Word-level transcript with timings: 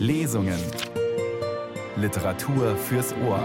Lesungen. 0.00 0.58
Literatur 1.94 2.74
fürs 2.74 3.14
Ohr. 3.22 3.44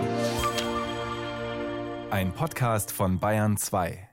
Ein 2.09 2.31
Podcast 2.31 2.93
von 2.93 3.20
Bayern 3.20 3.58
2. 3.58 4.08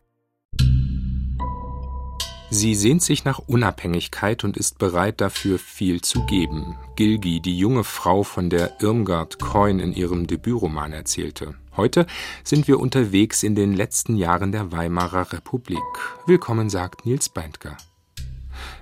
Sie 2.51 2.75
sehnt 2.75 3.01
sich 3.01 3.25
nach 3.25 3.39
Unabhängigkeit 3.39 4.43
und 4.43 4.57
ist 4.57 4.79
bereit 4.79 5.21
dafür 5.21 5.61
viel 5.61 6.01
zu 6.01 6.27
geben. 6.27 6.77
Gilgi, 6.97 7.39
die 7.39 7.57
junge 7.57 7.85
Frau, 7.85 8.25
von 8.25 8.51
der 8.51 8.83
Irmgard 8.83 9.39
Coin 9.39 9.79
in 9.79 9.93
ihrem 9.93 10.27
Debütroman 10.27 10.93
erzählte. 10.93 11.55
Heute 11.77 12.09
sind 12.43 12.67
wir 12.67 12.81
unterwegs 12.81 13.45
in 13.45 13.55
den 13.55 13.73
letzten 13.73 14.17
Jahren 14.17 14.51
der 14.51 14.73
Weimarer 14.73 15.33
Republik. 15.33 15.79
Willkommen, 16.27 16.71
sagt 16.71 17.07
Nils 17.07 17.29
Beindker. 17.29 17.77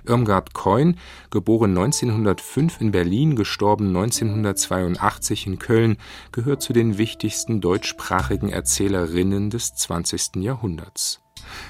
Irmgard 0.05 0.53
Keun, 0.53 0.97
geboren 1.29 1.71
1905 1.71 2.81
in 2.81 2.91
Berlin, 2.91 3.35
gestorben 3.35 3.87
1982 3.87 5.47
in 5.47 5.59
Köln, 5.59 5.97
gehört 6.31 6.61
zu 6.61 6.73
den 6.73 6.97
wichtigsten 6.97 7.61
deutschsprachigen 7.61 8.49
Erzählerinnen 8.49 9.49
des 9.49 9.75
20. 9.75 10.37
Jahrhunderts. 10.37 11.21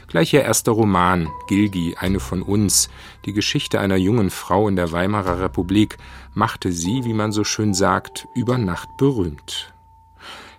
Gleich 0.07 0.33
ihr 0.33 0.43
erster 0.43 0.73
Roman, 0.73 1.29
Gilgi, 1.47 1.95
eine 1.97 2.19
von 2.19 2.41
uns, 2.41 2.89
die 3.25 3.33
Geschichte 3.33 3.79
einer 3.79 3.95
jungen 3.95 4.29
Frau 4.29 4.67
in 4.67 4.75
der 4.75 4.91
Weimarer 4.91 5.39
Republik, 5.39 5.97
machte 6.33 6.71
sie, 6.71 7.03
wie 7.05 7.13
man 7.13 7.31
so 7.31 7.43
schön 7.43 7.73
sagt, 7.73 8.27
über 8.35 8.57
Nacht 8.57 8.89
berühmt. 8.97 9.73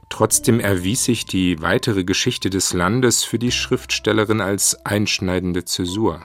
Trotzdem 0.09 0.61
erwies 0.61 1.05
sich 1.05 1.25
die 1.25 1.63
weitere 1.63 2.05
Geschichte 2.05 2.51
des 2.51 2.75
Landes 2.75 3.25
für 3.25 3.39
die 3.39 3.51
Schriftstellerin 3.51 4.43
als 4.43 4.85
einschneidende 4.85 5.65
Zäsur. 5.65 6.23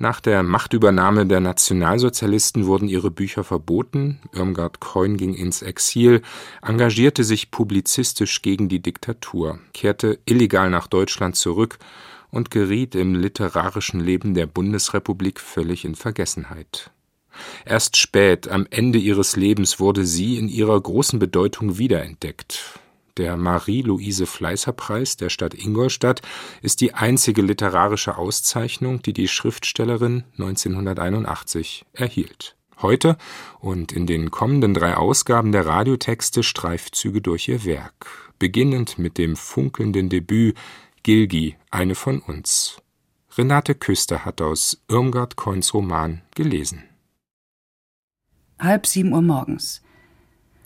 Nach 0.00 0.20
der 0.20 0.44
Machtübernahme 0.44 1.26
der 1.26 1.40
Nationalsozialisten 1.40 2.66
wurden 2.66 2.88
ihre 2.88 3.10
Bücher 3.10 3.42
verboten, 3.42 4.20
Irmgard 4.32 4.80
Keun 4.80 5.16
ging 5.16 5.34
ins 5.34 5.60
Exil, 5.60 6.22
engagierte 6.62 7.24
sich 7.24 7.50
publizistisch 7.50 8.40
gegen 8.42 8.68
die 8.68 8.80
Diktatur, 8.80 9.58
kehrte 9.74 10.20
illegal 10.24 10.70
nach 10.70 10.86
Deutschland 10.86 11.34
zurück 11.34 11.78
und 12.30 12.52
geriet 12.52 12.94
im 12.94 13.16
literarischen 13.16 13.98
Leben 13.98 14.34
der 14.34 14.46
Bundesrepublik 14.46 15.40
völlig 15.40 15.84
in 15.84 15.96
Vergessenheit. 15.96 16.92
Erst 17.64 17.96
spät, 17.96 18.48
am 18.48 18.66
Ende 18.70 18.98
ihres 18.98 19.34
Lebens, 19.34 19.80
wurde 19.80 20.06
sie 20.06 20.38
in 20.38 20.48
ihrer 20.48 20.80
großen 20.80 21.18
Bedeutung 21.18 21.78
wiederentdeckt. 21.78 22.78
Der 23.18 23.36
Marie-Louise-Fleißer-Preis 23.36 25.16
der 25.16 25.28
Stadt 25.28 25.52
Ingolstadt 25.52 26.22
ist 26.62 26.80
die 26.80 26.94
einzige 26.94 27.42
literarische 27.42 28.16
Auszeichnung, 28.16 29.02
die 29.02 29.12
die 29.12 29.26
Schriftstellerin 29.26 30.22
1981 30.34 31.84
erhielt. 31.92 32.56
Heute 32.80 33.18
und 33.58 33.90
in 33.90 34.06
den 34.06 34.30
kommenden 34.30 34.72
drei 34.72 34.96
Ausgaben 34.96 35.50
der 35.50 35.66
Radiotexte 35.66 36.44
Streifzüge 36.44 37.20
durch 37.20 37.48
ihr 37.48 37.64
Werk, 37.64 38.06
beginnend 38.38 39.00
mit 39.00 39.18
dem 39.18 39.34
funkelnden 39.34 40.08
Debüt 40.08 40.56
Gilgi, 41.02 41.56
eine 41.72 41.96
von 41.96 42.20
uns. 42.20 42.80
Renate 43.36 43.74
Küster 43.74 44.24
hat 44.24 44.40
aus 44.40 44.80
Irmgard 44.88 45.34
Coins 45.34 45.74
Roman 45.74 46.22
gelesen. 46.36 46.84
Halb 48.60 48.86
sieben 48.86 49.12
Uhr 49.12 49.22
morgens. 49.22 49.82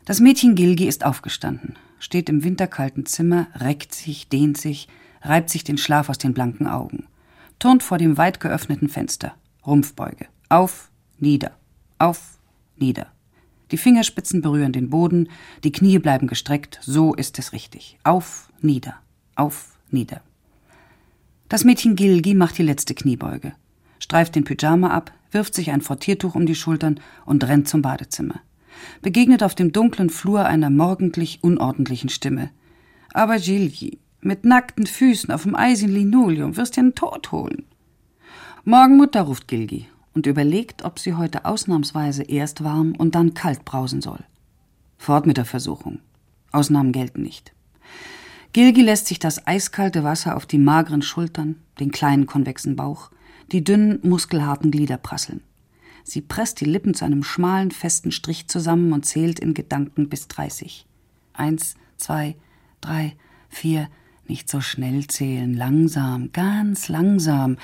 Das 0.04 0.20
Mädchen 0.20 0.54
Gilgi 0.54 0.86
ist 0.86 1.06
aufgestanden 1.06 1.78
steht 2.02 2.28
im 2.28 2.42
winterkalten 2.42 3.06
Zimmer, 3.06 3.46
reckt 3.54 3.94
sich, 3.94 4.28
dehnt 4.28 4.58
sich, 4.58 4.88
reibt 5.22 5.50
sich 5.50 5.62
den 5.62 5.78
Schlaf 5.78 6.08
aus 6.08 6.18
den 6.18 6.34
blanken 6.34 6.66
Augen, 6.66 7.06
turnt 7.60 7.84
vor 7.84 7.96
dem 7.96 8.18
weit 8.18 8.40
geöffneten 8.40 8.88
Fenster, 8.88 9.36
Rumpfbeuge, 9.64 10.26
auf, 10.48 10.90
nieder, 11.20 11.52
auf, 12.00 12.38
nieder. 12.76 13.06
Die 13.70 13.76
Fingerspitzen 13.76 14.42
berühren 14.42 14.72
den 14.72 14.90
Boden, 14.90 15.28
die 15.62 15.70
Knie 15.70 16.00
bleiben 16.00 16.26
gestreckt, 16.26 16.80
so 16.82 17.14
ist 17.14 17.38
es 17.38 17.52
richtig. 17.52 17.96
Auf, 18.02 18.52
nieder, 18.60 18.96
auf, 19.36 19.78
nieder. 19.90 20.22
Das 21.48 21.62
Mädchen 21.62 21.94
Gilgi 21.94 22.34
macht 22.34 22.58
die 22.58 22.64
letzte 22.64 22.96
Kniebeuge, 22.96 23.52
streift 24.00 24.34
den 24.34 24.42
Pyjama 24.42 24.88
ab, 24.90 25.12
wirft 25.30 25.54
sich 25.54 25.70
ein 25.70 25.80
Fortiertuch 25.80 26.34
um 26.34 26.46
die 26.46 26.56
Schultern 26.56 26.98
und 27.24 27.44
rennt 27.44 27.68
zum 27.68 27.80
Badezimmer 27.80 28.40
begegnet 29.00 29.42
auf 29.42 29.54
dem 29.54 29.72
dunklen 29.72 30.10
Flur 30.10 30.44
einer 30.44 30.70
morgendlich 30.70 31.38
unordentlichen 31.42 32.08
Stimme. 32.08 32.50
Aber 33.12 33.38
Gilgi, 33.38 33.98
mit 34.20 34.44
nackten 34.44 34.86
Füßen 34.86 35.32
auf 35.32 35.42
dem 35.42 35.54
eisigen 35.54 35.92
Linoleum 35.92 36.56
wirst 36.56 36.76
du 36.76 36.80
den 36.80 36.94
Tod 36.94 37.32
holen. 37.32 37.64
Morgen 38.64 38.96
Mutter 38.96 39.22
ruft 39.22 39.48
Gilgi 39.48 39.88
und 40.14 40.26
überlegt, 40.26 40.84
ob 40.84 40.98
sie 40.98 41.14
heute 41.14 41.44
ausnahmsweise 41.44 42.22
erst 42.22 42.62
warm 42.62 42.94
und 42.96 43.14
dann 43.14 43.34
kalt 43.34 43.64
brausen 43.64 44.00
soll. 44.00 44.20
Fort 44.98 45.26
mit 45.26 45.36
der 45.36 45.44
Versuchung. 45.44 45.98
Ausnahmen 46.52 46.92
gelten 46.92 47.22
nicht. 47.22 47.52
Gilgi 48.52 48.82
lässt 48.82 49.06
sich 49.06 49.18
das 49.18 49.46
eiskalte 49.46 50.04
Wasser 50.04 50.36
auf 50.36 50.46
die 50.46 50.58
mageren 50.58 51.02
Schultern, 51.02 51.56
den 51.80 51.90
kleinen 51.90 52.26
konvexen 52.26 52.76
Bauch, 52.76 53.10
die 53.50 53.64
dünnen, 53.64 53.98
muskelharten 54.02 54.70
Glieder 54.70 54.98
prasseln. 54.98 55.40
Sie 56.04 56.20
presst 56.20 56.60
die 56.60 56.66
Lippen 56.66 56.94
zu 56.94 57.04
einem 57.04 57.22
schmalen, 57.22 57.70
festen 57.70 58.12
Strich 58.12 58.48
zusammen 58.48 58.92
und 58.92 59.06
zählt 59.06 59.38
in 59.40 59.54
Gedanken 59.54 60.08
bis 60.08 60.28
dreißig. 60.28 60.86
Eins, 61.32 61.76
zwei, 61.96 62.36
drei, 62.80 63.14
vier, 63.48 63.88
nicht 64.26 64.48
so 64.48 64.60
schnell 64.60 65.06
zählen, 65.06 65.54
langsam, 65.54 66.30
ganz 66.32 66.88
langsam. 66.88 67.56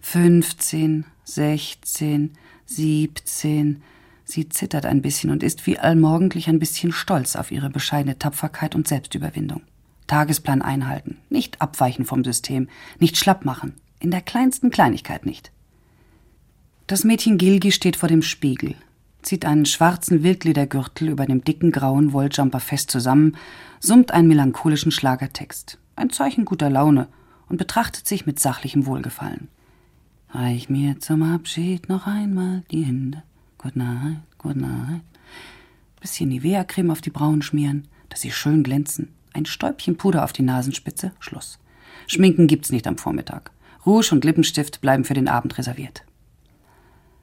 Fünfzehn, 0.00 1.04
sechzehn, 1.24 2.32
siebzehn. 2.66 3.82
Sie 4.24 4.48
zittert 4.48 4.84
ein 4.84 5.00
bisschen 5.00 5.30
und 5.30 5.42
ist 5.42 5.66
wie 5.66 5.78
allmorgendlich 5.78 6.48
ein 6.48 6.58
bisschen 6.58 6.92
stolz 6.92 7.36
auf 7.36 7.50
ihre 7.50 7.70
bescheidene 7.70 8.18
Tapferkeit 8.18 8.74
und 8.74 8.86
Selbstüberwindung. 8.86 9.62
Tagesplan 10.06 10.62
einhalten, 10.62 11.18
nicht 11.30 11.60
abweichen 11.60 12.04
vom 12.04 12.24
System, 12.24 12.68
nicht 12.98 13.16
schlapp 13.16 13.44
machen, 13.44 13.74
in 14.00 14.10
der 14.10 14.22
kleinsten 14.22 14.70
Kleinigkeit 14.70 15.26
nicht. 15.26 15.50
Das 16.88 17.04
Mädchen 17.04 17.36
Gilgi 17.36 17.70
steht 17.70 17.96
vor 17.96 18.08
dem 18.08 18.22
Spiegel, 18.22 18.74
zieht 19.20 19.44
einen 19.44 19.66
schwarzen 19.66 20.22
Wildledergürtel 20.22 21.10
über 21.10 21.26
dem 21.26 21.44
dicken 21.44 21.70
grauen 21.70 22.14
Wolljumper 22.14 22.60
fest 22.60 22.90
zusammen, 22.90 23.36
summt 23.78 24.10
einen 24.10 24.26
melancholischen 24.26 24.90
Schlagertext, 24.90 25.76
ein 25.96 26.08
Zeichen 26.08 26.46
guter 26.46 26.70
Laune, 26.70 27.08
und 27.50 27.58
betrachtet 27.58 28.06
sich 28.06 28.24
mit 28.24 28.40
sachlichem 28.40 28.86
Wohlgefallen. 28.86 29.48
Reich 30.30 30.70
mir 30.70 30.98
zum 30.98 31.22
Abschied 31.22 31.90
noch 31.90 32.06
einmal 32.06 32.62
die 32.70 32.84
Hände. 32.84 33.22
Good 33.58 33.76
night, 33.76 34.20
good 34.38 34.56
night. 34.56 35.02
Bisschen 36.00 36.30
Nivea-Creme 36.30 36.90
auf 36.90 37.02
die 37.02 37.10
Brauen 37.10 37.42
schmieren, 37.42 37.86
dass 38.08 38.22
sie 38.22 38.30
schön 38.30 38.62
glänzen. 38.62 39.08
Ein 39.34 39.44
Stäubchen 39.44 39.98
Puder 39.98 40.24
auf 40.24 40.32
die 40.32 40.42
Nasenspitze, 40.42 41.12
Schluss. 41.20 41.58
Schminken 42.06 42.46
gibt's 42.46 42.72
nicht 42.72 42.86
am 42.86 42.96
Vormittag. 42.96 43.50
Rouge 43.84 44.12
und 44.12 44.24
Lippenstift 44.24 44.80
bleiben 44.80 45.04
für 45.04 45.14
den 45.14 45.28
Abend 45.28 45.58
reserviert. 45.58 46.04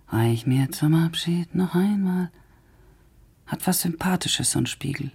Reich 0.08 0.46
mir 0.46 0.72
zum 0.72 0.94
Abschied 0.96 1.56
noch 1.56 1.76
einmal. 1.76 2.32
Hat 3.46 3.66
was 3.68 3.82
Sympathisches, 3.82 4.52
so 4.52 4.60
ein 4.60 4.66
Spiegel. 4.66 5.12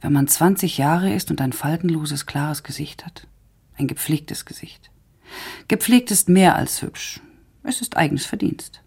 Wenn 0.00 0.12
man 0.12 0.28
20 0.28 0.78
Jahre 0.78 1.12
ist 1.12 1.30
und 1.30 1.40
ein 1.40 1.52
faltenloses, 1.52 2.26
klares 2.26 2.62
Gesicht 2.62 3.06
hat. 3.06 3.26
Ein 3.76 3.86
gepflegtes 3.86 4.44
Gesicht. 4.44 4.90
Gepflegt 5.68 6.10
ist 6.10 6.28
mehr 6.28 6.56
als 6.56 6.82
hübsch. 6.82 7.20
Es 7.62 7.80
ist 7.80 7.96
eigenes 7.96 8.26
Verdienst. 8.26 8.82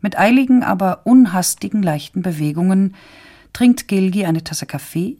Mit 0.00 0.16
eiligen, 0.16 0.62
aber 0.62 1.06
unhastigen, 1.06 1.82
leichten 1.82 2.22
Bewegungen 2.22 2.94
trinkt 3.52 3.88
Gilgi 3.88 4.24
eine 4.24 4.44
Tasse 4.44 4.66
Kaffee, 4.66 5.18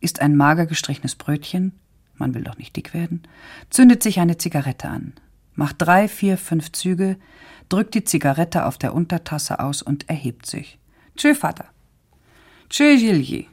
isst 0.00 0.20
ein 0.20 0.36
mager 0.36 0.66
gestrichenes 0.66 1.16
Brötchen, 1.16 1.72
man 2.14 2.34
will 2.34 2.44
doch 2.44 2.56
nicht 2.56 2.76
dick 2.76 2.94
werden, 2.94 3.22
zündet 3.70 4.02
sich 4.02 4.20
eine 4.20 4.38
Zigarette 4.38 4.88
an, 4.88 5.14
macht 5.54 5.76
drei, 5.78 6.06
vier, 6.06 6.38
fünf 6.38 6.70
Züge, 6.70 7.16
drückt 7.68 7.94
die 7.94 8.04
Zigarette 8.04 8.66
auf 8.66 8.78
der 8.78 8.94
Untertasse 8.94 9.60
aus 9.60 9.82
und 9.82 10.08
erhebt 10.08 10.46
sich. 10.46 10.78
Tschö, 11.16 11.34
Vater. 11.34 11.66
Tschö, 12.68 12.96
Gilji. 12.96 13.48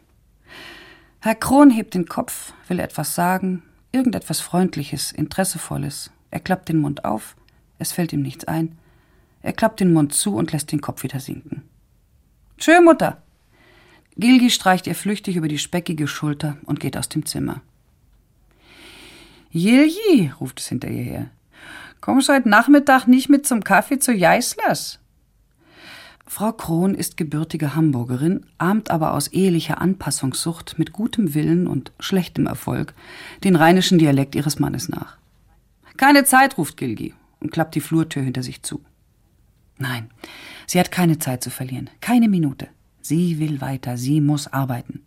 Herr 1.19 1.36
Kron 1.36 1.69
hebt 1.69 1.94
den 1.94 2.08
Kopf, 2.08 2.54
will 2.68 2.80
etwas 2.80 3.13
sagen, 3.13 3.63
irgendetwas 3.92 4.42
Freundliches, 4.42 5.12
Interessevolles. 5.12 6.12
Er 6.31 6.40
klappt 6.40 6.69
den 6.69 6.80
Mund 6.80 7.06
auf, 7.06 7.36
es 7.78 7.92
fällt 7.92 8.13
ihm 8.13 8.22
nichts 8.22 8.46
ein. 8.46 8.78
Er 9.42 9.54
klappt 9.54 9.80
den 9.80 9.94
Mund 9.94 10.14
zu 10.14 10.36
und 10.36 10.52
lässt 10.52 10.72
den 10.72 10.81
Kopf 10.81 11.04
wieder 11.04 11.19
sinken. 11.19 11.64
Tschö, 12.57 12.81
Mutter. 12.81 13.22
Gilgi 14.18 14.50
streicht 14.50 14.88
ihr 14.88 14.96
flüchtig 14.96 15.36
über 15.36 15.48
die 15.48 15.57
speckige 15.57 16.07
Schulter 16.07 16.57
und 16.66 16.80
geht 16.80 16.98
aus 16.98 17.10
dem 17.10 17.25
Zimmer. 17.25 17.62
Jilji, 19.52 20.31
ruft 20.40 20.60
es 20.60 20.68
hinter 20.68 20.90
ihr 20.90 21.04
her. 21.04 21.30
Kommst 22.01 22.30
heute 22.30 22.50
Nachmittag 22.50 23.06
nicht 23.06 23.30
mit 23.30 23.45
zum 23.45 23.63
Kaffee 23.63 24.00
zu 24.00 24.12
Jeislers? 24.12 25.00
Frau 26.25 26.51
Krohn 26.51 26.95
ist 26.95 27.15
gebürtige 27.15 27.75
Hamburgerin, 27.75 28.48
ahmt 28.57 28.89
aber 28.89 29.13
aus 29.13 29.27
ehelicher 29.27 29.80
Anpassungssucht 29.80 30.80
mit 30.80 30.94
gutem 30.94 31.36
Willen 31.36 31.68
und 31.68 31.92
schlechtem 32.00 32.48
Erfolg 32.48 32.95
den 33.44 33.56
rheinischen 33.56 34.00
Dialekt 34.00 34.33
ihres 34.33 34.57
Mannes 34.57 34.89
nach. 34.89 35.18
Keine 35.98 36.24
Zeit, 36.24 36.57
ruft 36.57 36.77
Gilgi 36.77 37.13
und 37.39 37.51
klappt 37.51 37.75
die 37.75 37.81
Flurtür 37.81 38.24
hinter 38.24 38.42
sich 38.42 38.63
zu. 38.63 38.81
Nein, 39.77 40.09
sie 40.65 40.80
hat 40.80 40.92
keine 40.92 41.19
Zeit 41.19 41.44
zu 41.44 41.51
verlieren, 41.51 41.92
keine 42.00 42.30
Minute. 42.30 42.69
Sie 43.01 43.38
will 43.39 43.62
weiter, 43.62 43.97
sie 43.97 44.21
muss 44.21 44.47
arbeiten. 44.47 45.04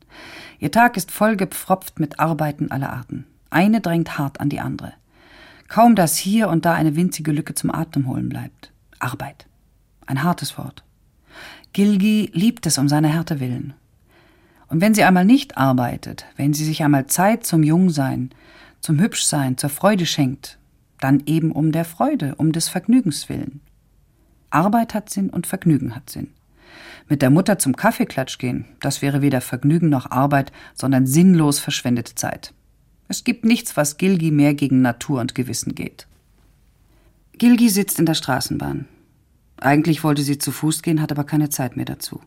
Ihr 0.60 0.70
Tag 0.70 0.96
ist 0.96 1.10
vollgepfropft 1.10 1.98
mit 1.98 2.20
Arbeiten 2.20 2.70
aller 2.70 2.92
Arten. 2.92 3.26
Eine 3.50 3.80
drängt 3.80 4.16
hart 4.16 4.40
an 4.40 4.48
die 4.48 4.60
andere. 4.60 4.92
Kaum 5.68 5.94
dass 5.94 6.16
hier 6.16 6.48
und 6.48 6.64
da 6.64 6.74
eine 6.74 6.96
winzige 6.96 7.32
Lücke 7.32 7.54
zum 7.54 7.70
Atemholen 7.70 8.28
bleibt. 8.28 8.72
Arbeit. 8.98 9.46
Ein 10.06 10.22
hartes 10.22 10.58
Wort. 10.58 10.84
Gilgi 11.72 12.30
liebt 12.32 12.66
es 12.66 12.78
um 12.78 12.88
seine 12.88 13.08
Härte 13.08 13.40
willen. 13.40 13.74
Und 14.68 14.80
wenn 14.80 14.94
sie 14.94 15.04
einmal 15.04 15.24
nicht 15.24 15.56
arbeitet, 15.56 16.26
wenn 16.36 16.54
sie 16.54 16.64
sich 16.64 16.82
einmal 16.82 17.06
Zeit 17.06 17.44
zum 17.44 17.62
Jungsein, 17.62 18.30
zum 18.80 19.00
Hübschsein, 19.00 19.58
zur 19.58 19.70
Freude 19.70 20.06
schenkt, 20.06 20.58
dann 21.00 21.22
eben 21.26 21.52
um 21.52 21.72
der 21.72 21.84
Freude, 21.84 22.34
um 22.36 22.52
des 22.52 22.68
Vergnügens 22.68 23.28
willen. 23.28 23.60
Arbeit 24.50 24.94
hat 24.94 25.10
Sinn 25.10 25.30
und 25.30 25.46
Vergnügen 25.46 25.96
hat 25.96 26.10
Sinn. 26.10 26.28
Mit 27.08 27.20
der 27.20 27.30
Mutter 27.30 27.58
zum 27.58 27.76
Kaffeeklatsch 27.76 28.38
gehen, 28.38 28.64
das 28.80 29.02
wäre 29.02 29.20
weder 29.20 29.40
Vergnügen 29.40 29.88
noch 29.88 30.10
Arbeit, 30.10 30.52
sondern 30.74 31.06
sinnlos 31.06 31.58
verschwendete 31.58 32.14
Zeit. 32.14 32.54
Es 33.08 33.24
gibt 33.24 33.44
nichts, 33.44 33.76
was 33.76 33.96
Gilgi 33.98 34.30
mehr 34.30 34.54
gegen 34.54 34.82
Natur 34.82 35.20
und 35.20 35.34
Gewissen 35.34 35.74
geht. 35.74 36.06
Gilgi 37.36 37.68
sitzt 37.68 37.98
in 37.98 38.06
der 38.06 38.14
Straßenbahn. 38.14 38.86
Eigentlich 39.56 40.04
wollte 40.04 40.22
sie 40.22 40.38
zu 40.38 40.52
Fuß 40.52 40.82
gehen, 40.82 41.00
hat 41.00 41.12
aber 41.12 41.24
keine 41.24 41.48
Zeit 41.48 41.76
mehr 41.76 41.84
dazu. 41.84 42.20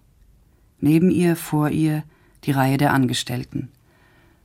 Neben 0.80 1.10
ihr, 1.10 1.36
vor 1.36 1.70
ihr, 1.70 2.04
die 2.44 2.52
Reihe 2.52 2.78
der 2.78 2.94
Angestellten. 2.94 3.70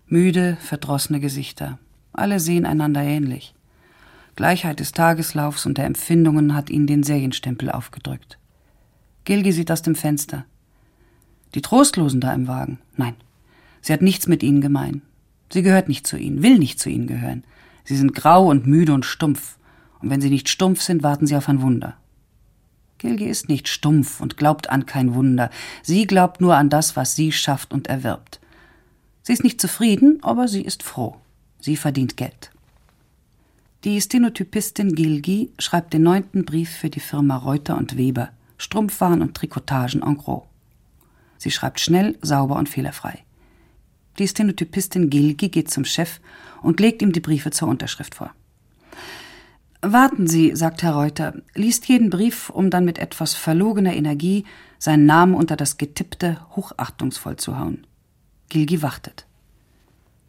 Müde, 0.07 0.57
verdrossene 0.61 1.21
Gesichter. 1.21 1.79
Alle 2.13 2.41
sehen 2.41 2.67
einander 2.67 3.03
ähnlich. 3.03 3.55
Gleichheit 4.37 4.81
des 4.81 4.93
Tageslaufs 4.93 5.67
und 5.67 5.79
der 5.79 5.85
Empfindungen 5.85 6.55
hat 6.55 6.71
ihnen 6.71 6.87
den 6.87 7.03
Serienstempel 7.03 7.71
aufgedrückt. 7.71 8.39
Gilgi 9.25 9.53
sieht 9.53 9.71
aus 9.71 9.83
dem 9.83 9.95
Fenster. 9.95 10.45
Die 11.55 11.63
Trostlosen 11.63 12.21
da 12.21 12.33
im 12.33 12.49
Wagen. 12.49 12.79
Nein, 12.97 13.15
sie 13.83 13.93
hat 13.93 14.03
nichts 14.03 14.27
mit 14.27 14.43
ihnen 14.43 14.61
gemein. 14.61 15.03
Sie 15.53 15.63
gehört 15.63 15.89
nicht 15.89 16.07
zu 16.07 16.17
ihnen, 16.17 16.43
will 16.43 16.59
nicht 16.59 16.81
zu 16.81 16.89
ihnen 16.89 17.07
gehören. 17.07 17.45
Sie 17.85 17.97
sind 17.97 18.15
grau 18.15 18.49
und 18.49 18.67
müde 18.67 18.95
und 18.95 19.05
stumpf. 19.05 19.59
Und 20.01 20.11
wenn 20.11 20.21
sie 20.21 20.31
nicht 20.31 20.49
stumpf 20.49 20.81
sind, 20.81 21.03
warten 21.03 21.27
sie 21.27 21.37
auf 21.37 21.49
ein 21.49 21.61
Wunder. 21.61 21.97
Gilgi 22.99 23.27
ist 23.27 23.49
nicht 23.49 23.69
stumpf 23.69 24.21
und 24.21 24.37
glaubt 24.37 24.71
an 24.71 24.87
kein 24.87 25.15
Wunder. 25.15 25.51
Sie 25.83 26.07
glaubt 26.07 26.41
nur 26.41 26.57
an 26.57 26.71
das, 26.71 26.97
was 26.97 27.17
sie 27.17 27.33
schafft 27.33 27.73
und 27.73 27.89
erwirbt. 27.89 28.41
Sie 29.23 29.33
ist 29.33 29.45
nicht 29.45 29.61
zufrieden, 29.61 30.21
aber 30.23 30.49
sie 30.49 30.63
ist 30.63 30.83
froh. 30.83 31.17
Sie 31.61 31.77
verdient 31.77 32.17
Geld. 32.17 32.51
Die 33.85 34.01
Stenotypistin 34.01 34.95
Gilgi 34.95 35.51
schreibt 35.59 35.93
den 35.93 36.03
neunten 36.03 36.45
Brief 36.45 36.71
für 36.71 36.91
die 36.91 37.01
Firma 37.01 37.37
Reuter 37.37 37.77
und 37.77 37.97
Weber. 37.97 38.31
Strumpfwaren 38.57 39.21
und 39.21 39.35
Trikotagen 39.35 40.03
en 40.03 40.17
gros. 40.17 40.45
Sie 41.39 41.51
schreibt 41.51 41.81
schnell, 41.81 42.17
sauber 42.23 42.57
und 42.57 42.69
fehlerfrei. 42.69 43.25
Die 44.19 44.29
Stenotypistin 44.29 45.11
Gilgi 45.11 45.49
geht 45.49 45.71
zum 45.71 45.85
Chef 45.85 46.21
und 46.63 46.81
legt 46.81 47.03
ihm 47.03 47.13
die 47.13 47.21
Briefe 47.21 47.51
zur 47.51 47.69
Unterschrift 47.69 48.15
vor. 48.15 48.33
Warten 49.81 50.29
Sie, 50.29 50.55
sagt 50.55 50.83
Herr 50.83 50.95
Reuter, 50.95 51.35
liest 51.55 51.89
jeden 51.89 52.09
Brief, 52.09 52.51
um 52.51 52.71
dann 52.71 52.85
mit 52.85 52.99
etwas 52.99 53.35
verlogener 53.35 53.95
Energie 53.95 54.45
seinen 54.79 55.07
Namen 55.07 55.35
unter 55.35 55.57
das 55.57 55.77
Getippte 55.77 56.39
hochachtungsvoll 56.55 57.37
zu 57.37 57.59
hauen. 57.59 57.87
Gilgi 58.49 58.83
wartet. 58.83 59.27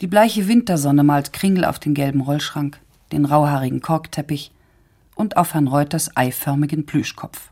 Die 0.02 0.08
bleiche 0.08 0.48
Wintersonne 0.48 1.04
malt 1.04 1.34
Kringel 1.34 1.66
auf 1.66 1.78
den 1.78 1.94
gelben 1.94 2.22
Rollschrank, 2.22 2.80
den 3.12 3.26
rauhaarigen 3.26 3.82
Korkteppich 3.82 4.52
und 5.16 5.38
auf 5.38 5.54
Herrn 5.54 5.68
Reuters 5.68 6.18
eiförmigen 6.18 6.86
Plüschkopf. 6.86 7.52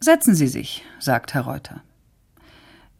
Setzen 0.00 0.34
Sie 0.34 0.48
sich, 0.48 0.84
sagt 0.98 1.32
Herr 1.32 1.42
Reuter. 1.42 1.82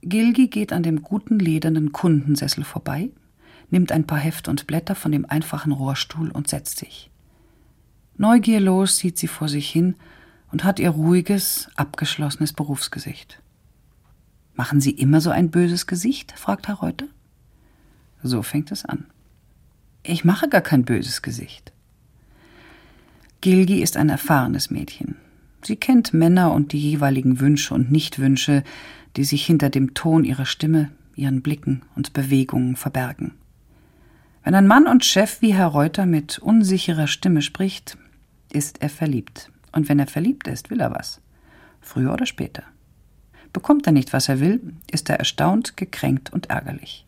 Gilgi 0.05 0.49
geht 0.49 0.73
an 0.73 0.83
dem 0.83 1.03
guten 1.03 1.39
ledernen 1.39 1.93
Kundensessel 1.93 2.65
vorbei, 2.65 3.11
nimmt 3.71 3.91
ein 3.91 4.07
paar 4.07 4.19
Heft 4.19 4.49
und 4.49 4.67
Blätter 4.67 4.95
von 4.95 5.13
dem 5.13 5.25
einfachen 5.29 5.73
Rohrstuhl 5.73 6.31
und 6.31 6.49
setzt 6.49 6.79
sich. 6.79 7.11
Neugierlos 8.17 8.99
sieht 8.99 9.19
sie 9.19 9.29
vor 9.29 9.49
sich 9.49 9.69
hin 9.69 9.97
und 10.53 10.63
hat 10.63 10.79
ihr 10.79 10.91
ruhiges, 10.91 11.69
abgeschlossenes 11.75 12.53
Berufsgesicht. 12.53 13.41
Machen 14.55 14.81
Sie 14.81 14.93
immer 14.93 15.21
so 15.21 15.31
ein 15.31 15.51
böses 15.51 15.87
Gesicht? 15.89 16.33
fragt 16.39 16.69
Herr 16.69 16.77
Reuter. 16.77 17.07
So 18.23 18.43
fängt 18.43 18.71
es 18.71 18.85
an. 18.85 19.07
Ich 20.05 20.25
mache 20.25 20.49
gar 20.49 20.61
kein 20.61 20.85
böses 20.85 21.23
Gesicht. 21.23 21.73
Gilgi 23.41 23.83
ist 23.83 23.97
ein 23.97 24.11
erfahrenes 24.11 24.71
Mädchen. 24.71 25.17
Sie 25.63 25.77
kennt 25.77 26.15
Männer 26.15 26.53
und 26.53 26.73
die 26.73 26.79
jeweiligen 26.79 27.41
Wünsche 27.41 27.75
und 27.75 27.91
Nichtwünsche, 27.91 28.63
die 29.17 29.25
sich 29.25 29.45
hinter 29.47 29.71
dem 29.71 29.95
Ton 29.95 30.25
ihrer 30.25 30.47
Stimme, 30.47 30.91
ihren 31.17 31.43
Blicken 31.43 31.83
und 31.95 32.13
Bewegungen 32.13 32.77
verbergen. 32.77 33.35
Wenn 34.43 34.55
ein 34.55 34.67
Mann 34.67 34.87
und 34.87 35.05
Chef 35.05 35.41
wie 35.41 35.55
Herr 35.55 35.69
Reuter 35.69 36.07
mit 36.07 36.39
unsicherer 36.39 37.07
Stimme 37.07 37.41
spricht, 37.41 37.97
ist 38.53 38.83
er 38.83 38.91
verliebt. 38.91 39.51
Und 39.73 39.89
wenn 39.89 39.99
er 39.99 40.07
verliebt 40.07 40.47
ist, 40.49 40.71
will 40.71 40.81
er 40.81 40.91
was. 40.91 41.21
Früher 41.81 42.13
oder 42.13 42.27
später. 42.27 42.63
Bekommt 43.53 43.87
er 43.87 43.93
nicht, 43.93 44.13
was 44.13 44.29
er 44.29 44.41
will, 44.41 44.75
ist 44.91 45.09
er 45.09 45.19
erstaunt, 45.19 45.77
gekränkt 45.77 46.33
und 46.33 46.51
ärgerlich. 46.51 47.07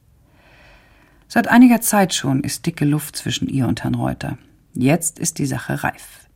Seit 1.29 1.49
einiger 1.49 1.81
Zeit 1.81 2.15
schon 2.15 2.43
ist 2.43 2.67
dicke 2.67 2.85
Luft 2.85 3.17
zwischen 3.17 3.49
ihr 3.49 3.67
und 3.67 3.83
Herrn 3.83 3.97
Reuter. 3.97 4.39
Jetzt 4.75 5.19
ist 5.19 5.39
die 5.39 5.47
Sache 5.47 5.83
reif. 5.83 6.29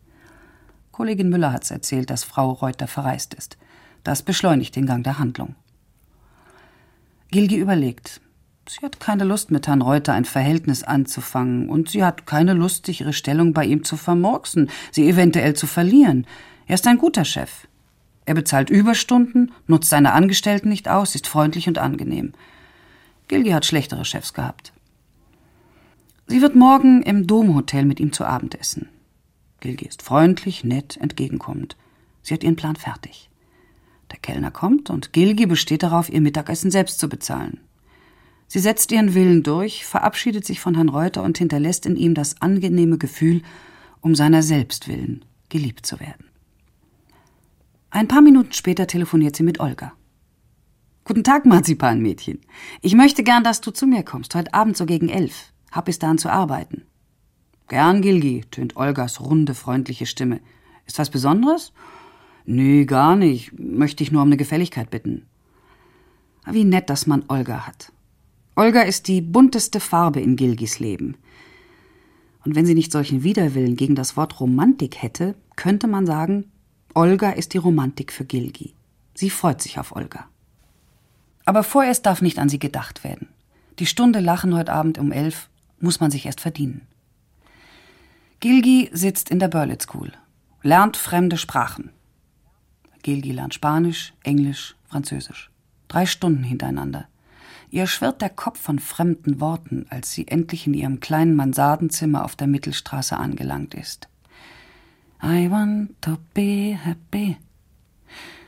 Kollegin 0.90 1.28
Müller 1.28 1.52
hat's 1.52 1.70
erzählt, 1.70 2.10
dass 2.10 2.24
Frau 2.24 2.50
Reuter 2.50 2.88
verreist 2.88 3.34
ist. 3.34 3.56
Das 4.02 4.22
beschleunigt 4.22 4.74
den 4.76 4.86
Gang 4.86 5.04
der 5.04 5.18
Handlung. 5.18 5.54
Gilgi 7.30 7.56
überlegt. 7.56 8.20
Sie 8.68 8.84
hat 8.84 8.98
keine 8.98 9.24
Lust, 9.24 9.50
mit 9.50 9.66
Herrn 9.66 9.82
Reuter 9.82 10.14
ein 10.14 10.24
Verhältnis 10.24 10.82
anzufangen, 10.82 11.68
und 11.68 11.88
sie 11.88 12.04
hat 12.04 12.26
keine 12.26 12.54
Lust, 12.54 12.86
sich 12.86 13.00
ihre 13.00 13.12
Stellung 13.12 13.52
bei 13.52 13.64
ihm 13.64 13.84
zu 13.84 13.96
vermurksen, 13.96 14.70
sie 14.90 15.08
eventuell 15.08 15.54
zu 15.54 15.66
verlieren. 15.66 16.26
Er 16.66 16.74
ist 16.74 16.86
ein 16.86 16.98
guter 16.98 17.24
Chef. 17.24 17.68
Er 18.26 18.34
bezahlt 18.34 18.70
Überstunden, 18.70 19.52
nutzt 19.66 19.90
seine 19.90 20.12
Angestellten 20.12 20.68
nicht 20.68 20.88
aus, 20.88 21.14
ist 21.14 21.26
freundlich 21.26 21.68
und 21.68 21.78
angenehm. 21.78 22.32
Gilgi 23.28 23.50
hat 23.50 23.64
schlechtere 23.64 24.04
Chefs 24.04 24.34
gehabt. 24.34 24.72
Sie 26.26 26.42
wird 26.42 26.54
morgen 26.54 27.02
im 27.02 27.26
Domhotel 27.26 27.84
mit 27.84 27.98
ihm 28.00 28.12
zu 28.12 28.24
Abend 28.24 28.58
essen. 28.58 28.88
Gilgi 29.60 29.86
ist 29.86 30.02
freundlich, 30.02 30.64
nett, 30.64 30.96
entgegenkommend. 30.96 31.76
Sie 32.22 32.34
hat 32.34 32.44
ihren 32.44 32.56
Plan 32.56 32.76
fertig. 32.76 33.29
Der 34.10 34.18
Kellner 34.18 34.50
kommt 34.50 34.90
und 34.90 35.12
Gilgi 35.12 35.46
besteht 35.46 35.82
darauf, 35.82 36.08
ihr 36.08 36.20
Mittagessen 36.20 36.70
selbst 36.70 36.98
zu 36.98 37.08
bezahlen. 37.08 37.60
Sie 38.48 38.58
setzt 38.58 38.90
ihren 38.90 39.14
Willen 39.14 39.42
durch, 39.42 39.86
verabschiedet 39.86 40.44
sich 40.44 40.60
von 40.60 40.74
Herrn 40.74 40.88
Reuter 40.88 41.22
und 41.22 41.38
hinterlässt 41.38 41.86
in 41.86 41.96
ihm 41.96 42.14
das 42.14 42.42
angenehme 42.42 42.98
Gefühl, 42.98 43.42
um 44.00 44.14
seiner 44.14 44.42
selbst 44.42 44.88
willen 44.88 45.24
geliebt 45.50 45.84
zu 45.84 46.00
werden. 46.00 46.24
Ein 47.90 48.08
paar 48.08 48.22
Minuten 48.22 48.52
später 48.52 48.86
telefoniert 48.86 49.36
sie 49.36 49.42
mit 49.42 49.60
Olga. 49.60 49.92
Guten 51.04 51.24
Tag, 51.24 51.44
Marzipanmädchen. 51.44 52.40
Ich 52.80 52.94
möchte 52.94 53.24
gern, 53.24 53.42
dass 53.42 53.60
du 53.60 53.72
zu 53.72 53.86
mir 53.86 54.04
kommst, 54.04 54.34
heute 54.34 54.54
Abend 54.54 54.76
so 54.76 54.86
gegen 54.86 55.08
elf. 55.08 55.52
Hab 55.72 55.86
bis 55.86 55.98
dahin 55.98 56.18
zu 56.18 56.30
arbeiten. 56.30 56.84
Gern, 57.68 58.00
Gilgi, 58.00 58.44
tönt 58.50 58.76
Olgas 58.76 59.20
runde, 59.20 59.54
freundliche 59.54 60.06
Stimme. 60.06 60.40
Ist 60.86 60.98
was 60.98 61.10
Besonderes? 61.10 61.72
Nee, 62.44 62.84
gar 62.84 63.16
nicht. 63.16 63.58
Möchte 63.58 64.02
ich 64.02 64.12
nur 64.12 64.22
um 64.22 64.28
eine 64.28 64.36
Gefälligkeit 64.36 64.90
bitten. 64.90 65.26
Wie 66.46 66.64
nett, 66.64 66.90
dass 66.90 67.06
man 67.06 67.24
Olga 67.28 67.66
hat. 67.66 67.92
Olga 68.56 68.82
ist 68.82 69.08
die 69.08 69.20
bunteste 69.20 69.80
Farbe 69.80 70.20
in 70.20 70.36
Gilgis 70.36 70.78
Leben. 70.78 71.16
Und 72.44 72.54
wenn 72.54 72.66
sie 72.66 72.74
nicht 72.74 72.92
solchen 72.92 73.22
Widerwillen 73.22 73.76
gegen 73.76 73.94
das 73.94 74.16
Wort 74.16 74.40
Romantik 74.40 75.02
hätte, 75.02 75.34
könnte 75.56 75.86
man 75.86 76.06
sagen, 76.06 76.50
Olga 76.94 77.30
ist 77.30 77.54
die 77.54 77.58
Romantik 77.58 78.12
für 78.12 78.24
Gilgi. 78.24 78.74
Sie 79.14 79.30
freut 79.30 79.60
sich 79.60 79.78
auf 79.78 79.94
Olga. 79.94 80.26
Aber 81.44 81.62
vorerst 81.62 82.06
darf 82.06 82.22
nicht 82.22 82.38
an 82.38 82.48
sie 82.48 82.58
gedacht 82.58 83.04
werden. 83.04 83.28
Die 83.78 83.86
Stunde 83.86 84.20
Lachen 84.20 84.54
heute 84.54 84.72
Abend 84.72 84.98
um 84.98 85.12
elf 85.12 85.48
muss 85.78 86.00
man 86.00 86.10
sich 86.10 86.26
erst 86.26 86.40
verdienen. 86.40 86.82
Gilgi 88.40 88.90
sitzt 88.92 89.30
in 89.30 89.38
der 89.38 89.48
Burlitt 89.48 89.82
School, 89.82 90.12
lernt 90.62 90.96
fremde 90.96 91.36
Sprachen. 91.36 91.90
Gilgi 93.02 93.32
lernt 93.32 93.54
Spanisch, 93.54 94.12
Englisch, 94.22 94.76
Französisch. 94.88 95.50
Drei 95.88 96.06
Stunden 96.06 96.44
hintereinander. 96.44 97.08
Ihr 97.70 97.86
schwirrt 97.86 98.20
der 98.20 98.30
Kopf 98.30 98.60
von 98.60 98.78
fremden 98.78 99.40
Worten, 99.40 99.86
als 99.90 100.12
sie 100.12 100.26
endlich 100.26 100.66
in 100.66 100.74
ihrem 100.74 101.00
kleinen 101.00 101.36
Mansardenzimmer 101.36 102.24
auf 102.24 102.34
der 102.34 102.48
Mittelstraße 102.48 103.16
angelangt 103.16 103.74
ist. 103.74 104.08
I 105.22 105.50
want 105.50 106.00
to 106.00 106.16
be 106.34 106.76
happy. 106.76 107.36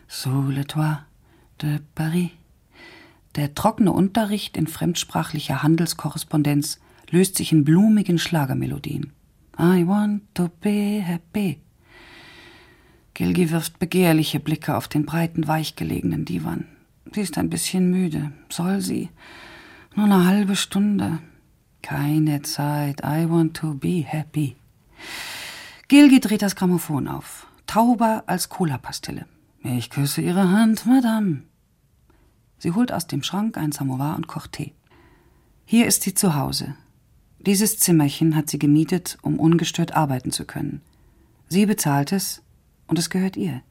Sous 0.09 0.52
le 0.52 0.66
toit 0.66 0.99
de 1.61 1.78
Paris. 1.94 2.30
Der 3.37 3.54
trockene 3.54 3.92
Unterricht 3.92 4.56
in 4.56 4.66
fremdsprachlicher 4.66 5.62
Handelskorrespondenz 5.62 6.80
löst 7.11 7.37
sich 7.37 7.52
in 7.52 7.64
blumigen 7.64 8.18
Schlagermelodien. 8.18 9.12
I 9.59 9.87
want 9.87 10.23
to 10.35 10.49
be 10.61 11.00
happy. 11.00 11.61
Gilgi 13.14 13.50
wirft 13.50 13.78
begehrliche 13.78 14.40
Blicke 14.40 14.76
auf 14.76 14.88
den 14.88 15.04
breiten, 15.04 15.47
weichgelegenen 15.47 16.25
Divan. 16.25 16.66
Sie 17.12 17.21
ist 17.21 17.37
ein 17.37 17.50
bisschen 17.50 17.90
müde. 17.90 18.33
Soll 18.49 18.81
sie? 18.81 19.11
Nur 19.95 20.07
eine 20.07 20.25
halbe 20.25 20.57
Stunde. 20.57 21.19
Keine 21.83 22.42
Zeit. 22.42 23.00
I 23.04 23.28
want 23.28 23.54
to 23.57 23.75
be 23.75 24.02
happy. 24.07 24.57
Gilgi 25.88 26.21
dreht 26.21 26.42
das 26.42 26.57
Grammophon 26.57 27.09
auf. 27.09 27.47
Tauber 27.66 28.25
als 28.26 28.49
Cola-Pastille. 28.49 29.26
Ich 29.62 29.90
küsse 29.90 30.23
Ihre 30.23 30.50
Hand, 30.50 30.87
Madame. 30.87 31.42
Sie 32.59 32.73
holt 32.73 32.92
aus 32.92 33.07
dem 33.07 33.23
Schrank 33.23 33.59
ein 33.59 33.73
Samovar 33.73 34.16
und 34.16 34.26
kocht 34.26 34.52
Tee. 34.52 34.73
Hier 35.64 35.87
ist 35.87 36.02
sie 36.02 36.14
zu 36.14 36.35
Hause. 36.35 36.76
Dieses 37.38 37.78
Zimmerchen 37.78 38.37
hat 38.37 38.49
sie 38.49 38.59
gemietet, 38.59 39.19
um 39.23 39.38
ungestört 39.38 39.95
arbeiten 39.95 40.31
zu 40.31 40.45
können. 40.45 40.81
Sie 41.49 41.66
bezahlt 41.66 42.12
es 42.12 42.41
und 42.92 42.99
es 42.99 43.08
gehört 43.08 43.38
ihr. 43.38 43.62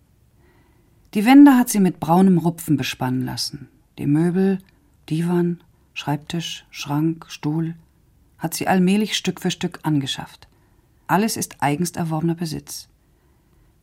Die 1.14 1.26
Wände 1.28 1.56
hat 1.56 1.70
sie 1.70 1.80
mit 1.80 2.00
braunem 2.00 2.40
Rupfen 2.40 2.76
bespannen 2.76 3.24
lassen. 3.24 3.70
Die 4.00 4.08
Möbel, 4.08 4.58
Divan, 5.12 5.64
Schreibtisch, 5.94 6.66
Schrank, 6.72 7.28
Stuhl 7.30 7.76
hat 8.40 8.56
sie 8.56 8.68
allmählich 8.68 9.16
Stück 9.16 9.40
für 9.40 9.52
Stück 9.52 9.82
angeschafft. 9.84 10.48
Alles 11.06 11.38
ist 11.38 11.62
eigens 11.62 11.92
erworbener 11.92 12.34
Besitz. 12.34 12.90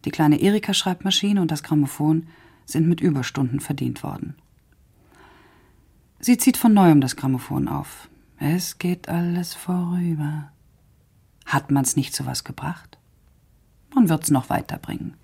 Die 0.05 0.11
kleine 0.11 0.41
Erika-Schreibmaschine 0.41 1.41
und 1.41 1.53
das 1.53 1.63
Grammophon 1.63 2.27
sind 2.67 2.89
mit 2.89 3.01
Überstunden 3.01 3.61
verdient 3.61 4.03
worden. 4.03 4.35
Sie 6.19 6.37
zieht 6.37 6.57
von 6.57 6.75
neuem 6.75 7.01
das 7.01 7.15
Grammophon 7.15 7.69
auf. 7.69 8.09
Es 8.41 8.79
geht 8.79 9.09
alles 9.09 9.55
vorüber. 9.55 10.51
Hat 11.47 11.71
man's 11.71 11.95
nicht 11.95 12.13
zu 12.13 12.27
was 12.27 12.43
gebracht? 12.43 12.99
Man 13.95 14.09
wird's 14.09 14.31
noch 14.31 14.51
weiterbringen. 14.51 15.15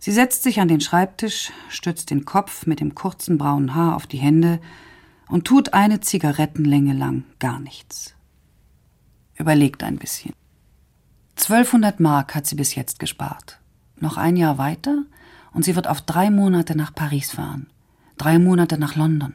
Sie 0.00 0.12
setzt 0.12 0.42
sich 0.42 0.60
an 0.60 0.68
den 0.68 0.80
Schreibtisch, 0.80 1.52
stützt 1.68 2.10
den 2.10 2.24
Kopf 2.24 2.66
mit 2.66 2.80
dem 2.80 2.94
kurzen 2.94 3.36
braunen 3.36 3.74
Haar 3.74 3.96
auf 3.96 4.06
die 4.06 4.18
Hände 4.18 4.60
und 5.28 5.44
tut 5.44 5.74
eine 5.74 6.00
Zigarettenlänge 6.00 6.94
lang 6.94 7.24
gar 7.38 7.58
nichts. 7.58 8.14
Überlegt 9.36 9.82
ein 9.82 9.98
bisschen. 9.98 10.34
1200 11.36 12.00
Mark 12.00 12.34
hat 12.34 12.46
sie 12.46 12.56
bis 12.56 12.74
jetzt 12.74 12.98
gespart. 12.98 13.60
Noch 13.96 14.16
ein 14.16 14.36
Jahr 14.36 14.58
weiter 14.58 15.04
und 15.52 15.64
sie 15.64 15.76
wird 15.76 15.88
auf 15.88 16.00
drei 16.00 16.30
Monate 16.30 16.76
nach 16.76 16.94
Paris 16.94 17.32
fahren. 17.32 17.68
Drei 18.16 18.38
Monate 18.38 18.78
nach 18.78 18.96
London. 18.96 19.34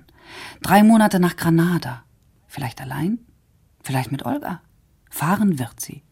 Drei 0.62 0.84
Monate 0.84 1.20
nach 1.20 1.36
Granada. 1.36 2.04
Vielleicht 2.48 2.82
allein? 2.82 3.20
Vielleicht 3.82 4.12
mit 4.12 4.26
Olga? 4.26 4.62
Fahren 5.10 5.60
wird 5.60 5.80
sie. 5.80 6.04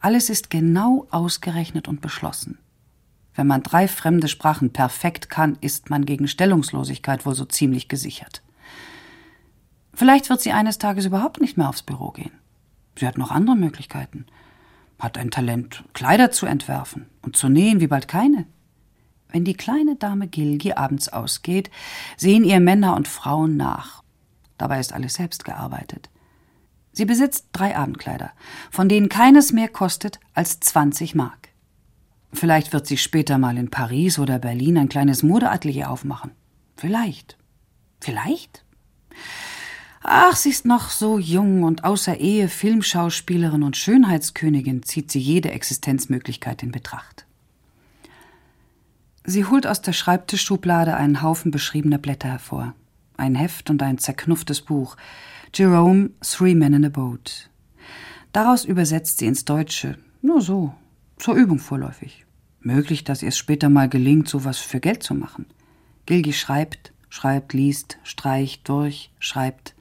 Alles 0.00 0.30
ist 0.30 0.50
genau 0.50 1.06
ausgerechnet 1.10 1.88
und 1.88 2.00
beschlossen. 2.00 2.58
Wenn 3.34 3.46
man 3.46 3.62
drei 3.62 3.88
fremde 3.88 4.28
Sprachen 4.28 4.72
perfekt 4.72 5.30
kann, 5.30 5.56
ist 5.60 5.90
man 5.90 6.04
gegen 6.04 6.28
Stellungslosigkeit 6.28 7.24
wohl 7.24 7.34
so 7.34 7.44
ziemlich 7.44 7.88
gesichert. 7.88 8.42
Vielleicht 9.94 10.30
wird 10.30 10.40
sie 10.40 10.52
eines 10.52 10.78
Tages 10.78 11.06
überhaupt 11.06 11.40
nicht 11.40 11.56
mehr 11.56 11.68
aufs 11.68 11.82
Büro 11.82 12.10
gehen. 12.10 12.32
Sie 12.98 13.06
hat 13.06 13.18
noch 13.18 13.30
andere 13.30 13.56
Möglichkeiten. 13.56 14.26
Hat 14.98 15.18
ein 15.18 15.30
Talent, 15.30 15.84
Kleider 15.94 16.30
zu 16.30 16.46
entwerfen 16.46 17.06
und 17.22 17.36
zu 17.36 17.48
nähen 17.48 17.80
wie 17.80 17.86
bald 17.86 18.08
keine. 18.08 18.46
Wenn 19.28 19.44
die 19.44 19.54
kleine 19.54 19.96
Dame 19.96 20.28
Gilgi 20.28 20.74
abends 20.74 21.08
ausgeht, 21.08 21.70
sehen 22.16 22.44
ihr 22.44 22.60
Männer 22.60 22.94
und 22.96 23.08
Frauen 23.08 23.56
nach. 23.56 24.02
Dabei 24.58 24.78
ist 24.78 24.92
alles 24.92 25.14
selbst 25.14 25.44
gearbeitet. 25.44 26.10
Sie 26.92 27.06
besitzt 27.06 27.48
drei 27.52 27.76
Abendkleider, 27.76 28.32
von 28.70 28.88
denen 28.88 29.08
keines 29.08 29.52
mehr 29.52 29.68
kostet 29.68 30.20
als 30.34 30.60
20 30.60 31.14
Mark. 31.14 31.48
Vielleicht 32.32 32.72
wird 32.72 32.86
sie 32.86 32.96
später 32.96 33.38
mal 33.38 33.58
in 33.58 33.70
Paris 33.70 34.18
oder 34.18 34.38
Berlin 34.38 34.78
ein 34.78 34.88
kleines 34.88 35.22
Modeatelier 35.22 35.90
aufmachen. 35.90 36.32
Vielleicht. 36.76 37.36
Vielleicht? 38.00 38.64
Ach, 40.02 40.34
sie 40.34 40.50
ist 40.50 40.66
noch 40.66 40.90
so 40.90 41.18
jung 41.18 41.62
und 41.62 41.84
außer 41.84 42.16
Ehe 42.18 42.48
Filmschauspielerin 42.48 43.62
und 43.62 43.76
Schönheitskönigin 43.76 44.82
zieht 44.82 45.12
sie 45.12 45.20
jede 45.20 45.52
Existenzmöglichkeit 45.52 46.62
in 46.62 46.72
Betracht. 46.72 47.26
Sie 49.24 49.44
holt 49.44 49.66
aus 49.66 49.82
der 49.82 49.92
Schreibtischschublade 49.92 50.96
einen 50.96 51.22
Haufen 51.22 51.52
beschriebener 51.52 51.98
Blätter 51.98 52.30
hervor. 52.30 52.74
Ein 53.16 53.36
Heft 53.36 53.70
und 53.70 53.80
ein 53.82 53.98
zerknufftes 53.98 54.62
Buch. 54.62 54.96
Jerome, 55.54 56.10
Three 56.20 56.54
Men 56.54 56.72
in 56.72 56.84
a 56.84 56.88
Boat. 56.88 57.48
Daraus 58.32 58.64
übersetzt 58.64 59.18
sie 59.18 59.26
ins 59.26 59.44
Deutsche. 59.44 59.98
Nur 60.22 60.40
so. 60.40 60.74
Zur 61.22 61.36
Übung 61.36 61.60
vorläufig. 61.60 62.26
Möglich, 62.58 63.04
dass 63.04 63.22
ihr 63.22 63.28
es 63.28 63.38
später 63.38 63.68
mal 63.68 63.88
gelingt, 63.88 64.28
sowas 64.28 64.58
für 64.58 64.80
Geld 64.80 65.04
zu 65.04 65.14
machen. 65.14 65.46
Gilgi 66.04 66.32
schreibt, 66.32 66.92
schreibt, 67.10 67.52
liest, 67.52 67.98
streicht 68.02 68.68
durch, 68.68 69.12
schreibt, 69.20 69.76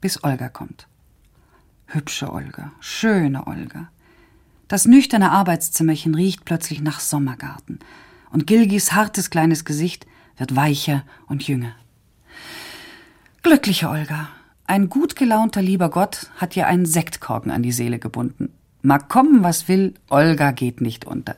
bis 0.00 0.24
Olga 0.24 0.48
kommt. 0.48 0.88
Hübsche 1.88 2.32
Olga, 2.32 2.72
schöne 2.80 3.46
Olga. 3.46 3.90
Das 4.66 4.86
nüchterne 4.86 5.30
Arbeitszimmerchen 5.30 6.14
riecht 6.14 6.46
plötzlich 6.46 6.80
nach 6.80 7.00
Sommergarten, 7.00 7.80
und 8.30 8.46
Gilgis 8.46 8.92
hartes 8.92 9.28
kleines 9.28 9.66
Gesicht 9.66 10.06
wird 10.38 10.56
weicher 10.56 11.04
und 11.26 11.46
jünger. 11.46 11.74
Glückliche 13.42 13.90
Olga, 13.90 14.30
ein 14.64 14.88
gut 14.88 15.16
gelaunter 15.16 15.60
lieber 15.60 15.90
Gott 15.90 16.30
hat 16.36 16.56
ihr 16.56 16.66
einen 16.66 16.86
Sektkorken 16.86 17.50
an 17.50 17.62
die 17.62 17.72
Seele 17.72 17.98
gebunden. 17.98 18.54
Mag 18.82 19.08
kommen, 19.08 19.42
was 19.42 19.68
will, 19.68 19.94
Olga 20.08 20.52
geht 20.52 20.80
nicht 20.80 21.04
unter. 21.04 21.36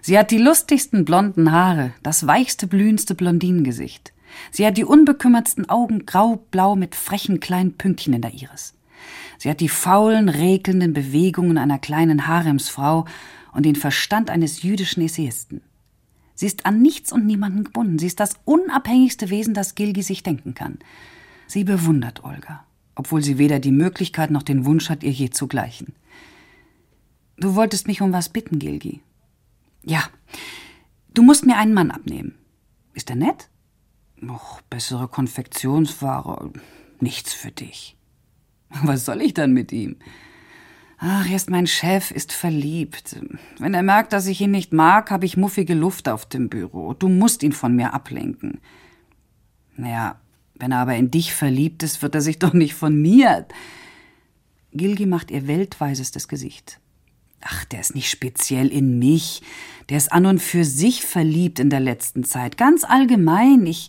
Sie 0.00 0.18
hat 0.18 0.30
die 0.30 0.38
lustigsten 0.38 1.04
blonden 1.04 1.50
Haare, 1.52 1.92
das 2.02 2.26
weichste, 2.26 2.66
blühendste 2.66 3.14
Blondinengesicht. 3.14 4.12
Sie 4.50 4.66
hat 4.66 4.76
die 4.76 4.84
unbekümmertsten 4.84 5.68
Augen 5.68 6.06
grau-blau 6.06 6.76
mit 6.76 6.94
frechen 6.94 7.40
kleinen 7.40 7.76
Pünktchen 7.76 8.14
in 8.14 8.22
der 8.22 8.34
Iris. 8.34 8.74
Sie 9.38 9.50
hat 9.50 9.60
die 9.60 9.68
faulen, 9.68 10.28
rekelnden 10.28 10.92
Bewegungen 10.92 11.58
einer 11.58 11.78
kleinen 11.78 12.26
Haremsfrau 12.26 13.06
und 13.52 13.64
den 13.66 13.76
Verstand 13.76 14.30
eines 14.30 14.62
jüdischen 14.62 15.02
Essayisten. 15.02 15.62
Sie 16.34 16.46
ist 16.46 16.66
an 16.66 16.80
nichts 16.82 17.12
und 17.12 17.26
niemanden 17.26 17.64
gebunden. 17.64 17.98
Sie 17.98 18.06
ist 18.06 18.20
das 18.20 18.36
unabhängigste 18.44 19.30
Wesen, 19.30 19.54
das 19.54 19.74
Gilgi 19.74 20.02
sich 20.02 20.22
denken 20.22 20.54
kann. 20.54 20.78
Sie 21.48 21.64
bewundert 21.64 22.22
Olga, 22.22 22.64
obwohl 22.94 23.22
sie 23.22 23.38
weder 23.38 23.58
die 23.58 23.72
Möglichkeit 23.72 24.30
noch 24.30 24.44
den 24.44 24.64
Wunsch 24.64 24.88
hat, 24.90 25.02
ihr 25.02 25.10
je 25.10 25.30
zu 25.30 25.48
gleichen. 25.48 25.94
Du 27.38 27.54
wolltest 27.54 27.86
mich 27.86 28.02
um 28.02 28.12
was 28.12 28.28
bitten, 28.28 28.58
Gilgi. 28.58 29.00
Ja, 29.84 30.02
du 31.14 31.22
musst 31.22 31.46
mir 31.46 31.56
einen 31.56 31.74
Mann 31.74 31.90
abnehmen. 31.90 32.34
Ist 32.94 33.10
er 33.10 33.16
nett? 33.16 33.48
Noch 34.16 34.60
bessere 34.62 35.06
Konfektionsware. 35.06 36.50
Nichts 37.00 37.32
für 37.32 37.52
dich. 37.52 37.96
Was 38.82 39.04
soll 39.04 39.22
ich 39.22 39.34
dann 39.34 39.52
mit 39.52 39.72
ihm? 39.72 39.96
Ach, 40.98 41.30
erst 41.30 41.48
mein 41.48 41.68
Chef 41.68 42.10
ist 42.10 42.32
verliebt. 42.32 43.16
Wenn 43.58 43.72
er 43.72 43.84
merkt, 43.84 44.12
dass 44.12 44.26
ich 44.26 44.40
ihn 44.40 44.50
nicht 44.50 44.72
mag, 44.72 45.12
habe 45.12 45.26
ich 45.26 45.36
muffige 45.36 45.74
Luft 45.74 46.08
auf 46.08 46.26
dem 46.26 46.48
Büro. 46.48 46.92
Du 46.92 47.08
musst 47.08 47.44
ihn 47.44 47.52
von 47.52 47.76
mir 47.76 47.94
ablenken. 47.94 48.60
Naja, 49.76 50.20
wenn 50.56 50.72
er 50.72 50.78
aber 50.78 50.96
in 50.96 51.12
dich 51.12 51.32
verliebt 51.32 51.84
ist, 51.84 52.02
wird 52.02 52.16
er 52.16 52.20
sich 52.20 52.40
doch 52.40 52.52
nicht 52.52 52.74
von 52.74 53.00
mir. 53.00 53.46
Gilgi 54.72 55.06
macht 55.06 55.30
ihr 55.30 55.46
weltweisestes 55.46 56.26
Gesicht. 56.26 56.80
Ach, 57.40 57.64
der 57.66 57.80
ist 57.80 57.94
nicht 57.94 58.10
speziell 58.10 58.68
in 58.68 58.98
mich. 58.98 59.42
Der 59.88 59.96
ist 59.96 60.12
an 60.12 60.26
und 60.26 60.40
für 60.40 60.64
sich 60.64 61.02
verliebt 61.02 61.58
in 61.60 61.70
der 61.70 61.80
letzten 61.80 62.24
Zeit. 62.24 62.56
Ganz 62.56 62.84
allgemein. 62.84 63.66
Ich, 63.66 63.88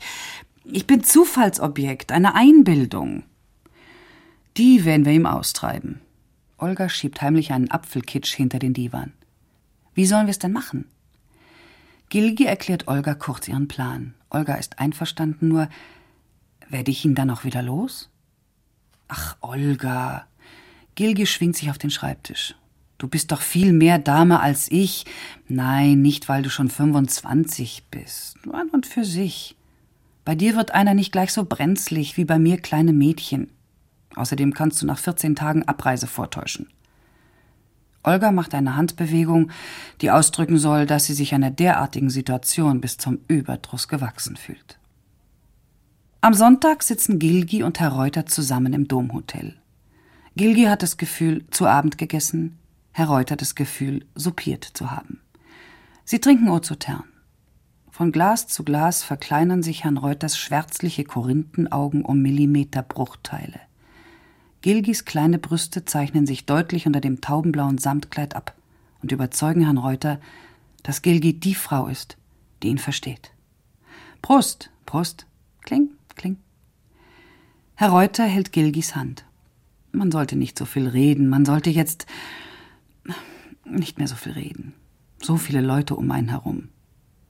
ich 0.63 0.85
bin 0.87 1.03
Zufallsobjekt, 1.03 2.11
eine 2.11 2.35
Einbildung. 2.35 3.23
Die 4.57 4.85
werden 4.85 5.05
wir 5.05 5.13
ihm 5.13 5.25
austreiben. 5.25 6.01
Olga 6.57 6.89
schiebt 6.89 7.21
heimlich 7.21 7.51
einen 7.51 7.71
Apfelkitsch 7.71 8.35
hinter 8.35 8.59
den 8.59 8.73
Divan. 8.73 9.13
Wie 9.93 10.05
sollen 10.05 10.27
wir 10.27 10.31
es 10.31 10.39
denn 10.39 10.51
machen? 10.51 10.85
Gilgi 12.09 12.45
erklärt 12.45 12.87
Olga 12.87 13.13
kurz 13.13 13.47
ihren 13.47 13.67
Plan. 13.67 14.13
Olga 14.29 14.55
ist 14.55 14.79
einverstanden, 14.79 15.47
nur 15.47 15.69
werde 16.67 16.91
ich 16.91 17.05
ihn 17.05 17.15
dann 17.15 17.29
auch 17.29 17.43
wieder 17.43 17.61
los? 17.61 18.09
Ach, 19.07 19.37
Olga. 19.41 20.27
Gilgi 20.95 21.25
schwingt 21.25 21.55
sich 21.55 21.69
auf 21.69 21.77
den 21.77 21.91
Schreibtisch. 21.91 22.55
Du 22.99 23.07
bist 23.07 23.31
doch 23.31 23.41
viel 23.41 23.71
mehr 23.71 23.97
Dame 23.97 24.41
als 24.41 24.69
ich. 24.69 25.05
Nein, 25.47 26.01
nicht 26.01 26.29
weil 26.29 26.43
du 26.43 26.49
schon 26.49 26.69
25 26.69 27.85
bist. 27.89 28.37
An 28.51 28.69
und 28.69 28.85
für 28.85 29.05
sich. 29.05 29.55
Bei 30.25 30.35
dir 30.35 30.55
wird 30.55 30.71
einer 30.71 30.93
nicht 30.93 31.11
gleich 31.11 31.31
so 31.31 31.45
brenzlig 31.45 32.17
wie 32.17 32.25
bei 32.25 32.37
mir 32.37 32.57
kleine 32.57 32.93
Mädchen. 32.93 33.49
Außerdem 34.15 34.53
kannst 34.53 34.81
du 34.81 34.85
nach 34.85 34.99
14 34.99 35.35
Tagen 35.35 35.63
Abreise 35.63 36.07
vortäuschen. 36.07 36.67
Olga 38.03 38.31
macht 38.31 38.53
eine 38.53 38.75
Handbewegung, 38.75 39.49
die 40.01 40.11
ausdrücken 40.11 40.57
soll, 40.57 40.85
dass 40.85 41.05
sie 41.05 41.13
sich 41.13 41.33
einer 41.33 41.51
derartigen 41.51 42.09
Situation 42.09 42.81
bis 42.81 42.97
zum 42.97 43.19
Überdruss 43.27 43.87
gewachsen 43.87 44.35
fühlt. 44.35 44.77
Am 46.21 46.33
Sonntag 46.33 46.83
sitzen 46.83 47.17
Gilgi 47.17 47.63
und 47.63 47.79
Herr 47.79 47.93
Reuter 47.93 48.25
zusammen 48.25 48.73
im 48.73 48.89
Domhotel. 48.89 49.55
Gilgi 50.35 50.65
hat 50.65 50.83
das 50.83 50.97
Gefühl, 50.97 51.45
zu 51.49 51.65
Abend 51.65 51.97
gegessen, 51.97 52.58
Herr 52.99 53.07
Reuter 53.07 53.37
das 53.37 53.55
Gefühl, 53.55 54.05
soupiert 54.13 54.65
zu 54.65 54.91
haben. 54.91 55.21
Sie 56.03 56.19
trinken 56.19 56.49
Ozotern. 56.49 57.05
Von 57.89 58.11
Glas 58.11 58.49
zu 58.49 58.65
Glas 58.65 59.03
verkleinern 59.03 59.63
sich 59.63 59.85
Herrn 59.85 59.95
Reuters 59.95 60.37
schwärzliche 60.37 61.05
Korinthenaugen 61.05 62.03
um 62.03 62.21
Millimeterbruchteile. 62.21 63.61
Gilgis 64.61 65.05
kleine 65.05 65.39
Brüste 65.39 65.85
zeichnen 65.85 66.27
sich 66.27 66.45
deutlich 66.45 66.87
unter 66.87 66.99
dem 66.99 67.21
taubenblauen 67.21 67.77
Samtkleid 67.77 68.35
ab 68.35 68.53
und 69.01 69.13
überzeugen 69.13 69.61
Herrn 69.61 69.77
Reuter, 69.77 70.19
dass 70.83 71.01
Gilgi 71.01 71.39
die 71.39 71.55
Frau 71.55 71.87
ist, 71.87 72.17
die 72.61 72.67
ihn 72.67 72.79
versteht. 72.79 73.31
Prost, 74.21 74.71
Prost, 74.85 75.25
kling, 75.61 75.91
kling. 76.15 76.35
Herr 77.75 77.91
Reuter 77.91 78.25
hält 78.25 78.51
Gilgis 78.51 78.93
Hand. 78.97 79.23
Man 79.93 80.11
sollte 80.11 80.35
nicht 80.35 80.59
so 80.59 80.65
viel 80.65 80.89
reden, 80.89 81.29
man 81.29 81.45
sollte 81.45 81.69
jetzt 81.69 82.05
nicht 83.71 83.97
mehr 83.97 84.07
so 84.07 84.15
viel 84.15 84.33
reden. 84.33 84.73
So 85.21 85.37
viele 85.37 85.61
Leute 85.61 85.95
um 85.95 86.09
einen 86.11 86.29
herum. 86.29 86.69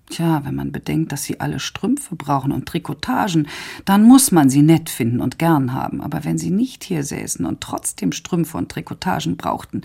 Tja, 0.09 0.43
wenn 0.43 0.55
man 0.55 0.71
bedenkt, 0.71 1.11
dass 1.11 1.23
sie 1.23 1.39
alle 1.39 1.59
Strümpfe 1.59 2.15
brauchen 2.15 2.51
und 2.51 2.65
Trikotagen, 2.65 3.47
dann 3.85 4.03
muss 4.03 4.31
man 4.31 4.49
sie 4.49 4.63
nett 4.63 4.89
finden 4.89 5.21
und 5.21 5.37
gern 5.37 5.73
haben. 5.73 6.01
Aber 6.01 6.23
wenn 6.23 6.39
sie 6.39 6.49
nicht 6.49 6.83
hier 6.83 7.03
säßen 7.03 7.45
und 7.45 7.61
trotzdem 7.61 8.11
Strümpfe 8.11 8.57
und 8.57 8.69
Trikotagen 8.69 9.37
brauchten, 9.37 9.81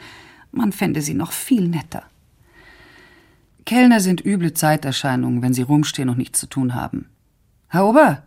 man 0.51 0.73
fände 0.73 1.03
sie 1.03 1.15
noch 1.15 1.33
viel 1.33 1.69
netter. 1.69 2.05
Kellner 3.67 4.01
sind 4.01 4.25
üble 4.25 4.55
Zeiterscheinungen, 4.55 5.43
wenn 5.43 5.55
sie 5.55 5.63
rumstehen 5.63 6.09
und 6.09 6.19
nichts 6.19 6.41
zu 6.41 6.47
tun 6.47 6.75
haben. 6.75 7.07
Herr 7.69 7.87
Ober, 7.87 8.23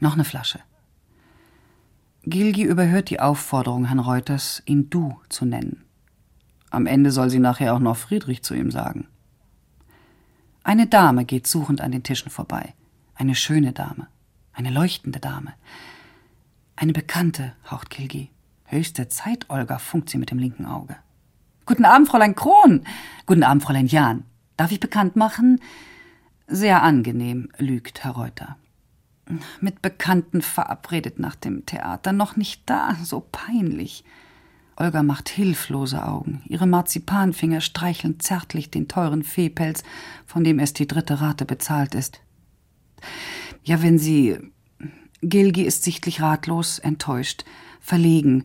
noch 0.00 0.14
eine 0.14 0.24
Flasche. 0.24 0.60
Gilgi 2.24 2.64
überhört 2.64 3.10
die 3.10 3.20
Aufforderung 3.20 3.84
Herrn 3.84 4.00
Reuters, 4.00 4.62
ihn 4.66 4.90
du 4.90 5.16
zu 5.28 5.44
nennen. 5.44 5.85
Am 6.70 6.86
Ende 6.86 7.10
soll 7.10 7.30
sie 7.30 7.38
nachher 7.38 7.74
auch 7.74 7.78
noch 7.78 7.96
Friedrich 7.96 8.42
zu 8.42 8.54
ihm 8.54 8.70
sagen. 8.70 9.08
Eine 10.62 10.86
Dame 10.86 11.24
geht 11.24 11.46
suchend 11.46 11.80
an 11.80 11.92
den 11.92 12.02
Tischen 12.02 12.30
vorbei. 12.30 12.74
Eine 13.14 13.34
schöne 13.34 13.72
Dame. 13.72 14.08
Eine 14.52 14.70
leuchtende 14.70 15.20
Dame. 15.20 15.54
Eine 16.74 16.92
Bekannte, 16.92 17.52
haucht 17.70 17.90
Kilgi. 17.90 18.30
Höchste 18.64 19.08
Zeit, 19.08 19.46
Olga, 19.48 19.78
funkt 19.78 20.10
sie 20.10 20.18
mit 20.18 20.30
dem 20.30 20.38
linken 20.38 20.66
Auge. 20.66 20.96
Guten 21.66 21.84
Abend, 21.84 22.08
Fräulein 22.08 22.34
Kron. 22.34 22.84
Guten 23.26 23.44
Abend, 23.44 23.62
Fräulein 23.62 23.86
Jahn. 23.86 24.24
Darf 24.56 24.72
ich 24.72 24.80
bekannt 24.80 25.16
machen? 25.16 25.60
Sehr 26.46 26.82
angenehm, 26.82 27.48
lügt 27.58 28.04
Herr 28.04 28.12
Reuter. 28.12 28.56
Mit 29.60 29.82
Bekannten 29.82 30.42
verabredet 30.42 31.18
nach 31.18 31.34
dem 31.34 31.66
Theater. 31.66 32.12
Noch 32.12 32.36
nicht 32.36 32.62
da, 32.66 32.96
so 33.02 33.26
peinlich. 33.32 34.04
Olga 34.76 35.02
macht 35.02 35.30
hilflose 35.30 36.06
Augen. 36.06 36.42
Ihre 36.46 36.66
Marzipanfinger 36.66 37.62
streicheln 37.62 38.20
zärtlich 38.20 38.70
den 38.70 38.88
teuren 38.88 39.22
Fehpelz, 39.22 39.82
von 40.26 40.44
dem 40.44 40.58
erst 40.58 40.78
die 40.78 40.86
dritte 40.86 41.20
Rate 41.20 41.46
bezahlt 41.46 41.94
ist. 41.94 42.20
Ja, 43.64 43.82
wenn 43.82 43.98
Sie. 43.98 44.38
Gilgi 45.22 45.62
ist 45.62 45.82
sichtlich 45.82 46.20
ratlos, 46.20 46.78
enttäuscht, 46.78 47.44
verlegen. 47.80 48.44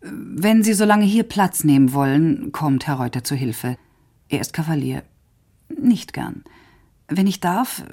Wenn 0.00 0.62
Sie 0.62 0.72
so 0.72 0.86
lange 0.86 1.04
hier 1.04 1.24
Platz 1.24 1.62
nehmen 1.62 1.92
wollen, 1.92 2.50
kommt 2.50 2.86
Herr 2.86 2.96
Reuter 2.96 3.22
zu 3.22 3.34
Hilfe. 3.34 3.76
Er 4.28 4.40
ist 4.40 4.54
Kavalier. 4.54 5.02
Nicht 5.68 6.14
gern. 6.14 6.42
Wenn 7.06 7.26
ich 7.26 7.40
darf, 7.40 7.84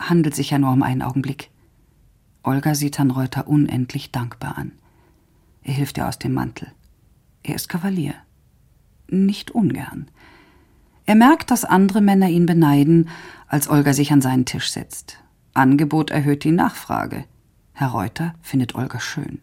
handelt 0.00 0.34
sich 0.34 0.50
ja 0.50 0.58
nur 0.58 0.72
um 0.72 0.82
einen 0.82 1.02
Augenblick. 1.02 1.50
Olga 2.42 2.74
sieht 2.74 2.98
Herrn 2.98 3.12
Reuter 3.12 3.46
unendlich 3.46 4.10
dankbar 4.10 4.58
an. 4.58 4.72
Er 5.62 5.74
hilft 5.74 5.98
ihr 5.98 6.08
aus 6.08 6.18
dem 6.18 6.34
Mantel. 6.34 6.72
Er 7.42 7.54
ist 7.54 7.68
Kavalier. 7.68 8.14
Nicht 9.08 9.50
ungern. 9.50 10.10
Er 11.06 11.14
merkt, 11.14 11.50
dass 11.50 11.64
andere 11.64 12.00
Männer 12.00 12.28
ihn 12.28 12.46
beneiden, 12.46 13.08
als 13.48 13.68
Olga 13.68 13.92
sich 13.92 14.12
an 14.12 14.22
seinen 14.22 14.44
Tisch 14.44 14.70
setzt. 14.70 15.18
Angebot 15.54 16.10
erhöht 16.10 16.44
die 16.44 16.52
Nachfrage. 16.52 17.24
Herr 17.72 17.88
Reuter 17.88 18.34
findet 18.40 18.74
Olga 18.74 19.00
schön. 19.00 19.40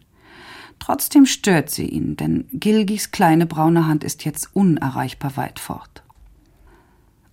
Trotzdem 0.78 1.26
stört 1.26 1.70
sie 1.70 1.86
ihn, 1.86 2.16
denn 2.16 2.46
Gilgis 2.52 3.10
kleine 3.10 3.46
braune 3.46 3.86
Hand 3.86 4.02
ist 4.02 4.24
jetzt 4.24 4.54
unerreichbar 4.54 5.36
weit 5.36 5.58
fort. 5.58 6.02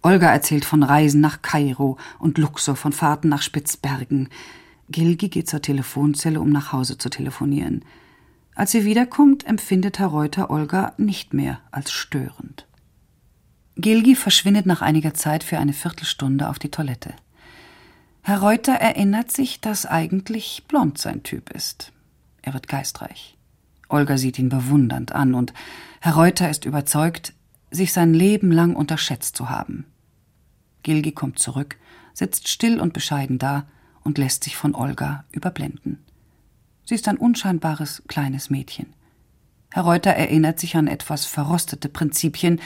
Olga 0.02 0.32
erzählt 0.32 0.65
von 0.65 0.84
Reisen 0.84 1.21
nach 1.21 1.41
Kairo 1.41 1.97
und 2.19 2.38
Luxor, 2.38 2.76
von 2.76 2.91
Fahrten 2.91 3.30
nach 3.30 3.41
Spitzbergen. 3.41 4.30
Gilgi 4.89 5.30
geht 5.30 5.50
zur 5.50 5.62
Telefonzelle, 5.62 6.39
um 6.39 6.50
nach 6.50 6.71
Hause 6.71 6.97
zu 6.97 7.10
telefonieren. 7.10 7.84
Als 8.58 8.72
sie 8.72 8.86
wiederkommt, 8.86 9.46
empfindet 9.46 10.00
Herr 10.00 10.08
Reuter 10.08 10.50
Olga 10.50 10.93
nicht 10.98 11.32
mehr 11.32 11.60
als 11.70 11.91
störend. 11.91 12.65
Gilgi 13.76 14.15
verschwindet 14.15 14.65
nach 14.65 14.82
einiger 14.82 15.13
Zeit 15.13 15.43
für 15.43 15.60
eine 15.60 15.74
Viertelstunde 15.74 16.50
auf 16.50 16.58
die 16.58 16.72
Toilette. 16.72 17.13
Herr 18.24 18.39
Reuter 18.39 18.74
erinnert 18.74 19.32
sich, 19.32 19.62
dass 19.62 19.86
eigentlich 19.86 20.63
blond 20.67 20.98
sein 20.98 21.22
Typ 21.22 21.52
ist. 21.52 21.91
Er 22.41 22.56
wird 22.56 22.67
geistreich. 22.67 23.38
Olga 23.89 24.17
sieht 24.17 24.39
ihn 24.39 24.50
bewundernd 24.50 25.12
an 25.12 25.36
und 25.36 25.54
Herr 26.02 26.15
Reuter 26.15 26.50
ist 26.50 26.65
überzeugt, 26.65 27.34
sich 27.70 27.93
sein 27.93 28.15
Leben 28.15 28.52
lang 28.52 28.76
unterschätzt 28.76 29.36
zu 29.36 29.52
haben. 29.52 29.86
Gilgi 30.82 31.12
kommt 31.12 31.38
zurück, 31.38 31.78
sitzt 32.15 32.48
still 32.48 32.82
und 32.82 32.93
bescheiden 32.93 33.38
da 33.38 33.67
und 34.04 34.17
lässt 34.17 34.46
sich 34.46 34.58
von 34.58 34.74
Olga 34.74 35.26
überblenden. 35.32 36.04
Sie 36.88 36.95
ist 36.95 37.10
ein 37.10 37.17
unscheinbares 37.17 38.02
kleines 38.08 38.50
Mädchen. 38.50 38.93
Herr 39.71 39.84
Reuter 39.84 40.12
erinnert 40.12 40.58
sich 40.58 40.78
an 40.78 40.88
etwas 40.88 41.26
verrostete 41.26 41.89
Prinzipien, 41.89 42.62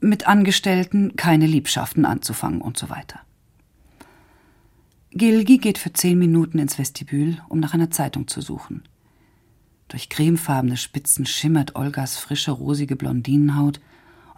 mit 0.00 0.26
Angestellten 0.26 1.16
keine 1.16 1.46
Liebschaften 1.46 2.06
anzufangen 2.06 2.62
und 2.62 2.78
so 2.78 2.88
weiter. 2.88 3.20
Gilgi 5.10 5.58
geht 5.58 5.76
für 5.76 5.92
zehn 5.92 6.18
Minuten 6.18 6.58
ins 6.58 6.78
Vestibül, 6.78 7.42
um 7.50 7.60
nach 7.60 7.74
einer 7.74 7.90
Zeitung 7.90 8.26
zu 8.26 8.40
suchen. 8.40 8.84
Durch 9.88 10.08
cremefarbene 10.08 10.78
Spitzen 10.78 11.26
schimmert 11.26 11.76
Olgas 11.76 12.16
frische, 12.16 12.52
rosige 12.52 12.96
Blondinenhaut 12.96 13.82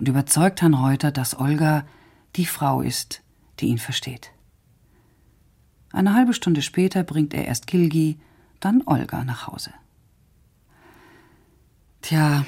und 0.01 0.09
überzeugt 0.09 0.61
Herrn 0.61 0.75
Reuter, 0.75 1.13
dass 1.13 1.39
Olga 1.39 1.87
die 2.35 2.47
Frau 2.47 2.81
ist, 2.81 3.23
die 3.61 3.67
ihn 3.67 3.79
versteht. 3.79 4.33
Eine 5.93 6.15
halbe 6.15 6.35
Stunde 6.35 6.63
später 6.63 7.05
bringt 7.05 7.33
er 7.33 7.45
erst 7.45 7.69
Gilgi 7.69 8.19
dann 8.65 8.83
Olga 8.87 9.25
nach 9.25 9.47
Hause. 9.47 9.71
Tja, 12.03 12.45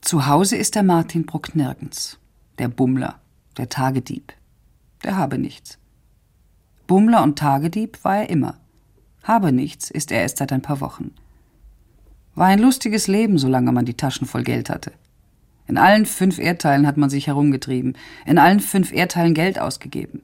zu 0.00 0.26
Hause 0.26 0.56
ist 0.56 0.74
der 0.74 0.82
Martin 0.82 1.26
Bruck 1.26 1.54
nirgends. 1.54 2.18
Der 2.58 2.68
Bummler, 2.68 3.20
der 3.56 3.68
Tagedieb. 3.68 4.32
Der 5.04 5.16
habe 5.16 5.38
nichts. 5.38 5.78
Bummler 6.86 7.22
und 7.22 7.38
Tagedieb 7.38 8.02
war 8.04 8.18
er 8.18 8.30
immer. 8.30 8.58
Habe 9.22 9.52
nichts 9.52 9.90
ist 9.90 10.10
er 10.10 10.22
erst 10.22 10.38
seit 10.38 10.52
ein 10.52 10.62
paar 10.62 10.80
Wochen. 10.80 11.12
War 12.34 12.48
ein 12.48 12.58
lustiges 12.58 13.08
Leben, 13.08 13.38
solange 13.38 13.72
man 13.72 13.84
die 13.84 13.94
Taschen 13.94 14.26
voll 14.26 14.42
Geld 14.42 14.68
hatte. 14.70 14.92
In 15.66 15.78
allen 15.78 16.06
fünf 16.06 16.38
Erdteilen 16.38 16.86
hat 16.86 16.96
man 16.96 17.08
sich 17.08 17.28
herumgetrieben, 17.28 17.96
in 18.26 18.38
allen 18.38 18.60
fünf 18.60 18.92
Erdteilen 18.92 19.34
Geld 19.34 19.58
ausgegeben. 19.58 20.22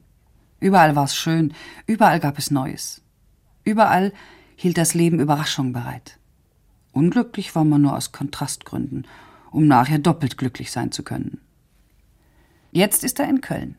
Überall 0.60 0.96
war 0.96 1.04
es 1.04 1.14
schön, 1.14 1.54
überall 1.86 2.18
gab 2.18 2.38
es 2.38 2.50
Neues. 2.50 3.02
Überall 3.62 4.12
hielt 4.58 4.76
das 4.76 4.92
Leben 4.92 5.20
Überraschungen 5.20 5.72
bereit. 5.72 6.18
Unglücklich 6.90 7.54
war 7.54 7.62
man 7.62 7.80
nur 7.80 7.96
aus 7.96 8.10
Kontrastgründen, 8.10 9.06
um 9.52 9.68
nachher 9.68 10.00
doppelt 10.00 10.36
glücklich 10.36 10.72
sein 10.72 10.90
zu 10.90 11.04
können. 11.04 11.40
Jetzt 12.72 13.04
ist 13.04 13.20
er 13.20 13.28
in 13.28 13.40
Köln. 13.40 13.76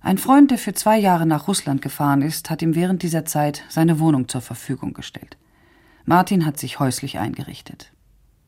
Ein 0.00 0.18
Freund, 0.18 0.52
der 0.52 0.58
für 0.58 0.74
zwei 0.74 0.96
Jahre 0.96 1.26
nach 1.26 1.48
Russland 1.48 1.82
gefahren 1.82 2.22
ist, 2.22 2.50
hat 2.50 2.62
ihm 2.62 2.76
während 2.76 3.02
dieser 3.02 3.24
Zeit 3.24 3.64
seine 3.68 3.98
Wohnung 3.98 4.28
zur 4.28 4.42
Verfügung 4.42 4.94
gestellt. 4.94 5.36
Martin 6.04 6.46
hat 6.46 6.56
sich 6.56 6.78
häuslich 6.78 7.18
eingerichtet, 7.18 7.90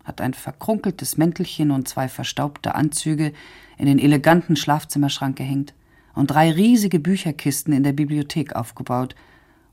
hat 0.04 0.20
ein 0.20 0.32
verkrunkeltes 0.32 1.16
Mäntelchen 1.16 1.72
und 1.72 1.88
zwei 1.88 2.06
verstaubte 2.06 2.76
Anzüge 2.76 3.32
in 3.78 3.86
den 3.86 3.98
eleganten 3.98 4.54
Schlafzimmerschrank 4.54 5.36
gehängt 5.36 5.74
und 6.14 6.30
drei 6.30 6.52
riesige 6.52 7.00
Bücherkisten 7.00 7.72
in 7.72 7.82
der 7.82 7.94
Bibliothek 7.94 8.54
aufgebaut, 8.54 9.16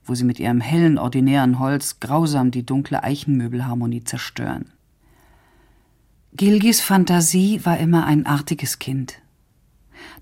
wo 0.06 0.16
sie 0.16 0.26
mit 0.26 0.40
ihrem 0.40 0.62
hellen, 0.62 0.98
ordinären 0.98 1.60
Holz 1.60 2.00
grausam 2.00 2.52
die 2.52 2.66
dunkle 2.66 3.04
Eichenmöbelharmonie 3.04 4.04
zerstören. 4.04 4.72
Gilgis 6.36 6.82
Fantasie 6.82 7.64
war 7.64 7.78
immer 7.78 8.06
ein 8.06 8.26
artiges 8.26 8.80
Kind. 8.80 9.20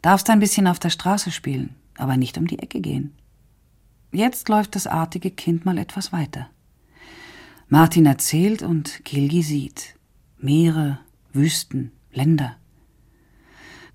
Darfst 0.01 0.29
ein 0.29 0.39
bisschen 0.39 0.67
auf 0.67 0.79
der 0.79 0.89
Straße 0.89 1.31
spielen, 1.31 1.75
aber 1.97 2.17
nicht 2.17 2.37
um 2.37 2.47
die 2.47 2.59
Ecke 2.59 2.81
gehen. 2.81 3.13
Jetzt 4.11 4.49
läuft 4.49 4.75
das 4.75 4.87
artige 4.87 5.31
Kind 5.31 5.65
mal 5.65 5.77
etwas 5.77 6.11
weiter. 6.11 6.49
Martin 7.69 8.05
erzählt 8.05 8.61
und 8.61 9.05
Gilgi 9.05 9.41
sieht. 9.41 9.95
Meere, 10.37 10.99
Wüsten, 11.31 11.91
Länder. 12.11 12.57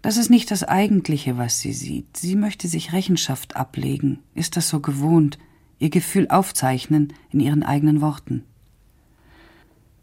Das 0.00 0.16
ist 0.16 0.30
nicht 0.30 0.50
das 0.50 0.64
Eigentliche, 0.64 1.36
was 1.36 1.60
sie 1.60 1.72
sieht. 1.72 2.16
Sie 2.16 2.36
möchte 2.36 2.68
sich 2.68 2.94
Rechenschaft 2.94 3.56
ablegen, 3.56 4.20
ist 4.34 4.56
das 4.56 4.68
so 4.70 4.80
gewohnt, 4.80 5.38
ihr 5.78 5.90
Gefühl 5.90 6.28
aufzeichnen 6.28 7.12
in 7.30 7.40
ihren 7.40 7.62
eigenen 7.62 8.00
Worten. 8.00 8.44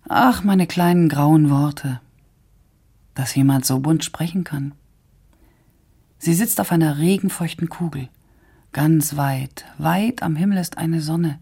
Ach, 0.08 0.44
meine 0.44 0.68
kleinen 0.68 1.10
grauen 1.10 1.50
Worte, 1.50 2.02
dass 3.16 3.36
jemand 3.36 3.66
so 3.66 3.80
bunt 3.80 4.04
sprechen 4.04 4.44
kann. 4.44 4.74
Sie 6.18 6.34
sitzt 6.34 6.60
auf 6.60 6.72
einer 6.72 6.98
regenfeuchten 6.98 7.70
Kugel. 7.70 8.10
Ganz 8.72 9.18
weit, 9.18 9.66
weit 9.78 10.24
am 10.24 10.36
Himmel 10.36 10.58
ist 10.58 10.78
eine 10.78 11.02
Sonne. 11.02 11.40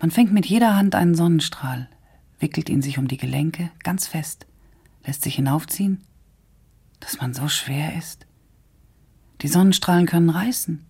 Man 0.00 0.10
fängt 0.10 0.32
mit 0.32 0.46
jeder 0.46 0.76
Hand 0.76 0.94
einen 0.94 1.14
Sonnenstrahl, 1.14 1.88
wickelt 2.38 2.68
ihn 2.68 2.82
sich 2.82 2.98
um 2.98 3.08
die 3.08 3.16
Gelenke, 3.16 3.70
ganz 3.82 4.06
fest, 4.06 4.46
lässt 5.06 5.22
sich 5.22 5.36
hinaufziehen, 5.36 6.02
dass 7.00 7.20
man 7.20 7.34
so 7.34 7.48
schwer 7.48 7.96
ist. 7.96 8.26
Die 9.40 9.48
Sonnenstrahlen 9.48 10.06
können 10.06 10.30
reißen. 10.30 10.84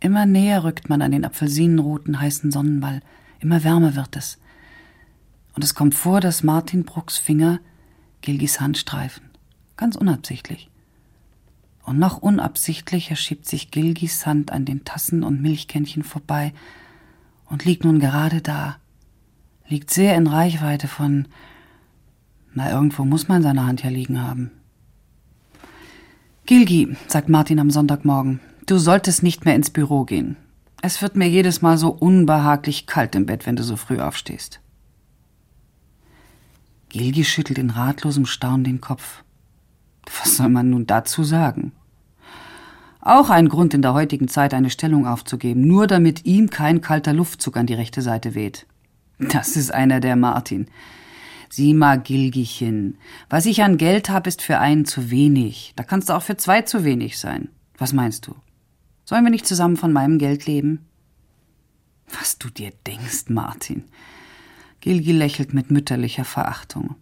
Immer 0.00 0.24
näher 0.24 0.64
rückt 0.64 0.88
man 0.88 1.02
an 1.02 1.12
den 1.12 1.24
apfelsinenroten 1.24 2.20
heißen 2.20 2.50
Sonnenball, 2.50 3.02
immer 3.38 3.62
wärmer 3.62 3.94
wird 3.94 4.16
es. 4.16 4.38
Und 5.54 5.62
es 5.62 5.74
kommt 5.74 5.94
vor, 5.94 6.20
dass 6.20 6.42
Martin 6.42 6.84
Brucks 6.84 7.18
Finger 7.18 7.60
Gilgis 8.22 8.60
Hand 8.60 8.78
streifen, 8.78 9.24
ganz 9.76 9.96
unabsichtlich. 9.96 10.70
Und 11.84 11.98
noch 11.98 12.18
unabsichtlicher 12.18 13.16
schiebt 13.16 13.46
sich 13.46 13.70
Gilgis 13.70 14.26
Hand 14.26 14.52
an 14.52 14.64
den 14.64 14.84
Tassen 14.84 15.22
und 15.22 15.42
Milchkännchen 15.42 16.02
vorbei 16.02 16.52
und 17.46 17.64
liegt 17.64 17.84
nun 17.84 17.98
gerade 17.98 18.40
da. 18.40 18.76
Liegt 19.66 19.90
sehr 19.90 20.16
in 20.16 20.26
Reichweite 20.26 20.88
von. 20.88 21.28
Na, 22.54 22.70
irgendwo 22.70 23.04
muss 23.04 23.28
man 23.28 23.42
seine 23.42 23.66
Hand 23.66 23.82
ja 23.82 23.90
liegen 23.90 24.22
haben. 24.22 24.50
Gilgi, 26.46 26.96
sagt 27.06 27.28
Martin 27.28 27.60
am 27.60 27.70
Sonntagmorgen, 27.70 28.40
du 28.70 28.78
solltest 28.78 29.22
nicht 29.22 29.44
mehr 29.44 29.54
ins 29.54 29.70
Büro 29.70 30.04
gehen. 30.04 30.36
Es 30.82 31.02
wird 31.02 31.16
mir 31.16 31.28
jedes 31.28 31.60
Mal 31.60 31.76
so 31.76 31.90
unbehaglich 31.90 32.86
kalt 32.86 33.14
im 33.14 33.26
Bett, 33.26 33.46
wenn 33.46 33.56
du 33.56 33.62
so 33.62 33.76
früh 33.76 33.98
aufstehst. 33.98 34.60
Gilgi 36.88 37.24
schüttelt 37.24 37.58
in 37.58 37.70
ratlosem 37.70 38.26
Staunen 38.26 38.64
den 38.64 38.80
Kopf. 38.80 39.22
Was 40.18 40.36
soll 40.36 40.48
man 40.48 40.70
nun 40.70 40.86
dazu 40.86 41.22
sagen? 41.22 41.72
Auch 43.00 43.30
ein 43.30 43.48
Grund 43.48 43.74
in 43.74 43.82
der 43.82 43.94
heutigen 43.94 44.28
Zeit, 44.28 44.54
eine 44.54 44.70
Stellung 44.70 45.06
aufzugeben, 45.06 45.66
nur 45.66 45.86
damit 45.86 46.24
ihm 46.24 46.50
kein 46.50 46.80
kalter 46.80 47.12
Luftzug 47.12 47.56
an 47.56 47.66
die 47.66 47.74
rechte 47.74 48.02
Seite 48.02 48.34
weht. 48.34 48.66
Das 49.18 49.56
ist 49.56 49.72
einer 49.72 50.00
der 50.00 50.16
Martin. 50.16 50.66
Sieh 51.50 51.74
mal, 51.74 51.98
Gilgichen, 51.98 52.98
was 53.28 53.46
ich 53.46 53.62
an 53.62 53.76
Geld 53.76 54.08
habe, 54.08 54.28
ist 54.28 54.40
für 54.40 54.58
einen 54.58 54.84
zu 54.84 55.10
wenig. 55.10 55.72
Da 55.76 55.82
kannst 55.82 56.08
du 56.08 56.12
auch 56.14 56.22
für 56.22 56.36
zwei 56.36 56.62
zu 56.62 56.84
wenig 56.84 57.18
sein. 57.18 57.48
Was 57.76 57.92
meinst 57.92 58.26
du? 58.26 58.34
Sollen 59.10 59.24
wir 59.24 59.32
nicht 59.32 59.48
zusammen 59.48 59.76
von 59.76 59.92
meinem 59.92 60.18
Geld 60.18 60.46
leben? 60.46 60.86
Was 62.16 62.38
du 62.38 62.48
dir 62.48 62.70
denkst, 62.86 63.24
Martin. 63.26 63.82
Gilgi 64.80 65.10
lächelt 65.10 65.52
mit 65.52 65.68
mütterlicher 65.68 66.24
Verachtung. 66.24 66.94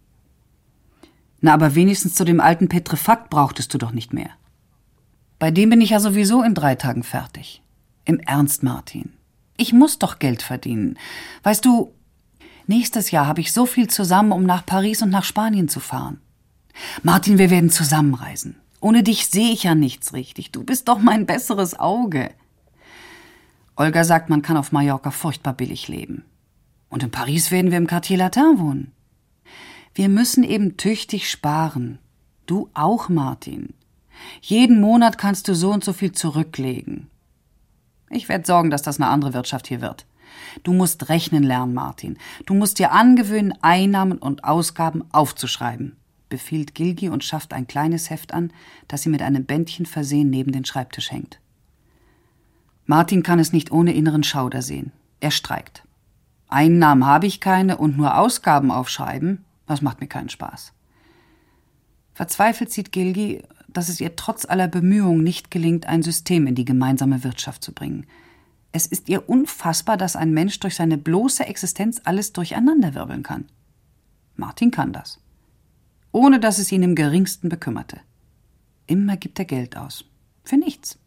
Na, 1.39 1.53
aber 1.53 1.75
wenigstens 1.75 2.15
zu 2.15 2.25
dem 2.25 2.39
alten 2.39 2.67
Petrefakt 2.67 3.29
brauchtest 3.29 3.75
du 3.75 3.77
doch 3.77 3.91
nicht 3.91 4.11
mehr. 4.11 4.31
Bei 5.37 5.51
dem 5.51 5.69
bin 5.69 5.81
ich 5.81 5.91
ja 5.91 5.99
sowieso 5.99 6.41
in 6.41 6.55
drei 6.55 6.73
Tagen 6.73 7.03
fertig. 7.03 7.61
Im 8.05 8.19
Ernst, 8.21 8.63
Martin. 8.63 9.13
Ich 9.55 9.71
muss 9.71 9.99
doch 9.99 10.17
Geld 10.17 10.41
verdienen. 10.41 10.97
Weißt 11.43 11.63
du, 11.63 11.93
nächstes 12.65 13.11
Jahr 13.11 13.27
habe 13.27 13.41
ich 13.41 13.53
so 13.53 13.67
viel 13.67 13.87
zusammen, 13.87 14.31
um 14.31 14.47
nach 14.47 14.65
Paris 14.65 15.03
und 15.03 15.11
nach 15.11 15.25
Spanien 15.25 15.69
zu 15.69 15.79
fahren. 15.79 16.19
Martin, 17.03 17.37
wir 17.37 17.51
werden 17.51 17.69
zusammenreisen. 17.69 18.55
Ohne 18.81 19.03
dich 19.03 19.27
sehe 19.27 19.51
ich 19.51 19.63
ja 19.63 19.75
nichts 19.75 20.13
richtig. 20.13 20.51
Du 20.51 20.63
bist 20.63 20.87
doch 20.87 20.99
mein 20.99 21.25
besseres 21.25 21.77
Auge. 21.79 22.31
Olga 23.75 24.03
sagt, 24.03 24.29
man 24.29 24.41
kann 24.41 24.57
auf 24.57 24.71
Mallorca 24.71 25.11
furchtbar 25.11 25.53
billig 25.53 25.87
leben. 25.87 26.23
Und 26.89 27.03
in 27.03 27.11
Paris 27.11 27.51
werden 27.51 27.71
wir 27.71 27.77
im 27.77 27.87
Quartier 27.87 28.17
Latin 28.17 28.59
wohnen. 28.59 28.91
Wir 29.93 30.09
müssen 30.09 30.43
eben 30.43 30.77
tüchtig 30.77 31.29
sparen. 31.29 31.99
Du 32.45 32.69
auch, 32.73 33.09
Martin. 33.09 33.73
Jeden 34.41 34.81
Monat 34.81 35.17
kannst 35.17 35.47
du 35.47 35.55
so 35.55 35.71
und 35.71 35.83
so 35.83 35.93
viel 35.93 36.11
zurücklegen. 36.11 37.07
Ich 38.09 38.27
werde 38.27 38.45
sorgen, 38.45 38.69
dass 38.69 38.81
das 38.81 38.99
eine 38.99 39.09
andere 39.09 39.33
Wirtschaft 39.33 39.67
hier 39.67 39.81
wird. 39.81 40.05
Du 40.63 40.73
musst 40.73 41.09
rechnen 41.09 41.43
lernen, 41.43 41.73
Martin. 41.73 42.17
Du 42.45 42.53
musst 42.53 42.79
dir 42.79 42.91
angewöhnen, 42.91 43.53
Einnahmen 43.61 44.17
und 44.17 44.43
Ausgaben 44.43 45.03
aufzuschreiben, 45.11 45.95
befiehlt 46.29 46.75
Gilgi 46.75 47.09
und 47.09 47.23
schafft 47.23 47.53
ein 47.53 47.67
kleines 47.67 48.09
Heft 48.09 48.33
an, 48.33 48.53
das 48.87 49.01
sie 49.01 49.09
mit 49.09 49.21
einem 49.21 49.45
Bändchen 49.45 49.85
versehen 49.85 50.29
neben 50.29 50.51
den 50.51 50.65
Schreibtisch 50.65 51.11
hängt. 51.11 51.39
Martin 52.85 53.23
kann 53.23 53.39
es 53.39 53.53
nicht 53.53 53.71
ohne 53.71 53.93
inneren 53.93 54.23
Schauder 54.23 54.61
sehen. 54.61 54.91
Er 55.19 55.31
streikt. 55.31 55.83
Einnahmen 56.47 57.05
habe 57.05 57.27
ich 57.27 57.39
keine 57.39 57.77
und 57.77 57.97
nur 57.97 58.17
Ausgaben 58.17 58.71
aufschreiben, 58.71 59.45
das 59.67 59.81
macht 59.81 60.01
mir 60.01 60.07
keinen 60.07 60.29
Spaß. 60.29 60.73
Verzweifelt 62.13 62.71
sieht 62.71 62.91
Gilgi 62.91 63.43
dass 63.73 63.89
es 63.89 63.99
ihr 63.99 64.15
trotz 64.15 64.45
aller 64.45 64.67
Bemühungen 64.67 65.23
nicht 65.23 65.51
gelingt, 65.51 65.85
ein 65.85 66.03
System 66.03 66.47
in 66.47 66.55
die 66.55 66.65
gemeinsame 66.65 67.23
Wirtschaft 67.23 67.63
zu 67.63 67.73
bringen. 67.73 68.05
Es 68.71 68.85
ist 68.85 69.09
ihr 69.09 69.27
unfassbar, 69.27 69.97
dass 69.97 70.15
ein 70.15 70.33
Mensch 70.33 70.59
durch 70.59 70.75
seine 70.75 70.97
bloße 70.97 71.45
Existenz 71.45 72.01
alles 72.03 72.33
durcheinanderwirbeln 72.33 73.23
kann. 73.23 73.45
Martin 74.35 74.71
kann 74.71 74.93
das. 74.93 75.19
Ohne 76.11 76.39
dass 76.39 76.57
es 76.57 76.71
ihn 76.71 76.83
im 76.83 76.95
geringsten 76.95 77.49
bekümmerte. 77.49 77.99
Immer 78.87 79.17
gibt 79.17 79.39
er 79.39 79.45
Geld 79.45 79.77
aus. 79.77 80.05
Für 80.43 80.57
nichts. 80.57 80.97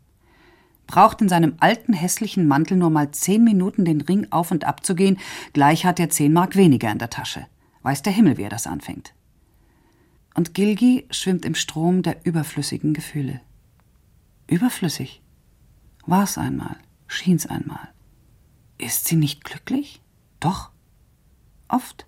Braucht 0.87 1.21
in 1.21 1.29
seinem 1.29 1.55
alten 1.61 1.93
hässlichen 1.93 2.47
Mantel 2.47 2.77
nur 2.77 2.91
mal 2.91 3.11
zehn 3.11 3.43
Minuten 3.45 3.85
den 3.85 4.01
Ring 4.01 4.27
auf 4.31 4.51
und 4.51 4.65
ab 4.65 4.85
zu 4.85 4.95
gehen, 4.95 5.19
gleich 5.53 5.85
hat 5.85 5.99
er 5.99 6.11
zehn 6.11 6.33
Mark 6.33 6.57
weniger 6.57 6.91
in 6.91 6.99
der 6.99 7.11
Tasche. 7.11 7.47
Weiß 7.83 8.03
der 8.03 8.13
Himmel, 8.13 8.37
wie 8.37 8.43
er 8.43 8.51
das 8.51 8.67
anfängt 8.67 9.15
und 10.35 10.55
Gilgi 10.55 11.07
schwimmt 11.11 11.45
im 11.45 11.55
Strom 11.55 12.03
der 12.03 12.25
überflüssigen 12.25 12.95
Gefühle. 12.95 13.41
Überflüssig? 14.47 15.23
War's 16.07 16.39
einmal, 16.39 16.77
schien's 17.07 17.47
einmal. 17.47 17.93
Ist 18.79 19.07
sie 19.07 19.17
nicht 19.17 19.45
glücklich? 19.45 20.01
Doch. 20.41 20.71
Oft. 21.69 22.07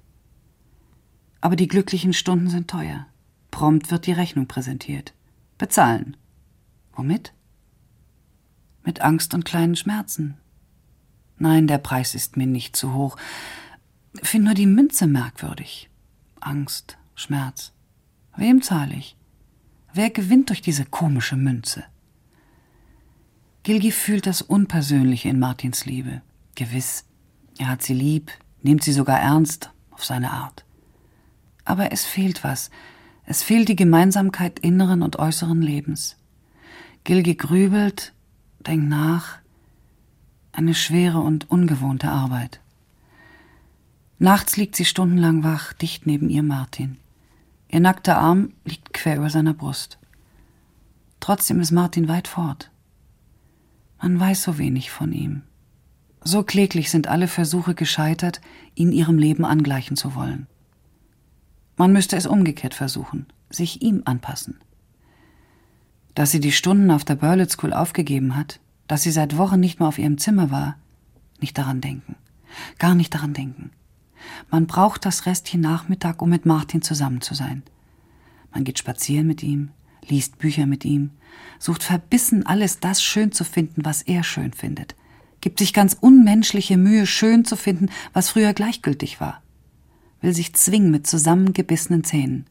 Aber 1.45 1.57
die 1.57 1.69
glücklichen 1.69 2.15
Stunden 2.15 2.49
sind 2.49 2.69
teuer. 2.69 3.07
Prompt 3.51 3.91
wird 3.91 4.07
die 4.07 4.13
Rechnung 4.13 4.47
präsentiert. 4.47 5.13
Bezahlen. 5.59 6.17
Womit? 6.95 7.35
Mit 8.83 9.03
Angst 9.03 9.35
und 9.35 9.45
kleinen 9.45 9.77
Schmerzen. 9.77 10.39
Nein, 11.37 11.67
der 11.67 11.77
Preis 11.77 12.15
ist 12.15 12.39
mir 12.39 12.47
nicht 12.47 12.77
zu 12.77 12.95
hoch. 12.95 13.19
Find 14.23 14.47
nur 14.47 14.55
die 14.55 14.65
Münze 14.65 15.07
merkwürdig. 15.07 15.91
Angst, 16.41 16.97
Schmerz. 17.15 17.75
Wem 18.39 18.63
zahle 18.63 18.95
ich? 18.95 19.15
Wer 19.93 20.09
gewinnt 20.09 20.49
durch 20.49 20.63
diese 20.63 20.87
komische 20.87 21.37
Münze? 21.37 21.85
Gilgi 23.65 23.93
fühlt 23.93 24.27
das 24.27 24.41
Unpersönliche 24.41 25.29
in 25.29 25.39
Martins 25.39 25.85
Liebe. 25.85 26.23
Gewiss, 26.55 27.05
er 27.59 27.69
hat 27.69 27.83
sie 27.83 27.93
lieb, 27.93 28.31
nimmt 28.63 28.83
sie 28.83 28.95
sogar 28.95 29.21
ernst, 29.21 29.71
auf 29.91 30.07
seine 30.07 30.31
Art. 30.31 30.64
Aber 31.65 31.93
es 31.93 32.05
fehlt 32.05 32.45
was. 32.45 32.71
Es 33.27 33.43
fehlt 33.43 33.69
die 33.69 33.77
Gemeinsamkeit 33.77 34.59
inneren 34.59 35.03
und 35.03 35.19
äußeren 35.19 35.63
Lebens. 35.63 36.17
Gilgi 37.05 37.35
grübelt, 37.35 38.13
denkt 38.61 38.89
nach. 38.89 39.39
Eine 40.53 40.75
schwere 40.75 41.21
und 41.21 41.51
ungewohnte 41.51 42.11
Arbeit. 42.11 42.61
Nachts 44.19 44.57
liegt 44.57 44.77
sie 44.77 44.85
stundenlang 44.85 45.43
wach, 45.43 45.73
dicht 45.73 46.07
neben 46.07 46.31
ihr 46.31 46.43
Martin. 46.43 46.99
Ihr 47.69 47.81
nackter 47.81 48.19
Arm 48.19 48.53
liegt 48.65 48.95
quer 48.95 49.17
über 49.17 49.31
seiner 49.31 49.55
Brust. 49.55 49.99
Trotzdem 51.21 51.61
ist 51.61 51.73
Martin 51.73 52.09
weit 52.09 52.29
fort. 52.29 52.71
Man 54.01 54.21
weiß 54.21 54.43
so 54.43 54.59
wenig 54.59 54.91
von 54.91 55.13
ihm. 55.13 55.43
So 56.23 56.43
kläglich 56.43 56.91
sind 56.91 57.07
alle 57.07 57.27
Versuche 57.27 57.75
gescheitert, 57.75 58.41
ihn 58.75 58.93
ihrem 58.93 59.19
Leben 59.19 59.45
angleichen 59.45 59.97
zu 59.97 60.15
wollen. 60.15 60.47
Man 61.77 61.93
müsste 61.93 62.17
es 62.17 62.27
umgekehrt 62.27 62.75
versuchen, 62.75 63.27
sich 63.51 63.83
ihm 63.83 64.03
anpassen. 64.05 64.59
Dass 66.15 66.31
sie 66.31 66.41
die 66.41 66.53
Stunden 66.53 66.91
auf 66.91 67.05
der 67.05 67.17
Burlet 67.17 67.51
School 67.51 67.73
aufgegeben 67.73 68.37
hat, 68.37 68.61
dass 68.87 69.03
sie 69.03 69.11
seit 69.11 69.37
Wochen 69.37 69.59
nicht 69.59 69.81
mehr 69.81 69.89
auf 69.89 69.99
ihrem 69.99 70.19
Zimmer 70.19 70.51
war, 70.51 70.77
nicht 71.41 71.59
daran 71.59 71.81
denken. 71.81 72.17
Gar 72.79 72.95
nicht 72.95 73.15
daran 73.15 73.35
denken. 73.35 73.71
Man 74.51 74.67
braucht 74.67 75.05
das 75.05 75.27
Restchen 75.27 75.61
Nachmittag, 75.61 76.23
um 76.23 76.31
mit 76.31 76.47
Martin 76.47 76.83
zusammen 76.83 77.21
zu 77.21 77.35
sein. 77.35 77.63
Man 78.53 78.65
geht 78.65 78.79
spazieren 78.79 79.27
mit 79.27 79.43
ihm, 79.43 79.71
liest 80.09 80.39
Bücher 80.39 80.67
mit 80.67 80.85
ihm, 80.85 81.11
sucht 81.59 81.83
verbissen 81.83 82.47
alles 82.47 82.79
das 82.79 83.03
schön 83.03 83.33
zu 83.33 83.45
finden, 83.45 83.85
was 83.85 84.03
er 84.03 84.23
schön 84.23 84.53
findet, 84.53 84.95
gibt 85.41 85.59
sich 85.59 85.73
ganz 85.73 85.97
unmenschliche 86.01 86.77
Mühe, 86.77 87.07
schön 87.07 87.45
zu 87.45 87.57
finden, 87.57 87.91
was 88.13 88.31
früher 88.31 88.53
gleichgültig 88.55 89.21
war, 89.21 89.43
will 90.25 90.35
sich 90.35 90.55
zwingen 90.55 90.91
mit 90.91 91.07
zusammengebissenen 91.07 92.03
Zähnen. 92.03 92.47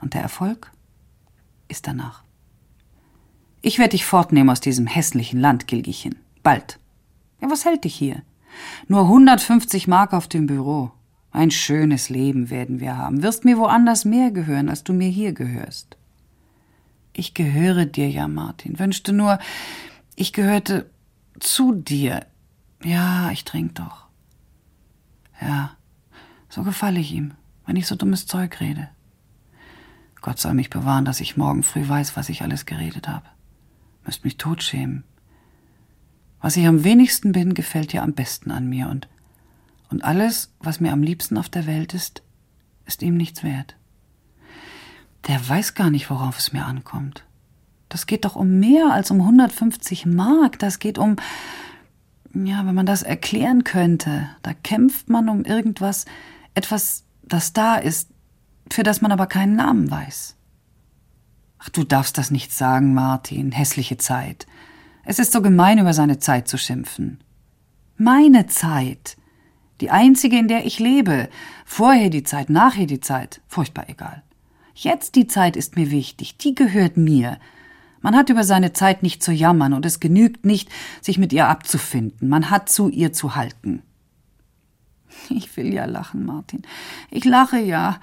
Und 0.00 0.14
der 0.14 0.22
Erfolg 0.22 0.70
ist 1.66 1.88
danach. 1.88 2.22
Ich 3.62 3.78
werde 3.78 3.90
dich 3.90 4.06
fortnehmen 4.06 4.50
aus 4.50 4.60
diesem 4.60 4.86
hässlichen 4.86 5.40
Land, 5.40 5.66
Gilgichen. 5.66 6.14
Bald. 6.44 6.78
Ja, 7.42 7.50
was 7.50 7.64
hält 7.64 7.82
dich 7.82 7.96
hier? 7.96 8.22
Nur 8.86 9.02
150 9.02 9.88
Mark 9.88 10.12
auf 10.12 10.28
dem 10.28 10.46
Büro. 10.46 10.92
Ein 11.32 11.50
schönes 11.50 12.10
Leben 12.10 12.48
werden 12.48 12.78
wir 12.78 12.96
haben. 12.96 13.24
Wirst 13.24 13.44
mir 13.44 13.58
woanders 13.58 14.04
mehr 14.04 14.30
gehören, 14.30 14.68
als 14.68 14.84
du 14.84 14.92
mir 14.92 15.08
hier 15.08 15.32
gehörst. 15.32 15.96
Ich 17.12 17.34
gehöre 17.34 17.86
dir 17.86 18.08
ja, 18.08 18.28
Martin. 18.28 18.78
Wünschte 18.78 19.12
nur, 19.12 19.40
ich 20.14 20.32
gehörte 20.32 20.88
zu 21.40 21.72
dir. 21.72 22.24
Ja, 22.84 23.32
ich 23.32 23.44
trink 23.44 23.74
doch. 23.74 24.06
Ja, 25.40 25.75
so 26.48 26.62
gefalle 26.62 27.00
ich 27.00 27.12
ihm, 27.12 27.34
wenn 27.66 27.76
ich 27.76 27.86
so 27.86 27.96
dummes 27.96 28.26
Zeug 28.26 28.60
rede. 28.60 28.88
Gott 30.20 30.38
soll 30.38 30.54
mich 30.54 30.70
bewahren, 30.70 31.04
dass 31.04 31.20
ich 31.20 31.36
morgen 31.36 31.62
früh 31.62 31.86
weiß, 31.86 32.16
was 32.16 32.28
ich 32.28 32.42
alles 32.42 32.66
geredet 32.66 33.08
habe. 33.08 33.26
Müsst 34.04 34.24
mich 34.24 34.36
totschämen. 34.36 35.04
Was 36.40 36.56
ich 36.56 36.66
am 36.66 36.84
wenigsten 36.84 37.32
bin, 37.32 37.54
gefällt 37.54 37.92
dir 37.92 38.02
am 38.02 38.12
besten 38.12 38.50
an 38.50 38.68
mir 38.68 38.88
und, 38.88 39.08
und 39.90 40.04
alles, 40.04 40.52
was 40.60 40.80
mir 40.80 40.92
am 40.92 41.02
liebsten 41.02 41.38
auf 41.38 41.48
der 41.48 41.66
Welt 41.66 41.94
ist, 41.94 42.22
ist 42.86 43.02
ihm 43.02 43.16
nichts 43.16 43.42
wert. 43.42 43.76
Der 45.26 45.48
weiß 45.48 45.74
gar 45.74 45.90
nicht, 45.90 46.08
worauf 46.10 46.38
es 46.38 46.52
mir 46.52 46.64
ankommt. 46.64 47.24
Das 47.88 48.06
geht 48.06 48.24
doch 48.24 48.36
um 48.36 48.58
mehr 48.58 48.92
als 48.92 49.10
um 49.10 49.20
150 49.20 50.06
Mark. 50.06 50.58
Das 50.58 50.78
geht 50.78 50.98
um, 50.98 51.16
ja, 52.34 52.66
wenn 52.66 52.74
man 52.74 52.86
das 52.86 53.02
erklären 53.02 53.64
könnte. 53.64 54.28
Da 54.42 54.54
kämpft 54.54 55.08
man 55.08 55.28
um 55.28 55.44
irgendwas, 55.44 56.04
etwas, 56.56 57.04
das 57.22 57.52
da 57.52 57.76
ist, 57.76 58.10
für 58.72 58.82
das 58.82 59.00
man 59.00 59.12
aber 59.12 59.26
keinen 59.26 59.56
Namen 59.56 59.90
weiß. 59.90 60.36
Ach, 61.58 61.68
du 61.68 61.84
darfst 61.84 62.18
das 62.18 62.30
nicht 62.30 62.52
sagen, 62.52 62.94
Martin. 62.94 63.52
Hässliche 63.52 63.98
Zeit. 63.98 64.46
Es 65.04 65.18
ist 65.18 65.32
so 65.32 65.42
gemein, 65.42 65.78
über 65.78 65.92
seine 65.92 66.18
Zeit 66.18 66.48
zu 66.48 66.58
schimpfen. 66.58 67.20
Meine 67.96 68.46
Zeit. 68.46 69.16
Die 69.80 69.90
einzige, 69.90 70.38
in 70.38 70.48
der 70.48 70.66
ich 70.66 70.78
lebe. 70.78 71.28
Vorher 71.64 72.10
die 72.10 72.22
Zeit, 72.22 72.50
nachher 72.50 72.86
die 72.86 73.00
Zeit. 73.00 73.40
Furchtbar 73.46 73.88
egal. 73.88 74.22
Jetzt 74.74 75.14
die 75.14 75.26
Zeit 75.26 75.56
ist 75.56 75.76
mir 75.76 75.90
wichtig. 75.90 76.38
Die 76.38 76.54
gehört 76.54 76.96
mir. 76.96 77.38
Man 78.00 78.16
hat 78.16 78.30
über 78.30 78.44
seine 78.44 78.72
Zeit 78.72 79.02
nicht 79.02 79.22
zu 79.22 79.32
jammern 79.32 79.72
und 79.72 79.86
es 79.86 80.00
genügt 80.00 80.44
nicht, 80.44 80.68
sich 81.00 81.18
mit 81.18 81.32
ihr 81.32 81.48
abzufinden. 81.48 82.28
Man 82.28 82.50
hat 82.50 82.68
zu 82.68 82.88
ihr 82.88 83.12
zu 83.12 83.34
halten. 83.34 83.82
Ich 85.30 85.56
will 85.56 85.72
ja 85.72 85.84
lachen, 85.84 86.24
Martin. 86.24 86.62
Ich 87.10 87.24
lache 87.24 87.58
ja. 87.58 88.00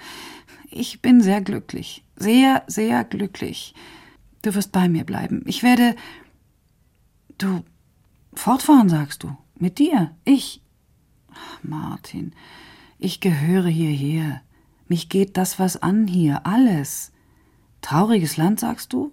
Ich 0.70 1.02
bin 1.02 1.22
sehr 1.22 1.42
glücklich. 1.42 2.04
Sehr, 2.16 2.64
sehr 2.68 3.04
glücklich. 3.04 3.74
Du 4.42 4.54
wirst 4.56 4.72
bei 4.72 4.90
mir 4.90 5.04
bleiben. 5.04 5.44
Ich 5.46 5.64
werde 5.64 5.96
Du 7.38 7.64
fortfahren, 8.34 8.90
sagst 8.90 9.24
du. 9.24 9.36
Mit 9.56 9.80
dir. 9.80 10.16
Ich. 10.24 10.62
Ach, 11.32 11.64
Martin, 11.64 12.34
ich 13.00 13.20
gehöre 13.20 13.68
hierher. 13.68 14.42
Mich 14.88 15.10
geht 15.10 15.38
das 15.38 15.60
was 15.60 15.82
an 15.82 16.08
hier. 16.08 16.46
Alles. 16.46 17.12
Trauriges 17.82 18.38
Land, 18.38 18.60
sagst 18.60 18.94
du? 18.94 19.12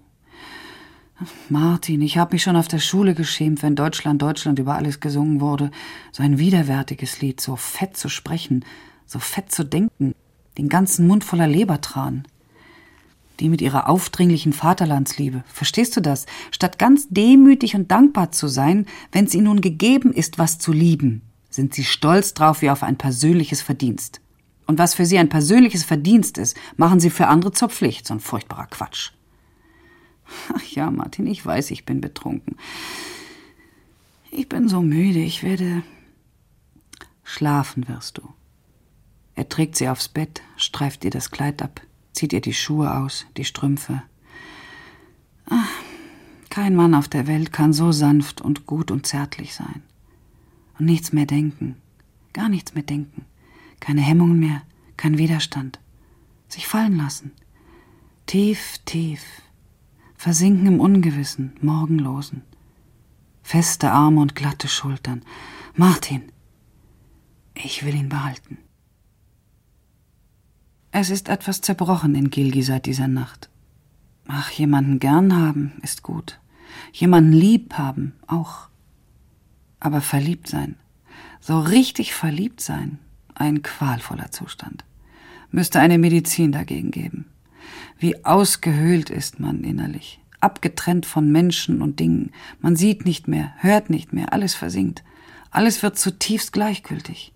Martin, 1.49 2.01
ich 2.01 2.19
habe 2.19 2.35
mich 2.35 2.43
schon 2.43 2.57
auf 2.57 2.69
der 2.69 2.79
Schule 2.79 3.15
geschämt, 3.15 3.63
wenn 3.63 3.77
Deutschland, 3.77 4.23
Deutschland 4.23 4.59
über 4.59 4.75
alles 4.75 5.01
gesungen 5.01 5.41
wurde. 5.41 5.71
So 6.13 6.23
ein 6.23 6.39
widerwärtiges 6.39 7.21
Lied, 7.21 7.41
so 7.41 7.57
fett 7.57 7.97
zu 7.97 8.09
sprechen, 8.09 8.65
so 9.07 9.19
fett 9.19 9.53
zu 9.53 9.65
denken, 9.65 10.15
den 10.57 10.69
ganzen 10.69 11.07
Mund 11.07 11.25
voller 11.25 11.47
Lebertran 11.47 12.25
die 13.41 13.49
mit 13.49 13.63
ihrer 13.63 13.89
aufdringlichen 13.89 14.53
Vaterlandsliebe. 14.53 15.43
Verstehst 15.47 15.97
du 15.97 16.01
das? 16.01 16.27
Statt 16.51 16.79
ganz 16.79 17.09
demütig 17.09 17.75
und 17.75 17.91
dankbar 17.91 18.33
zu 18.33 18.49
sein, 18.49 18.87
wenn 19.13 19.25
es 19.25 19.35
ihnen 19.35 19.45
nun 19.45 19.61
gegeben 19.61 20.13
ist, 20.13 20.39
was 20.39 20.59
zu 20.59 20.73
lieben, 20.73 21.23
sind 21.49 21.75
sie 21.75 21.85
stolz 21.85 22.35
drauf 22.35 22.63
wie 22.63 22.71
auf 22.71 22.83
ein 22.83 22.97
persönliches 22.97 23.63
Verdienst. 23.63 24.21
Und 24.67 24.79
was 24.79 24.95
für 24.95 25.07
sie 25.07 25.19
ein 25.19 25.29
persönliches 25.29 25.85
Verdienst 25.85 26.39
ist, 26.39 26.57
machen 26.77 27.01
sie 27.01 27.11
für 27.11 27.27
andere 27.27 27.53
zur 27.53 27.71
Pflicht. 27.71 28.07
So 28.07 28.15
ein 28.15 28.21
furchtbarer 28.21 28.67
Quatsch. 28.67 29.11
Ach 30.55 30.63
ja, 30.63 30.91
Martin, 30.91 31.27
ich 31.27 31.45
weiß, 31.45 31.71
ich 31.71 31.85
bin 31.85 32.01
betrunken. 32.01 32.57
Ich 34.31 34.49
bin 34.49 34.69
so 34.69 34.81
müde, 34.81 35.21
ich 35.21 35.43
werde. 35.43 35.83
Schlafen 37.25 37.89
wirst 37.89 38.19
du. 38.19 38.23
Er 39.35 39.49
trägt 39.49 39.77
sie 39.77 39.89
aufs 39.89 40.09
Bett, 40.09 40.43
streift 40.57 41.05
ihr 41.05 41.11
das 41.11 41.31
Kleid 41.31 41.63
ab 41.63 41.81
zieht 42.13 42.35
ihr 42.35 42.43
die 42.43 42.53
Schuhe 42.53 42.95
aus, 42.95 43.25
die 43.39 43.47
Strümpfe. 43.47 44.03
Ach, 45.47 45.71
kein 46.51 46.77
Mann 46.77 46.95
auf 46.95 47.09
der 47.09 47.27
Welt 47.27 47.51
kann 47.51 47.73
so 47.73 47.93
sanft 47.93 48.43
und 48.43 48.67
gut 48.67 48.91
und 48.91 49.07
zärtlich 49.07 49.55
sein. 49.55 49.83
Und 50.79 50.85
nichts 50.85 51.15
mehr 51.15 51.25
denken, 51.25 51.77
gar 52.35 52.51
nichts 52.51 52.75
mehr 52.75 52.83
denken, 52.83 53.25
keine 53.81 54.03
Hemmungen 54.03 54.39
mehr, 54.39 54.63
kein 54.99 55.17
Widerstand. 55.19 55.81
Sich 56.49 56.67
fallen 56.67 56.97
lassen. 56.97 57.33
Tief, 58.27 58.79
tief. 58.85 59.23
Versinken 60.21 60.67
im 60.67 60.81
Ungewissen, 60.81 61.55
Morgenlosen. 61.63 62.43
Feste 63.43 63.91
Arme 63.91 64.21
und 64.21 64.35
glatte 64.35 64.69
Schultern. 64.69 65.23
Martin, 65.75 66.25
ich 67.55 67.87
will 67.87 67.95
ihn 67.95 68.11
behalten. 68.11 68.59
Es 70.91 71.09
ist 71.09 71.31
etwas 71.31 71.63
zerbrochen 71.63 72.15
in 72.15 72.29
Gilgi 72.29 72.63
seit 72.63 72.85
dieser 72.85 73.09
Nacht. 73.09 73.49
Ach, 74.29 74.51
jemanden 74.51 74.99
gern 74.99 75.35
haben 75.35 75.73
ist 75.81 76.03
gut. 76.03 76.39
Jemanden 76.93 77.33
lieb 77.33 77.79
haben 77.79 78.13
auch. 78.27 78.69
Aber 79.79 80.03
verliebt 80.03 80.49
sein, 80.49 80.77
so 81.41 81.59
richtig 81.61 82.13
verliebt 82.13 82.61
sein, 82.61 82.99
ein 83.35 83.63
qualvoller 83.63 84.31
Zustand. 84.31 84.85
Müsste 85.51 85.81
eine 85.81 85.97
Medizin 85.97 86.53
dagegen 86.53 86.91
geben. 86.91 87.30
Wie 87.99 88.25
ausgehöhlt 88.25 89.11
ist 89.11 89.41
man 89.41 89.65
innerlich, 89.65 90.21
abgetrennt 90.41 91.07
von 91.07 91.31
Menschen 91.31 91.83
und 91.83 92.01
Dingen. 92.01 92.33
Man 92.61 92.77
sieht 92.77 93.05
nicht 93.05 93.29
mehr, 93.29 93.53
hört 93.59 93.91
nicht 93.91 94.13
mehr, 94.13 94.33
alles 94.33 94.55
versinkt. 94.55 95.05
Alles 95.51 95.83
wird 95.83 95.99
zutiefst 95.99 96.53
gleichgültig. 96.53 97.33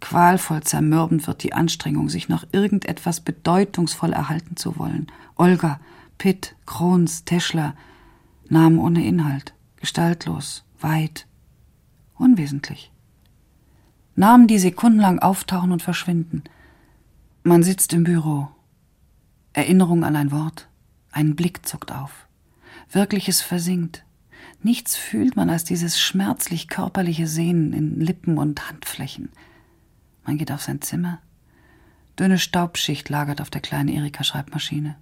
Qualvoll 0.00 0.62
zermürbend 0.62 1.26
wird 1.26 1.42
die 1.42 1.52
Anstrengung, 1.52 2.08
sich 2.08 2.28
noch 2.28 2.44
irgendetwas 2.52 3.20
bedeutungsvoll 3.20 4.12
erhalten 4.12 4.56
zu 4.56 4.78
wollen. 4.78 5.06
Olga, 5.36 5.80
Pitt, 6.18 6.54
Krons, 6.66 7.24
Teschler, 7.24 7.74
Namen 8.48 8.78
ohne 8.78 9.04
Inhalt, 9.04 9.54
gestaltlos, 9.76 10.64
weit, 10.80 11.26
unwesentlich. 12.14 12.92
Namen, 14.14 14.46
die 14.46 14.58
sekundenlang 14.58 15.18
auftauchen 15.18 15.72
und 15.72 15.82
verschwinden. 15.82 16.44
Man 17.42 17.62
sitzt 17.62 17.92
im 17.92 18.04
Büro. 18.04 18.48
Erinnerung 19.56 20.04
an 20.04 20.16
ein 20.16 20.32
Wort, 20.32 20.68
ein 21.12 21.34
Blick 21.34 21.66
zuckt 21.66 21.90
auf. 21.90 22.28
Wirkliches 22.90 23.40
versinkt. 23.40 24.04
Nichts 24.62 24.96
fühlt 24.96 25.34
man 25.34 25.48
als 25.48 25.64
dieses 25.64 25.98
schmerzlich 25.98 26.68
körperliche 26.68 27.26
Sehnen 27.26 27.72
in 27.72 27.98
Lippen 27.98 28.36
und 28.36 28.68
Handflächen. 28.68 29.30
Man 30.26 30.36
geht 30.36 30.52
auf 30.52 30.60
sein 30.60 30.82
Zimmer. 30.82 31.20
Dünne 32.18 32.38
Staubschicht 32.38 33.08
lagert 33.08 33.40
auf 33.40 33.48
der 33.48 33.62
kleinen 33.62 33.88
Erika-Schreibmaschine. 33.88 34.96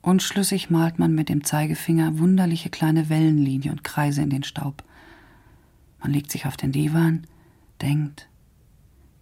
Unschlüssig 0.00 0.70
malt 0.70 0.98
man 0.98 1.14
mit 1.14 1.28
dem 1.28 1.44
Zeigefinger 1.44 2.18
wunderliche 2.18 2.70
kleine 2.70 3.10
Wellenlinie 3.10 3.70
und 3.70 3.84
Kreise 3.84 4.22
in 4.22 4.30
den 4.30 4.44
Staub. 4.44 4.82
Man 6.00 6.10
legt 6.10 6.32
sich 6.32 6.46
auf 6.46 6.56
den 6.56 6.72
Divan, 6.72 7.26
denkt, 7.82 8.28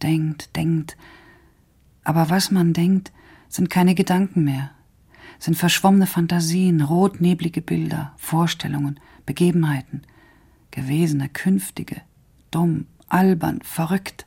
denkt, 0.02 0.54
denkt. 0.54 0.96
Aber 2.04 2.30
was 2.30 2.52
man 2.52 2.72
denkt, 2.72 3.10
sind 3.52 3.68
keine 3.68 3.94
Gedanken 3.94 4.44
mehr, 4.44 4.70
sind 5.38 5.56
verschwommene 5.56 6.06
Fantasien, 6.06 6.80
rotneblige 6.80 7.60
Bilder, 7.60 8.14
Vorstellungen, 8.16 8.98
Begebenheiten, 9.26 10.02
gewesene, 10.70 11.28
künftige, 11.28 12.00
dumm, 12.50 12.86
albern, 13.08 13.60
verrückt, 13.62 14.24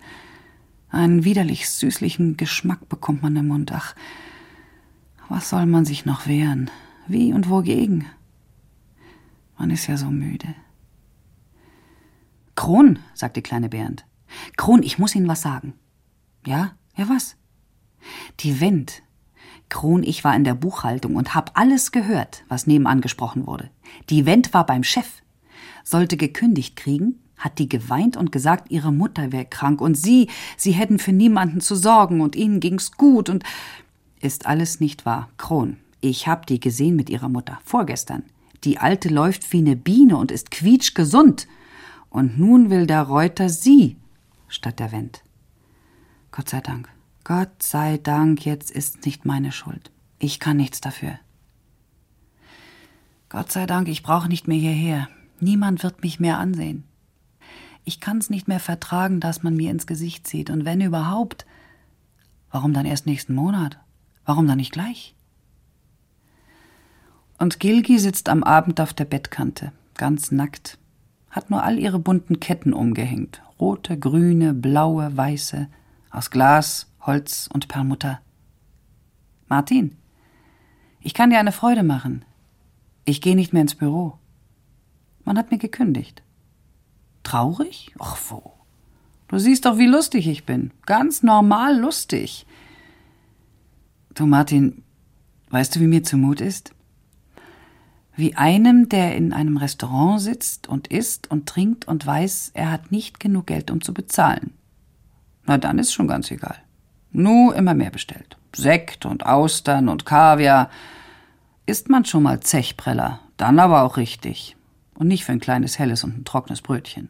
einen 0.89 1.25
widerlich 1.25 1.67
süßlichen 1.69 2.37
Geschmack 2.37 2.87
bekommt 2.87 3.23
man 3.23 3.35
im 3.35 3.47
Mund. 3.47 3.71
Ach, 3.71 3.95
was 5.27 5.49
soll 5.49 5.65
man 5.65 5.85
sich 5.85 6.05
noch 6.05 6.27
wehren? 6.27 6.69
Wie 7.07 7.33
und 7.33 7.49
wogegen? 7.49 8.05
Man 9.57 9.71
ist 9.71 9.87
ja 9.87 9.97
so 9.97 10.11
müde. 10.11 10.53
Kron, 12.53 12.99
sagt 13.15 13.37
die 13.37 13.41
kleine 13.41 13.69
Bernd. 13.69 14.05
Kron, 14.55 14.83
ich 14.83 14.99
muss 14.99 15.15
Ihnen 15.15 15.27
was 15.27 15.41
sagen. 15.41 15.73
Ja? 16.45 16.75
Ja, 16.95 17.09
was? 17.09 17.35
Die 18.41 18.61
Wendt. 18.61 19.01
Kron, 19.69 20.03
ich 20.03 20.23
war 20.23 20.35
in 20.35 20.43
der 20.43 20.53
Buchhaltung 20.53 21.15
und 21.15 21.35
hab 21.35 21.57
alles 21.59 21.91
gehört, 21.91 22.43
was 22.47 22.67
nebenan 22.67 23.01
gesprochen 23.01 23.47
wurde. 23.47 23.69
Die 24.09 24.25
Wendt 24.25 24.53
war 24.53 24.65
beim 24.65 24.83
Chef. 24.83 25.07
Sollte 25.83 26.17
gekündigt 26.17 26.75
kriegen, 26.75 27.19
hat 27.37 27.59
die 27.59 27.69
geweint 27.69 28.17
und 28.17 28.31
gesagt, 28.31 28.71
ihre 28.71 28.91
Mutter 28.91 29.31
wäre 29.31 29.45
krank 29.45 29.81
und 29.81 29.95
sie, 29.95 30.29
sie 30.57 30.71
hätten 30.71 30.99
für 30.99 31.11
niemanden 31.11 31.61
zu 31.61 31.75
sorgen 31.75 32.21
und 32.21 32.35
ihnen 32.35 32.59
ging's 32.59 32.91
gut 32.93 33.29
und 33.29 33.43
ist 34.21 34.45
alles 34.45 34.79
nicht 34.79 35.05
wahr. 35.05 35.29
Kron, 35.37 35.77
ich 36.01 36.27
hab 36.27 36.45
die 36.45 36.59
gesehen 36.59 36.95
mit 36.95 37.09
ihrer 37.09 37.29
Mutter 37.29 37.59
vorgestern. 37.63 38.23
Die 38.63 38.79
alte 38.79 39.09
läuft 39.09 39.51
wie 39.53 39.61
ne 39.61 39.75
Biene 39.75 40.17
und 40.17 40.31
ist 40.31 40.51
quietschgesund. 40.51 41.47
Und 42.09 42.39
nun 42.39 42.69
will 42.69 42.87
der 42.87 43.03
Reuter 43.03 43.49
sie 43.49 43.97
statt 44.47 44.79
der 44.79 44.91
Wendt. 44.91 45.21
Gott 46.31 46.49
sei 46.49 46.61
Dank. 46.61 46.94
Gott 47.25 47.63
sei 47.63 47.97
Dank, 47.97 48.45
jetzt 48.45 48.69
ist 48.69 49.03
nicht 49.03 49.25
meine 49.25 49.51
Schuld. 49.51 49.89
Ich 50.19 50.39
kann 50.39 50.57
nichts 50.57 50.79
dafür. 50.79 51.17
Gott 53.29 53.51
sei 53.51 53.65
Dank, 53.65 53.87
ich 53.87 54.03
brauche 54.03 54.27
nicht 54.27 54.47
mehr 54.47 54.59
hierher. 54.59 55.09
Niemand 55.39 55.81
wird 55.81 56.03
mich 56.03 56.19
mehr 56.19 56.37
ansehen. 56.37 56.83
Ich 57.83 57.99
kann's 57.99 58.29
nicht 58.29 58.47
mehr 58.47 58.59
vertragen, 58.59 59.19
dass 59.21 59.41
man 59.41 59.55
mir 59.55 59.71
ins 59.71 59.87
Gesicht 59.87 60.27
sieht. 60.27 60.51
Und 60.51 60.65
wenn 60.65 60.81
überhaupt, 60.81 61.47
warum 62.51 62.73
dann 62.73 62.85
erst 62.85 63.07
nächsten 63.07 63.33
Monat? 63.33 63.79
Warum 64.23 64.47
dann 64.47 64.57
nicht 64.57 64.71
gleich? 64.71 65.15
Und 67.39 67.59
Gilgi 67.59 67.97
sitzt 67.97 68.29
am 68.29 68.43
Abend 68.43 68.79
auf 68.79 68.93
der 68.93 69.05
Bettkante, 69.05 69.71
ganz 69.95 70.31
nackt, 70.31 70.77
hat 71.31 71.49
nur 71.49 71.63
all 71.63 71.79
ihre 71.79 71.97
bunten 71.97 72.39
Ketten 72.39 72.71
umgehängt. 72.71 73.41
Rote, 73.59 73.97
grüne, 73.97 74.53
blaue, 74.53 75.17
weiße, 75.17 75.67
aus 76.11 76.29
Glas, 76.29 76.87
Holz 77.05 77.49
und 77.53 77.67
Perlmutter. 77.67 78.21
Martin, 79.47 79.95
ich 80.99 81.13
kann 81.13 81.29
dir 81.29 81.39
eine 81.39 81.51
Freude 81.51 81.83
machen. 81.83 82.25
Ich 83.05 83.21
gehe 83.21 83.35
nicht 83.35 83.53
mehr 83.53 83.61
ins 83.61 83.75
Büro. 83.75 84.17
Man 85.23 85.37
hat 85.37 85.51
mir 85.51 85.59
gekündigt. 85.59 86.23
Traurig? 87.23 87.93
Ach 87.99 88.17
wo. 88.29 88.53
Du 89.27 89.37
siehst 89.39 89.65
doch, 89.65 89.77
wie 89.77 89.87
lustig 89.87 90.27
ich 90.27 90.45
bin. 90.45 90.71
Ganz 90.85 91.23
normal 91.23 91.79
lustig. 91.79 92.45
Du, 94.13 94.25
Martin, 94.25 94.83
weißt 95.49 95.75
du, 95.75 95.81
wie 95.81 95.87
mir 95.87 96.03
zumut 96.03 96.41
ist? 96.41 96.73
Wie 98.15 98.35
einem, 98.35 98.87
der 98.87 99.15
in 99.15 99.33
einem 99.33 99.57
Restaurant 99.57 100.21
sitzt 100.21 100.67
und 100.67 100.87
isst 100.87 101.29
und 101.29 101.47
trinkt 101.47 101.87
und 101.87 102.05
weiß, 102.05 102.51
er 102.53 102.71
hat 102.71 102.91
nicht 102.91 103.19
genug 103.19 103.47
Geld, 103.47 103.71
um 103.71 103.81
zu 103.81 103.93
bezahlen. 103.93 104.53
Na, 105.45 105.57
dann 105.57 105.79
ist 105.79 105.93
schon 105.93 106.07
ganz 106.07 106.31
egal. 106.31 106.64
Nur 107.15 107.55
immer 107.55 107.73
mehr 107.73 107.91
bestellt. 107.91 108.35
Sekt 108.53 109.05
und 109.05 109.25
Austern 109.25 109.87
und 109.87 110.05
Kaviar. 110.05 110.69
Isst 111.65 111.89
man 111.89 112.03
schon 112.03 112.23
mal 112.23 112.41
Zechpreller, 112.41 113.21
dann 113.37 113.57
aber 113.57 113.83
auch 113.83 113.95
richtig. 113.95 114.57
Und 114.95 115.07
nicht 115.07 115.23
für 115.23 115.31
ein 115.31 115.39
kleines 115.39 115.79
helles 115.79 116.03
und 116.03 116.17
ein 116.17 116.25
trockenes 116.25 116.61
Brötchen. 116.61 117.09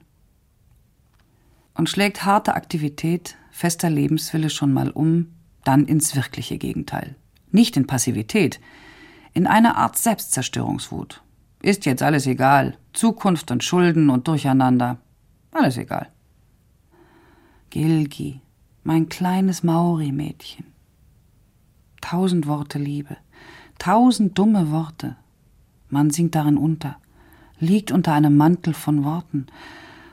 Und 1.74 1.90
schlägt 1.90 2.24
harte 2.24 2.54
Aktivität, 2.54 3.36
fester 3.50 3.90
Lebenswille 3.90 4.52
schon 4.52 4.74
mal 4.74 4.92
um, 4.92 5.34
dann 5.64 5.86
ins 5.86 6.16
wirkliche 6.16 6.60
Gegenteil. 6.60 7.16
Nicht 7.52 7.76
in 7.76 7.88
Passivität, 7.88 8.60
in 9.34 9.48
eine 9.48 9.76
Art 9.76 9.98
Selbstzerstörungswut. 9.98 11.24
Ist 11.64 11.86
jetzt 11.88 12.04
alles 12.04 12.28
egal. 12.28 12.78
Zukunft 12.94 13.50
und 13.50 13.64
Schulden 13.64 14.12
und 14.12 14.28
Durcheinander. 14.28 15.00
Alles 15.52 15.78
egal. 15.78 16.10
Gilgi, 17.72 18.40
mein 18.86 19.10
kleines 19.10 19.64
Maori-Mädchen. 19.64 20.64
Tausend 22.02 22.46
Worte 22.46 22.78
Liebe, 22.78 23.18
tausend 23.80 24.38
dumme 24.38 24.70
Worte. 24.70 25.16
Man 25.90 26.12
singt 26.12 26.36
darin 26.36 26.56
unter, 26.56 26.98
liegt 27.60 27.92
unter 27.92 28.14
einem 28.14 28.38
Mantel 28.38 28.76
von 28.76 29.04
Worten, 29.04 29.48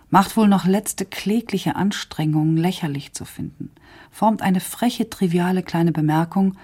macht 0.09 0.39
wohl 0.39 0.49
noch 0.49 0.65
letzte 0.65 1.05
klägliche 1.05 1.77
Anstrengungen, 1.77 2.57
lächerlich 2.57 3.13
zu 3.13 3.27
finden, 3.27 3.71
formt 4.11 4.41
eine 4.41 4.61
freche, 4.61 5.11
triviale 5.11 5.63
kleine 5.63 5.93
Bemerkung, 5.93 6.57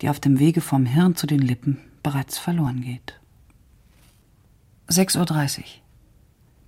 die 0.00 0.08
auf 0.08 0.20
dem 0.20 0.38
Wege 0.38 0.62
vom 0.62 0.86
Hirn 0.86 1.14
zu 1.14 1.26
den 1.26 1.40
Lippen 1.42 1.78
bereits 2.02 2.38
verloren 2.38 2.80
geht. 2.80 3.20
6.30 4.88 5.58
Uhr. 5.58 5.64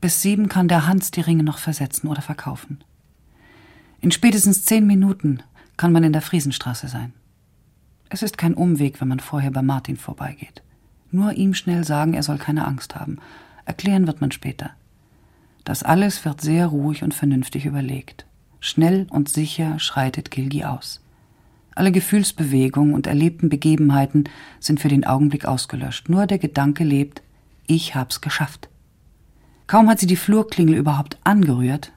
Bis 0.02 0.20
sieben 0.20 0.50
kann 0.50 0.68
der 0.68 0.86
Hans 0.86 1.10
die 1.10 1.22
Ringe 1.22 1.44
noch 1.44 1.58
versetzen 1.58 2.08
oder 2.08 2.20
verkaufen. 2.20 2.84
In 4.00 4.10
spätestens 4.10 4.64
zehn 4.64 4.86
Minuten 4.86 5.42
kann 5.76 5.92
man 5.92 6.04
in 6.04 6.12
der 6.12 6.22
Friesenstraße 6.22 6.88
sein. 6.88 7.12
Es 8.08 8.22
ist 8.22 8.38
kein 8.38 8.54
Umweg, 8.54 9.00
wenn 9.00 9.08
man 9.08 9.20
vorher 9.20 9.50
bei 9.50 9.62
Martin 9.62 9.96
vorbeigeht. 9.96 10.62
Nur 11.10 11.32
ihm 11.34 11.54
schnell 11.54 11.84
sagen, 11.84 12.14
er 12.14 12.22
soll 12.22 12.38
keine 12.38 12.66
Angst 12.66 12.96
haben. 12.96 13.18
Erklären 13.64 14.06
wird 14.06 14.20
man 14.20 14.32
später. 14.32 14.70
Das 15.64 15.82
alles 15.82 16.24
wird 16.24 16.40
sehr 16.40 16.66
ruhig 16.66 17.02
und 17.02 17.14
vernünftig 17.14 17.66
überlegt. 17.66 18.26
Schnell 18.58 19.06
und 19.10 19.28
sicher 19.28 19.78
schreitet 19.78 20.30
Gilgi 20.30 20.64
aus. 20.64 21.00
Alle 21.74 21.92
Gefühlsbewegungen 21.92 22.94
und 22.94 23.06
erlebten 23.06 23.48
Begebenheiten 23.48 24.24
sind 24.58 24.80
für 24.80 24.88
den 24.88 25.06
Augenblick 25.06 25.44
ausgelöscht. 25.44 26.08
Nur 26.08 26.26
der 26.26 26.38
Gedanke 26.38 26.84
lebt, 26.84 27.22
ich 27.66 27.94
hab's 27.94 28.20
geschafft. 28.20 28.68
Kaum 29.66 29.88
hat 29.88 30.00
sie 30.00 30.06
die 30.06 30.16
Flurklingel 30.16 30.74
überhaupt 30.74 31.18
angerührt, 31.22 31.92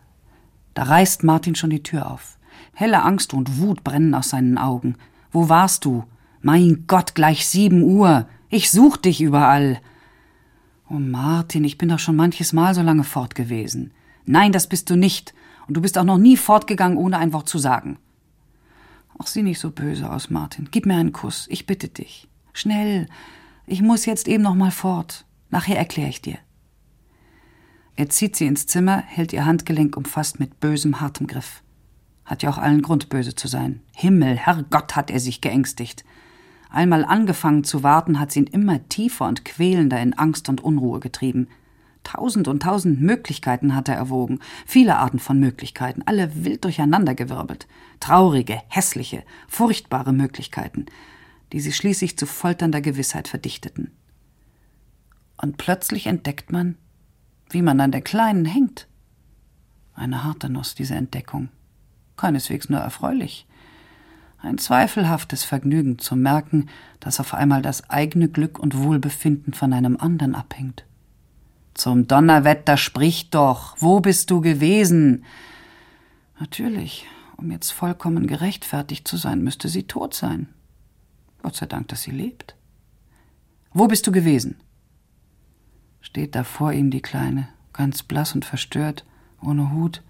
da 0.73 0.83
reißt 0.83 1.23
Martin 1.23 1.55
schon 1.55 1.69
die 1.69 1.83
Tür 1.83 2.09
auf. 2.09 2.37
Helle 2.73 3.03
Angst 3.03 3.33
und 3.33 3.59
Wut 3.59 3.83
brennen 3.83 4.13
aus 4.13 4.29
seinen 4.29 4.57
Augen. 4.57 4.95
Wo 5.31 5.49
warst 5.49 5.85
du? 5.85 6.03
Mein 6.41 6.85
Gott, 6.87 7.15
gleich 7.15 7.47
sieben 7.47 7.83
Uhr. 7.83 8.27
Ich 8.49 8.71
such 8.71 8.97
dich 8.97 9.21
überall. 9.21 9.79
Oh 10.89 10.95
Martin, 10.95 11.63
ich 11.63 11.77
bin 11.77 11.89
doch 11.89 11.99
schon 11.99 12.15
manches 12.15 12.53
Mal 12.53 12.75
so 12.75 12.81
lange 12.81 13.03
fort 13.03 13.35
gewesen. 13.35 13.91
Nein, 14.25 14.51
das 14.51 14.67
bist 14.67 14.89
du 14.89 14.95
nicht. 14.95 15.33
Und 15.67 15.75
du 15.75 15.81
bist 15.81 15.97
auch 15.97 16.03
noch 16.03 16.17
nie 16.17 16.37
fortgegangen, 16.37 16.97
ohne 16.97 17.17
ein 17.17 17.33
Wort 17.33 17.47
zu 17.47 17.57
sagen. 17.57 17.97
Ach, 19.17 19.27
sieh 19.27 19.43
nicht 19.43 19.59
so 19.59 19.71
böse 19.71 20.11
aus, 20.11 20.29
Martin. 20.29 20.67
Gib 20.71 20.85
mir 20.85 20.95
einen 20.95 21.13
Kuss. 21.13 21.47
Ich 21.49 21.65
bitte 21.65 21.87
dich. 21.87 22.27
Schnell. 22.51 23.07
Ich 23.65 23.81
muss 23.81 24.05
jetzt 24.05 24.27
eben 24.27 24.43
noch 24.43 24.55
mal 24.55 24.71
fort. 24.71 25.25
Nachher 25.49 25.77
erkläre 25.77 26.09
ich 26.09 26.21
dir. 26.21 26.37
Er 27.95 28.09
zieht 28.09 28.35
sie 28.35 28.47
ins 28.47 28.65
Zimmer, 28.65 29.03
hält 29.05 29.33
ihr 29.33 29.45
Handgelenk 29.45 29.95
umfasst 29.95 30.39
mit 30.39 30.59
bösem, 30.59 30.99
hartem 30.99 31.27
Griff. 31.27 31.61
Hat 32.25 32.41
ja 32.41 32.49
auch 32.49 32.57
allen 32.57 32.81
Grund, 32.81 33.09
böse 33.09 33.35
zu 33.35 33.47
sein. 33.47 33.81
Himmel, 33.93 34.35
Herrgott, 34.35 34.95
hat 34.95 35.11
er 35.11 35.19
sich 35.19 35.41
geängstigt. 35.41 36.03
Einmal 36.69 37.05
angefangen 37.05 37.63
zu 37.63 37.83
warten, 37.83 38.19
hat 38.19 38.31
sie 38.31 38.39
ihn 38.39 38.47
immer 38.47 38.87
tiefer 38.89 39.27
und 39.27 39.45
quälender 39.45 40.01
in 40.01 40.13
Angst 40.13 40.49
und 40.49 40.61
Unruhe 40.61 40.99
getrieben. 40.99 41.47
Tausend 42.03 42.47
und 42.47 42.63
tausend 42.63 42.99
Möglichkeiten 42.99 43.75
hat 43.75 43.87
er 43.87 43.95
erwogen, 43.95 44.39
viele 44.65 44.97
Arten 44.97 45.19
von 45.19 45.39
Möglichkeiten, 45.39 46.01
alle 46.05 46.43
wild 46.43 46.63
durcheinandergewirbelt. 46.65 47.67
Traurige, 47.99 48.59
hässliche, 48.67 49.23
furchtbare 49.47 50.13
Möglichkeiten, 50.13 50.87
die 51.51 51.59
sie 51.59 51.71
schließlich 51.71 52.17
zu 52.17 52.25
folternder 52.25 52.81
Gewissheit 52.81 53.27
verdichteten. 53.27 53.91
Und 55.37 55.57
plötzlich 55.57 56.07
entdeckt 56.07 56.51
man, 56.51 56.77
wie 57.53 57.61
man 57.61 57.79
an 57.79 57.91
der 57.91 58.01
Kleinen 58.01 58.45
hängt. 58.45 58.87
Eine 59.93 60.23
harte 60.23 60.49
Nuss, 60.49 60.75
diese 60.75 60.95
Entdeckung. 60.95 61.49
Keineswegs 62.17 62.69
nur 62.69 62.79
erfreulich. 62.79 63.47
Ein 64.39 64.57
zweifelhaftes 64.57 65.43
Vergnügen 65.43 65.99
zu 65.99 66.15
merken, 66.15 66.67
dass 66.99 67.19
auf 67.19 67.33
einmal 67.33 67.61
das 67.61 67.89
eigene 67.89 68.27
Glück 68.27 68.59
und 68.59 68.77
Wohlbefinden 68.77 69.53
von 69.53 69.71
einem 69.71 69.97
anderen 69.97 70.35
abhängt. 70.35 70.85
Zum 71.73 72.07
Donnerwetter 72.07 72.77
sprich 72.77 73.29
doch. 73.29 73.75
Wo 73.79 73.99
bist 73.99 74.29
du 74.31 74.41
gewesen? 74.41 75.23
Natürlich, 76.39 77.05
um 77.37 77.51
jetzt 77.51 77.71
vollkommen 77.71 78.27
gerechtfertigt 78.27 79.07
zu 79.07 79.17
sein, 79.17 79.43
müsste 79.43 79.69
sie 79.69 79.83
tot 79.83 80.13
sein. 80.13 80.49
Gott 81.41 81.55
sei 81.55 81.65
Dank, 81.65 81.87
dass 81.87 82.01
sie 82.03 82.11
lebt. 82.11 82.55
Wo 83.71 83.87
bist 83.87 84.05
du 84.05 84.11
gewesen? 84.11 84.57
Steht 86.03 86.35
da 86.35 86.43
vor 86.43 86.73
ihm 86.73 86.91
die 86.91 87.01
Kleine, 87.01 87.47
ganz 87.71 88.03
blass 88.03 88.35
und 88.35 88.45
verstört, 88.45 89.05
ohne 89.41 89.71
Hut, 89.71 90.03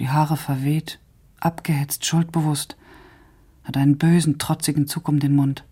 die 0.00 0.08
Haare 0.08 0.36
verweht, 0.36 0.98
abgehetzt, 1.38 2.04
schuldbewusst, 2.04 2.76
hat 3.62 3.76
einen 3.76 3.98
bösen, 3.98 4.38
trotzigen 4.38 4.88
Zug 4.88 5.06
um 5.08 5.20
den 5.20 5.36
Mund. 5.36 5.64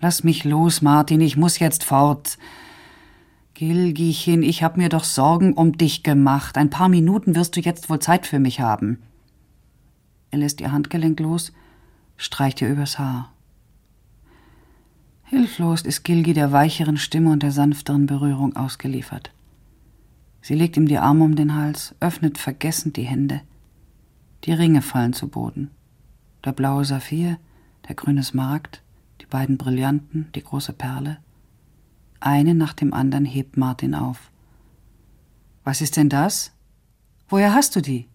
Lass 0.00 0.24
mich 0.24 0.44
los, 0.44 0.80
Martin, 0.80 1.20
ich 1.20 1.36
muss 1.36 1.58
jetzt 1.58 1.84
fort. 1.84 2.38
Gilgichen, 3.54 4.42
ich 4.42 4.62
hab 4.62 4.76
mir 4.76 4.88
doch 4.88 5.04
Sorgen 5.04 5.52
um 5.52 5.76
dich 5.76 6.02
gemacht. 6.02 6.56
Ein 6.56 6.70
paar 6.70 6.88
Minuten 6.88 7.34
wirst 7.34 7.56
du 7.56 7.60
jetzt 7.60 7.90
wohl 7.90 7.98
Zeit 7.98 8.26
für 8.26 8.38
mich 8.38 8.60
haben. 8.60 9.02
Er 10.30 10.38
lässt 10.38 10.60
ihr 10.60 10.72
Handgelenk 10.72 11.20
los, 11.20 11.52
streicht 12.16 12.62
ihr 12.62 12.68
übers 12.68 12.98
Haar. 12.98 13.31
Hilflos 15.34 15.80
ist 15.80 16.02
Gilgi 16.02 16.34
der 16.34 16.52
weicheren 16.52 16.98
Stimme 16.98 17.30
und 17.30 17.42
der 17.42 17.52
sanfteren 17.52 18.04
Berührung 18.04 18.54
ausgeliefert. 18.54 19.32
Sie 20.42 20.54
legt 20.54 20.76
ihm 20.76 20.86
die 20.86 20.98
Arme 20.98 21.24
um 21.24 21.36
den 21.36 21.54
Hals, 21.54 21.94
öffnet 22.00 22.36
vergessend 22.36 22.98
die 22.98 23.04
Hände. 23.04 23.40
Die 24.44 24.52
Ringe 24.52 24.82
fallen 24.82 25.14
zu 25.14 25.28
Boden. 25.28 25.70
Der 26.44 26.52
blaue 26.52 26.84
Saphir, 26.84 27.38
der 27.88 27.94
grüne 27.94 28.22
Smaragd, 28.22 28.82
die 29.22 29.24
beiden 29.24 29.56
Brillanten, 29.56 30.28
die 30.34 30.44
große 30.44 30.74
Perle. 30.74 31.16
Eine 32.20 32.54
nach 32.54 32.74
dem 32.74 32.92
anderen 32.92 33.24
hebt 33.24 33.56
Martin 33.56 33.94
auf. 33.94 34.30
Was 35.64 35.80
ist 35.80 35.96
denn 35.96 36.10
das? 36.10 36.52
Woher 37.30 37.54
hast 37.54 37.74
du 37.74 37.80
die? 37.80 38.06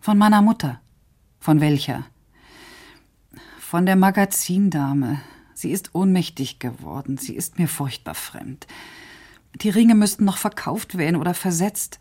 Von 0.00 0.16
meiner 0.16 0.40
Mutter. 0.40 0.80
Von 1.38 1.60
welcher? 1.60 2.06
Von 3.58 3.84
der 3.84 3.96
Magazindame, 3.96 5.20
Sie 5.54 5.70
ist 5.70 5.94
ohnmächtig 5.94 6.58
geworden, 6.58 7.16
sie 7.16 7.34
ist 7.34 7.58
mir 7.58 7.68
furchtbar 7.68 8.14
fremd. 8.14 8.66
Die 9.54 9.70
Ringe 9.70 9.94
müssten 9.94 10.24
noch 10.24 10.36
verkauft 10.36 10.98
werden 10.98 11.16
oder 11.16 11.32
versetzt. 11.32 11.98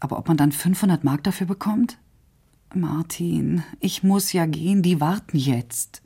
Aber 0.00 0.18
ob 0.18 0.28
man 0.28 0.36
dann 0.36 0.52
500 0.52 1.02
Mark 1.02 1.24
dafür 1.24 1.46
bekommt? 1.46 1.98
Martin, 2.74 3.64
ich 3.80 4.02
muss 4.02 4.32
ja 4.32 4.46
gehen, 4.46 4.82
die 4.82 5.00
warten 5.00 5.36
jetzt. 5.36 6.02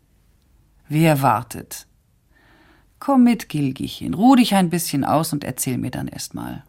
Wer 0.89 1.20
wartet? 1.20 1.87
Komm 2.99 3.24
mit, 3.24 3.49
Gilgichen, 3.49 4.14
ruh 4.14 4.37
dich 4.37 4.55
ein 4.55 4.70
bisschen 4.70 5.05
aus 5.05 5.33
und 5.33 5.45
erzähl 5.45 5.76
mir 5.76 5.91
dann 5.91 6.09
erst 6.09 6.35
mal. 6.35 6.64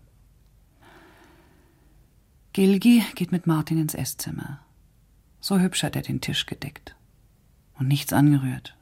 Gilgi 2.54 3.04
geht 3.16 3.32
mit 3.32 3.48
Martin 3.48 3.78
ins 3.78 3.94
Esszimmer. 3.94 4.60
So 5.40 5.60
hübsch 5.60 5.84
hat 5.84 5.96
er 5.96 6.02
den 6.02 6.22
Tisch 6.22 6.46
gedeckt. 6.46 6.96
Und 7.78 7.88
nichts 7.88 8.14
angerührt. 8.14 8.76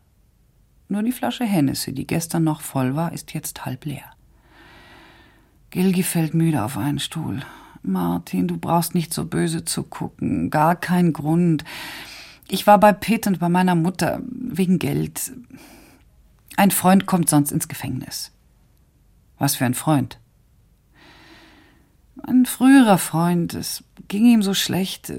Nur 0.91 1.03
die 1.03 1.13
Flasche 1.13 1.45
Hennessy, 1.45 1.93
die 1.93 2.05
gestern 2.05 2.43
noch 2.43 2.59
voll 2.59 2.97
war, 2.97 3.13
ist 3.13 3.33
jetzt 3.33 3.65
halb 3.65 3.85
leer. 3.85 4.11
Gilgi 5.69 6.03
fällt 6.03 6.33
müde 6.33 6.65
auf 6.65 6.77
einen 6.77 6.99
Stuhl. 6.99 7.43
Martin, 7.81 8.49
du 8.49 8.57
brauchst 8.57 8.93
nicht 8.93 9.13
so 9.13 9.23
böse 9.23 9.63
zu 9.63 9.83
gucken. 9.83 10.49
Gar 10.49 10.75
kein 10.75 11.13
Grund. 11.13 11.63
Ich 12.49 12.67
war 12.67 12.77
bei 12.77 12.91
Pitt 12.91 13.25
und 13.25 13.39
bei 13.39 13.47
meiner 13.47 13.73
Mutter 13.73 14.19
wegen 14.25 14.79
Geld. 14.79 15.31
Ein 16.57 16.71
Freund 16.71 17.05
kommt 17.05 17.29
sonst 17.29 17.53
ins 17.53 17.69
Gefängnis. 17.69 18.33
Was 19.37 19.55
für 19.55 19.63
ein 19.63 19.75
Freund? 19.75 20.19
Ein 22.21 22.45
früherer 22.45 22.97
Freund. 22.97 23.53
Es 23.53 23.85
ging 24.09 24.25
ihm 24.25 24.43
so 24.43 24.53
schlecht. 24.53 25.13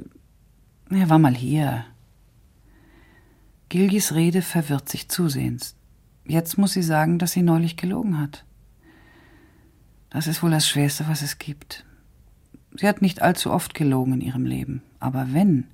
Er 0.90 1.08
war 1.08 1.18
mal 1.18 1.34
hier. 1.34 1.86
Gilgis 3.72 4.14
Rede 4.14 4.42
verwirrt 4.42 4.90
sich 4.90 5.08
zusehends. 5.08 5.76
Jetzt 6.26 6.58
muss 6.58 6.74
sie 6.74 6.82
sagen, 6.82 7.18
dass 7.18 7.32
sie 7.32 7.40
neulich 7.40 7.78
gelogen 7.78 8.20
hat. 8.20 8.44
Das 10.10 10.26
ist 10.26 10.42
wohl 10.42 10.50
das 10.50 10.68
Schwerste, 10.68 11.08
was 11.08 11.22
es 11.22 11.38
gibt. 11.38 11.86
Sie 12.74 12.86
hat 12.86 13.00
nicht 13.00 13.22
allzu 13.22 13.50
oft 13.50 13.72
gelogen 13.72 14.12
in 14.12 14.20
ihrem 14.20 14.44
Leben, 14.44 14.82
aber 15.00 15.28
wenn, 15.32 15.64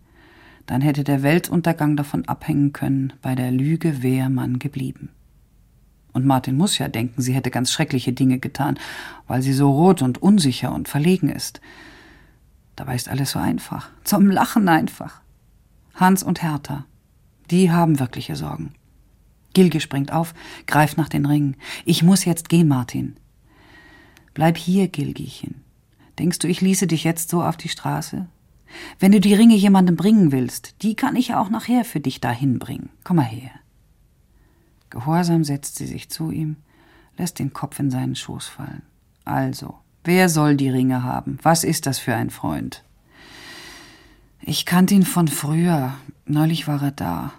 dann 0.67 0.81
hätte 0.81 1.03
der 1.03 1.25
Weltuntergang 1.25 1.97
davon 1.97 2.25
abhängen 2.29 2.73
können, 2.73 3.15
bei 3.21 3.35
der 3.35 3.51
Lüge 3.51 4.01
wäre 4.01 4.31
man 4.31 4.61
geblieben. 4.61 5.09
Und 6.13 6.25
Martin 6.25 6.57
muss 6.57 6.79
ja 6.79 6.87
denken, 6.87 7.21
sie 7.21 7.35
hätte 7.35 7.51
ganz 7.51 7.73
schreckliche 7.73 8.13
Dinge 8.13 8.39
getan, 8.39 8.79
weil 9.27 9.43
sie 9.43 9.53
so 9.53 9.73
rot 9.73 10.03
und 10.03 10.23
unsicher 10.23 10.73
und 10.73 10.89
verlegen 10.89 11.31
ist. 11.31 11.61
Dabei 12.77 12.95
ist 12.95 13.09
alles 13.09 13.33
so 13.33 13.41
einfach, 13.41 13.91
zum 14.05 14.31
Lachen 14.31 14.69
einfach. 14.69 15.21
Hans 15.97 16.23
und 16.23 16.45
Hertha, 16.45 16.85
die 17.51 17.71
haben 17.71 17.99
wirkliche 17.99 18.37
Sorgen. 18.37 18.73
Gilge 19.55 19.81
springt 19.81 20.13
auf, 20.13 20.35
greift 20.67 20.99
nach 20.99 21.09
den 21.09 21.27
Ringen. 21.27 21.57
Ich 21.85 22.03
muss 22.03 22.25
jetzt 22.25 22.49
gehen, 22.49 22.69
Martin. 22.69 23.17
Bleib 24.35 24.57
hier, 24.57 24.89
Gilgichen. 24.89 25.63
Denkst 26.19 26.39
du, 26.39 26.49
ich 26.49 26.61
ließe 26.61 26.87
dich 26.87 27.05
jetzt 27.05 27.31
so 27.31 27.43
auf 27.43 27.57
die 27.57 27.69
Straße? 27.69 28.27
Wenn 28.99 29.13
du 29.13 29.21
die 29.21 29.35
Ringe 29.35 29.57
jemandem 29.57 29.97
bringen 29.97 30.33
willst, 30.33 30.83
die 30.83 30.95
kann 30.95 31.17
ich 31.17 31.29
ja 31.29 31.41
auch 31.41 31.49
nachher 31.49 31.85
für 31.85 32.01
dich 32.01 32.21
dahin 32.21 32.59
bringen. 32.59 32.91
Komm 33.05 33.17
mal 33.17 33.25
her. 33.25 33.51
Gehorsam 34.91 35.45
setzt 35.45 35.77
sie 35.77 35.87
sich 35.87 36.11
zu 36.11 36.31
ihm, 36.31 36.57
lässt 37.17 37.39
den 37.39 37.53
Kopf 37.53 37.79
in 37.79 37.91
seinen 37.91 38.15
Schoß 38.15 38.47
fallen. 38.47 38.83
Also, 39.25 39.79
wer 40.05 40.29
soll 40.29 40.57
die 40.57 40.71
Ringe 40.71 41.03
haben? 41.03 41.39
Was 41.43 41.65
ist 41.65 41.87
das 41.87 41.99
für 41.99 42.15
ein 42.15 42.31
Freund? 42.31 42.85
Ich 44.41 44.65
kannte 44.65 44.95
ihn 44.95 45.05
von 45.05 45.29
früher. 45.29 45.95
Neulich 46.31 46.69
war 46.69 46.83
er 46.83 46.91
da. 46.91 47.33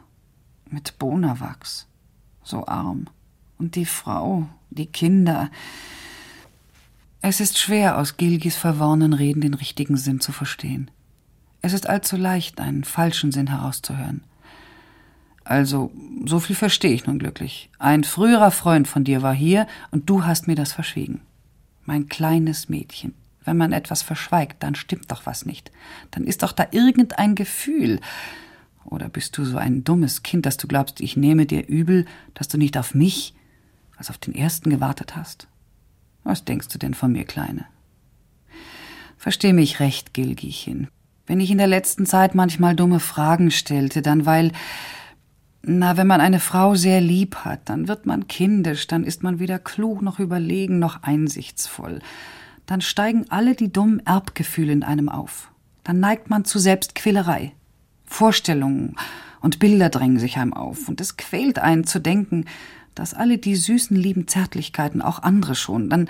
Mit 0.67 0.97
Bonawachs. 0.97 1.87
So 2.43 2.65
arm. 2.65 3.05
Und 3.59 3.75
die 3.75 3.85
Frau, 3.85 4.47
die 4.71 4.87
Kinder. 4.87 5.51
Es 7.21 7.39
ist 7.39 7.59
schwer, 7.59 7.99
aus 7.99 8.17
Gilgis 8.17 8.55
verworrenen 8.55 9.13
Reden 9.13 9.41
den 9.41 9.53
richtigen 9.53 9.95
Sinn 9.95 10.21
zu 10.21 10.31
verstehen. 10.31 10.89
Es 11.61 11.73
ist 11.73 11.87
allzu 11.87 12.17
leicht, 12.17 12.59
einen 12.59 12.83
falschen 12.83 13.31
Sinn 13.31 13.47
herauszuhören. 13.47 14.23
Also, 15.43 15.91
so 16.25 16.39
viel 16.39 16.55
verstehe 16.55 16.93
ich 16.93 17.05
nun 17.05 17.19
glücklich. 17.19 17.69
Ein 17.77 18.03
früherer 18.03 18.51
Freund 18.51 18.87
von 18.87 19.03
dir 19.03 19.21
war 19.21 19.35
hier 19.35 19.67
und 19.91 20.09
du 20.09 20.25
hast 20.25 20.47
mir 20.47 20.55
das 20.55 20.73
verschwiegen. 20.73 21.21
Mein 21.85 22.09
kleines 22.09 22.69
Mädchen. 22.69 23.13
Wenn 23.43 23.57
man 23.57 23.71
etwas 23.71 24.01
verschweigt, 24.01 24.63
dann 24.63 24.73
stimmt 24.73 25.11
doch 25.11 25.27
was 25.27 25.45
nicht. 25.45 25.71
Dann 26.09 26.23
ist 26.23 26.41
doch 26.41 26.53
da 26.53 26.67
irgendein 26.71 27.35
Gefühl. 27.35 27.99
Oder 28.85 29.09
bist 29.09 29.37
du 29.37 29.45
so 29.45 29.57
ein 29.57 29.83
dummes 29.83 30.23
Kind, 30.23 30.45
dass 30.45 30.57
du 30.57 30.67
glaubst, 30.67 31.01
ich 31.01 31.15
nehme 31.17 31.45
dir 31.45 31.67
übel, 31.67 32.05
dass 32.33 32.47
du 32.47 32.57
nicht 32.57 32.77
auf 32.77 32.95
mich, 32.95 33.33
als 33.97 34.09
auf 34.09 34.17
den 34.17 34.33
ersten 34.33 34.69
gewartet 34.69 35.15
hast? 35.15 35.47
Was 36.23 36.45
denkst 36.45 36.69
du 36.69 36.77
denn 36.77 36.93
von 36.93 37.11
mir, 37.11 37.25
Kleine? 37.25 37.65
Versteh 39.17 39.53
mich 39.53 39.79
recht, 39.79 40.13
Gilgichen. 40.13 40.87
Wenn 41.27 41.39
ich 41.39 41.51
in 41.51 41.57
der 41.57 41.67
letzten 41.67 42.05
Zeit 42.05 42.33
manchmal 42.33 42.75
dumme 42.75 42.99
Fragen 42.99 43.51
stellte, 43.51 44.01
dann 44.01 44.25
weil 44.25 44.51
na, 45.61 45.97
wenn 45.97 46.07
man 46.07 46.21
eine 46.21 46.39
Frau 46.39 46.75
sehr 46.75 47.01
lieb 47.01 47.37
hat, 47.37 47.67
dann 47.67 47.87
wird 47.87 48.05
man 48.05 48.27
kindisch, 48.27 48.87
dann 48.87 49.03
ist 49.03 49.23
man 49.23 49.39
weder 49.39 49.59
klug 49.59 50.01
noch 50.01 50.19
überlegen 50.19 50.79
noch 50.79 51.03
einsichtsvoll. 51.03 51.99
Dann 52.65 52.81
steigen 52.81 53.25
alle 53.29 53.55
die 53.55 53.71
dummen 53.71 53.99
Erbgefühle 54.05 54.71
in 54.71 54.83
einem 54.83 55.09
auf. 55.09 55.51
Dann 55.83 55.99
neigt 55.99 56.29
man 56.29 56.45
zu 56.45 56.59
Selbstquälerei. 56.59 57.53
Vorstellungen 58.09 58.95
und 59.39 59.59
Bilder 59.59 59.89
drängen 59.89 60.19
sich 60.19 60.37
einem 60.37 60.53
auf, 60.53 60.89
und 60.89 60.99
es 60.99 61.15
quält 61.15 61.59
einen 61.59 61.85
zu 61.85 61.99
denken, 61.99 62.45
dass 62.95 63.13
alle 63.13 63.37
die 63.37 63.55
süßen, 63.55 63.95
lieben 63.95 64.27
Zärtlichkeiten 64.27 65.01
auch 65.01 65.19
andere 65.19 65.55
schon, 65.55 65.89
dann 65.89 66.09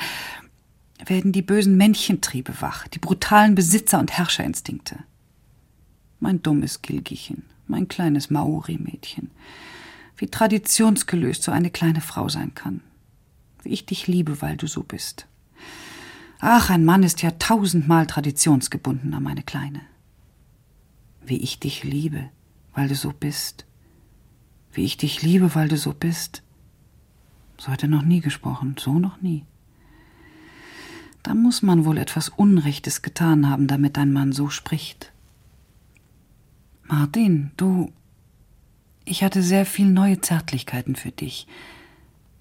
werden 1.05 1.31
die 1.31 1.41
bösen 1.41 1.77
Männchentriebe 1.77 2.61
wach, 2.61 2.87
die 2.87 2.99
brutalen 2.99 3.53
Besitzer- 3.53 3.99
und 3.99 4.11
Herrscherinstinkte. 4.11 4.97
Mein 6.19 6.41
dummes 6.41 6.81
Gilgichen, 6.81 7.45
mein 7.67 7.87
kleines 7.87 8.29
Maori-Mädchen. 8.29 9.29
Wie 10.17 10.27
traditionsgelöst 10.27 11.43
so 11.43 11.51
eine 11.51 11.69
kleine 11.69 12.01
Frau 12.01 12.27
sein 12.27 12.55
kann. 12.55 12.81
Wie 13.61 13.69
ich 13.69 13.85
dich 13.85 14.07
liebe, 14.07 14.41
weil 14.41 14.57
du 14.57 14.67
so 14.67 14.83
bist. 14.83 15.27
Ach, 16.39 16.69
ein 16.69 16.85
Mann 16.85 17.03
ist 17.03 17.21
ja 17.21 17.31
tausendmal 17.31 18.07
traditionsgebundener, 18.07 19.19
meine 19.19 19.43
Kleine. 19.43 19.81
Wie 21.30 21.38
ich 21.38 21.59
dich 21.59 21.84
liebe, 21.84 22.32
weil 22.73 22.88
du 22.88 22.95
so 22.95 23.13
bist. 23.13 23.67
Wie 24.73 24.84
ich 24.84 24.97
dich 24.97 25.21
liebe, 25.21 25.53
weil 25.53 25.67
du 25.67 25.77
so 25.77 25.93
bist. 25.93 26.41
So 27.59 27.67
hat 27.67 27.84
er 27.84 27.88
noch 27.88 28.01
nie 28.01 28.19
gesprochen, 28.19 28.77
so 28.80 28.97
noch 28.97 29.21
nie. 29.21 29.45
Da 31.21 31.36
muss 31.36 31.61
man 31.61 31.86
wohl 31.86 31.99
etwas 31.99 32.30
Unrechtes 32.30 33.03
getan 33.03 33.47
haben, 33.47 33.67
damit 33.67 33.99
ein 33.99 34.11
Mann 34.11 34.32
so 34.32 34.49
spricht. 34.49 35.11
Martin, 36.82 37.51
du. 37.57 37.93
Ich 39.05 39.23
hatte 39.23 39.43
sehr 39.43 39.67
viel 39.67 39.91
neue 39.91 40.21
Zärtlichkeiten 40.21 40.95
für 40.95 41.11
dich. 41.11 41.45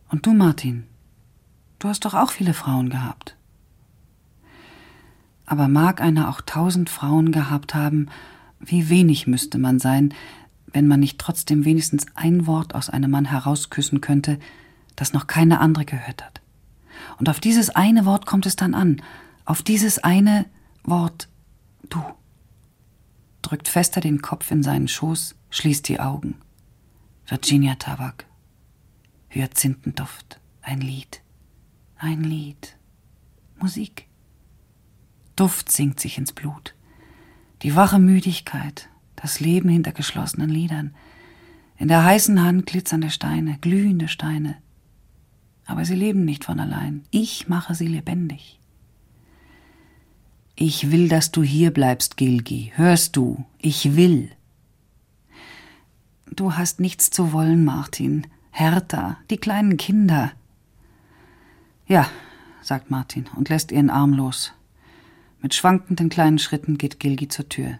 Und 0.09 0.25
du, 0.25 0.33
Martin, 0.33 0.85
du 1.79 1.89
hast 1.89 2.07
doch 2.07 2.15
auch 2.15 2.31
viele 2.31 2.55
Frauen 2.55 2.89
gehabt. 2.89 3.37
Aber 5.45 5.69
mag 5.69 6.01
einer 6.01 6.31
auch 6.31 6.41
tausend 6.41 6.89
Frauen 6.89 7.33
gehabt 7.33 7.75
haben, 7.75 8.09
wie 8.61 8.89
wenig 8.89 9.27
müsste 9.27 9.59
man 9.59 9.79
sein, 9.79 10.15
wenn 10.67 10.87
man 10.87 11.01
nicht 11.01 11.19
trotzdem 11.19 11.65
wenigstens 11.65 12.07
ein 12.15 12.47
Wort 12.47 12.75
aus 12.75 12.91
einem 12.91 13.11
Mann 13.11 13.25
herausküssen 13.25 14.01
könnte, 14.01 14.39
das 14.97 15.13
noch 15.13 15.27
keine 15.27 15.61
andere 15.61 15.85
gehört 15.85 16.25
hat. 16.25 16.41
Und 17.19 17.29
auf 17.29 17.41
dieses 17.41 17.71
eine 17.71 18.05
Wort 18.05 18.27
kommt 18.27 18.47
es 18.47 18.57
dann 18.57 18.75
an, 18.75 19.03
auf 19.45 19.63
dieses 19.63 19.99
eine 19.99 20.47
Wort 20.85 21.29
du 21.89 22.03
drückt 23.43 23.69
fester 23.69 24.01
den 24.01 24.21
Kopf 24.21 24.51
in 24.51 24.63
seinen 24.63 24.89
Schoß, 24.89 25.35
schließt 25.51 25.89
die 25.89 26.01
Augen. 26.01 26.37
Virginia 27.27 27.77
Tabak. 27.77 28.27
Hyazinthenduft. 29.29 30.41
Ein 30.61 30.81
Lied. 30.81 31.23
Ein 31.97 32.25
Lied. 32.25 32.77
Musik. 33.59 34.07
Duft 35.37 35.71
sinkt 35.71 36.01
sich 36.01 36.19
ins 36.19 36.33
Blut. 36.33 36.75
Die 37.63 37.75
wache 37.75 37.99
Müdigkeit, 37.99 38.89
das 39.17 39.41
Leben 39.41 39.69
hinter 39.69 39.93
geschlossenen 39.93 40.51
Lidern. 40.51 40.95
In 41.77 41.89
der 41.89 42.05
heißen 42.05 42.43
Hand 42.43 42.67
glitzernde 42.67 43.11
Steine, 43.11 43.59
glühende 43.61 44.09
Steine. 44.09 44.57
Aber 45.67 45.85
sie 45.85 45.95
leben 45.95 46.25
nicht 46.25 46.45
von 46.45 46.61
allein. 46.61 47.05
Ich 47.11 47.49
mache 47.49 47.75
sie 47.75 47.87
lebendig. 47.87 48.59
Ich 50.55 50.91
will, 50.91 51.09
dass 51.09 51.31
du 51.31 51.43
hier 51.43 51.73
bleibst, 51.73 52.17
Gilgi. 52.17 52.73
Hörst 52.75 53.17
du? 53.17 53.45
Ich 53.59 53.97
will. 53.97 54.31
Du 56.35 56.57
hast 56.57 56.81
nichts 56.81 57.11
zu 57.11 57.33
wollen, 57.33 57.65
Martin. 57.65 58.27
Hertha, 58.51 59.19
die 59.31 59.37
kleinen 59.37 59.77
Kinder. 59.77 60.33
Ja, 61.87 62.09
sagt 62.61 62.91
Martin 62.91 63.27
und 63.37 63.49
lässt 63.49 63.71
ihren 63.73 63.91
Arm 63.91 64.15
los. 64.15 64.53
Mit 65.41 65.55
schwankenden 65.55 66.09
kleinen 66.09 66.39
Schritten 66.39 66.79
geht 66.79 66.99
Gilgi 66.99 67.29
zur 67.29 67.49
Tür. 67.49 67.79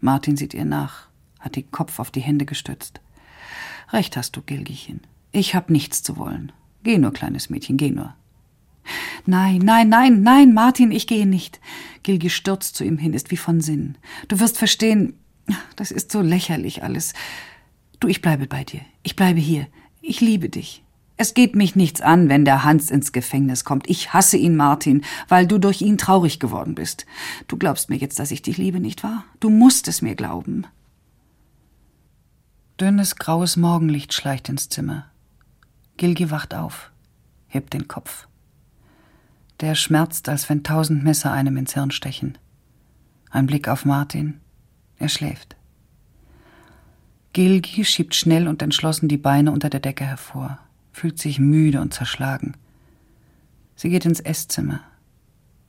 Martin 0.00 0.36
sieht 0.36 0.54
ihr 0.54 0.64
nach, 0.64 1.08
hat 1.38 1.56
den 1.56 1.70
Kopf 1.70 1.98
auf 1.98 2.10
die 2.10 2.20
Hände 2.20 2.44
gestützt. 2.44 3.00
Recht 3.90 4.16
hast 4.16 4.36
du, 4.36 4.42
Gilgichen. 4.42 5.00
Ich 5.32 5.54
hab 5.54 5.70
nichts 5.70 6.02
zu 6.02 6.16
wollen. 6.16 6.52
Geh 6.82 6.98
nur, 6.98 7.12
kleines 7.12 7.50
Mädchen, 7.50 7.76
geh 7.76 7.90
nur. 7.90 8.14
Nein, 9.26 9.58
nein, 9.58 9.88
nein, 9.88 10.22
nein, 10.22 10.54
Martin, 10.54 10.90
ich 10.90 11.06
gehe 11.06 11.26
nicht. 11.26 11.60
Gilgi 12.02 12.30
stürzt 12.30 12.76
zu 12.76 12.84
ihm 12.84 12.98
hin, 12.98 13.12
ist 13.14 13.30
wie 13.30 13.36
von 13.36 13.60
Sinn. 13.60 13.96
Du 14.28 14.40
wirst 14.40 14.58
verstehen, 14.58 15.14
das 15.76 15.90
ist 15.90 16.12
so 16.12 16.20
lächerlich 16.20 16.82
alles. 16.82 17.14
Du, 18.00 18.08
ich 18.08 18.22
bleibe 18.22 18.46
bei 18.46 18.64
dir. 18.64 18.80
Ich 19.02 19.16
bleibe 19.16 19.40
hier. 19.40 19.66
Ich 20.00 20.20
liebe 20.20 20.48
dich. 20.48 20.82
Es 21.18 21.34
geht 21.34 21.56
mich 21.56 21.74
nichts 21.74 22.00
an, 22.00 22.28
wenn 22.28 22.44
der 22.44 22.62
Hans 22.62 22.90
ins 22.90 23.10
Gefängnis 23.10 23.64
kommt. 23.64 23.90
Ich 23.90 24.12
hasse 24.12 24.36
ihn, 24.36 24.54
Martin, 24.54 25.02
weil 25.26 25.48
du 25.48 25.58
durch 25.58 25.82
ihn 25.82 25.98
traurig 25.98 26.38
geworden 26.38 26.76
bist. 26.76 27.06
Du 27.48 27.56
glaubst 27.56 27.90
mir 27.90 27.96
jetzt, 27.96 28.20
dass 28.20 28.30
ich 28.30 28.40
dich 28.40 28.56
liebe, 28.56 28.78
nicht 28.78 29.02
wahr? 29.02 29.24
Du 29.40 29.50
musst 29.50 29.88
es 29.88 30.00
mir 30.00 30.14
glauben. 30.14 30.64
Dünnes 32.80 33.16
graues 33.16 33.56
Morgenlicht 33.56 34.14
schleicht 34.14 34.48
ins 34.48 34.68
Zimmer. 34.68 35.06
Gilgi 35.96 36.30
wacht 36.30 36.54
auf, 36.54 36.92
hebt 37.48 37.74
den 37.74 37.88
Kopf. 37.88 38.28
Der 39.58 39.74
schmerzt, 39.74 40.28
als 40.28 40.48
wenn 40.48 40.62
tausend 40.62 41.02
Messer 41.02 41.32
einem 41.32 41.56
ins 41.56 41.74
Hirn 41.74 41.90
stechen. 41.90 42.38
Ein 43.30 43.46
Blick 43.46 43.66
auf 43.66 43.84
Martin. 43.84 44.40
Er 44.98 45.08
schläft. 45.08 45.56
Gilgi 47.32 47.84
schiebt 47.84 48.14
schnell 48.14 48.46
und 48.46 48.62
entschlossen 48.62 49.08
die 49.08 49.16
Beine 49.16 49.50
unter 49.50 49.68
der 49.68 49.80
Decke 49.80 50.04
hervor, 50.04 50.60
fühlt 50.98 51.18
sich 51.18 51.38
müde 51.38 51.80
und 51.80 51.94
zerschlagen. 51.94 52.54
Sie 53.76 53.88
geht 53.88 54.04
ins 54.04 54.20
Esszimmer. 54.20 54.80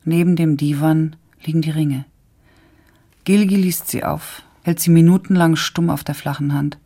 Neben 0.03 0.35
dem 0.35 0.57
Divan 0.57 1.15
liegen 1.43 1.61
die 1.61 1.71
Ringe. 1.71 2.05
Gilgi 3.23 3.55
liest 3.55 3.87
sie 3.87 4.03
auf, 4.03 4.43
hält 4.63 4.79
sie 4.79 4.89
minutenlang 4.89 5.55
stumm 5.55 5.89
auf 5.89 6.03
der 6.03 6.15
flachen 6.15 6.53
Hand, 6.53 6.77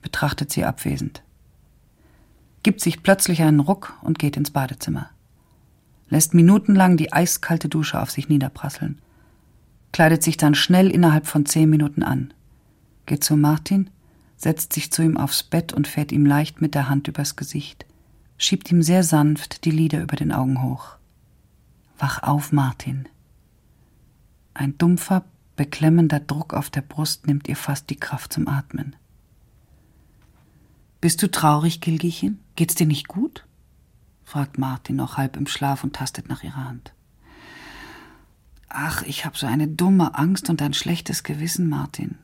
betrachtet 0.00 0.50
sie 0.50 0.64
abwesend 0.64 1.22
gibt 2.62 2.80
sich 2.80 3.02
plötzlich 3.02 3.42
einen 3.42 3.60
Ruck 3.60 3.94
und 4.02 4.18
geht 4.18 4.36
ins 4.36 4.50
Badezimmer. 4.50 5.10
Lässt 6.08 6.34
minutenlang 6.34 6.96
die 6.96 7.12
eiskalte 7.12 7.68
Dusche 7.68 8.00
auf 8.00 8.10
sich 8.10 8.28
niederprasseln. 8.28 8.98
Kleidet 9.92 10.22
sich 10.22 10.36
dann 10.36 10.54
schnell 10.54 10.90
innerhalb 10.90 11.26
von 11.26 11.46
zehn 11.46 11.68
Minuten 11.68 12.02
an. 12.02 12.32
Geht 13.06 13.24
zu 13.24 13.36
Martin, 13.36 13.90
setzt 14.42 14.72
sich 14.72 14.90
zu 14.90 15.02
ihm 15.02 15.16
aufs 15.16 15.44
Bett 15.44 15.72
und 15.72 15.86
fährt 15.86 16.10
ihm 16.10 16.26
leicht 16.26 16.60
mit 16.60 16.74
der 16.74 16.88
Hand 16.88 17.06
übers 17.06 17.36
Gesicht, 17.36 17.86
schiebt 18.38 18.70
ihm 18.72 18.82
sehr 18.82 19.04
sanft 19.04 19.64
die 19.64 19.70
Lider 19.70 20.02
über 20.02 20.16
den 20.16 20.32
Augen 20.32 20.62
hoch. 20.62 20.96
Wach 21.98 22.22
auf, 22.24 22.50
Martin. 22.50 23.08
Ein 24.52 24.76
dumpfer, 24.78 25.24
beklemmender 25.54 26.18
Druck 26.18 26.54
auf 26.54 26.70
der 26.70 26.80
Brust 26.80 27.26
nimmt 27.26 27.48
ihr 27.48 27.54
fast 27.56 27.88
die 27.88 28.00
Kraft 28.00 28.32
zum 28.32 28.48
Atmen. 28.48 28.96
Bist 31.00 31.22
du 31.22 31.30
traurig, 31.30 31.80
Gilgichen? 31.80 32.40
Geht's 32.56 32.74
dir 32.74 32.86
nicht 32.86 33.06
gut? 33.06 33.46
fragt 34.24 34.58
Martin 34.58 34.96
noch 34.96 35.16
halb 35.16 35.36
im 35.36 35.46
Schlaf 35.46 35.84
und 35.84 35.94
tastet 35.94 36.28
nach 36.28 36.42
ihrer 36.42 36.64
Hand. 36.64 36.92
Ach, 38.68 39.02
ich 39.02 39.24
habe 39.24 39.38
so 39.38 39.46
eine 39.46 39.68
dumme 39.68 40.16
Angst 40.16 40.50
und 40.50 40.62
ein 40.62 40.74
schlechtes 40.74 41.22
Gewissen, 41.22 41.68
Martin. 41.68 42.18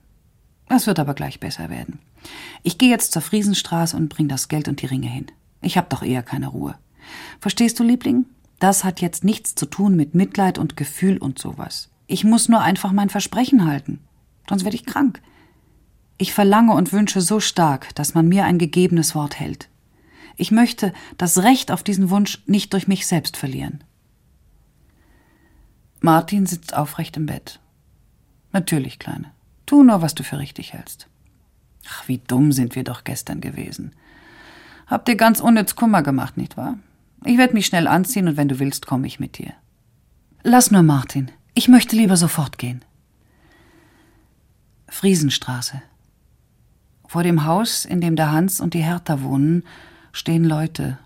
Es 0.69 0.87
wird 0.87 0.99
aber 0.99 1.14
gleich 1.14 1.41
besser 1.41 1.71
werden. 1.71 1.99
Ich 2.62 2.79
gehe 2.79 2.91
jetzt 2.91 3.12
zur 3.12 3.23
Friesenstraße 3.23 3.97
und 3.97 4.09
bring 4.09 4.29
das 4.29 4.49
Geld 4.49 4.69
und 4.69 4.83
die 4.83 4.87
Ringe 4.87 5.09
hin. 5.09 5.27
Ich 5.62 5.77
hab 5.77 5.89
doch 5.91 6.03
eher 6.03 6.23
keine 6.23 6.49
Ruhe. 6.49 6.77
Verstehst 7.41 7.79
du, 7.81 7.85
Liebling? 7.85 8.27
Das 8.59 8.85
hat 8.85 9.01
jetzt 9.01 9.25
nichts 9.25 9.55
zu 9.55 9.66
tun 9.66 9.97
mit 9.97 10.14
Mitleid 10.14 10.59
und 10.59 10.77
Gefühl 10.77 11.19
und 11.19 11.39
sowas. 11.39 11.91
Ich 12.07 12.25
muss 12.25 12.49
nur 12.49 12.61
einfach 12.61 12.93
mein 12.93 13.09
Versprechen 13.09 13.66
halten. 13.66 14.01
Sonst 14.49 14.64
werde 14.64 14.77
ich 14.77 14.87
krank. 14.87 15.23
Ich 16.16 16.33
verlange 16.33 16.75
und 16.75 16.93
wünsche 16.93 17.21
so 17.21 17.39
stark, 17.39 17.95
dass 17.95 18.14
man 18.14 18.29
mir 18.29 18.45
ein 18.45 18.59
gegebenes 18.59 19.14
Wort 19.14 19.39
hält. 19.39 19.69
Ich 20.37 20.51
möchte 20.51 20.93
das 21.16 21.39
Recht 21.39 21.71
auf 21.71 21.83
diesen 21.83 22.11
Wunsch 22.11 22.43
nicht 22.47 22.73
durch 22.73 22.89
mich 22.89 23.07
selbst 23.07 23.37
verlieren. 23.37 23.85
Martin 26.01 26.47
sitzt 26.47 26.75
aufrecht 26.75 27.16
im 27.16 27.27
Bett. 27.27 27.61
Natürlich, 28.53 28.99
Kleine. 28.99 29.33
Tu 29.69 29.83
nur, 29.83 30.01
was 30.01 30.14
du 30.14 30.23
für 30.23 30.39
richtig 30.39 30.73
hältst. 30.73 31.09
Ach, 31.91 32.09
wie 32.09 32.16
dumm 32.27 32.53
sind 32.53 32.75
wir 32.75 32.85
doch 32.85 33.05
gestern 33.05 33.43
gewesen. 33.43 33.93
Hab 34.87 35.05
dir 35.05 35.14
ganz 35.14 35.41
unnütz 35.41 35.77
Kummer 35.77 36.03
gemacht, 36.03 36.39
nicht 36.39 36.57
wahr? 36.57 36.79
Ich 37.27 37.37
werde 37.37 37.53
mich 37.53 37.66
schnell 37.66 37.87
anziehen 37.87 38.29
und 38.29 38.39
wenn 38.39 38.49
du 38.49 38.59
willst, 38.61 38.87
komme 38.87 39.07
ich 39.07 39.21
mit 39.21 39.37
dir. 39.37 39.53
Lass 40.43 40.71
nur, 40.71 40.83
Martin. 40.83 41.31
Ich 41.53 41.69
möchte 41.69 41.97
lieber 41.97 42.16
sofort 42.16 42.57
gehen. 42.57 42.83
Friesenstraße, 44.89 45.83
vor 47.07 47.23
dem 47.23 47.45
Haus, 47.45 47.85
in 47.85 48.01
dem 48.01 48.16
der 48.16 48.33
Hans 48.33 48.62
und 48.62 48.73
die 48.73 48.83
Hertha 48.83 49.21
wohnen, 49.21 49.64
stehen 50.12 50.45
Leute, 50.45 50.99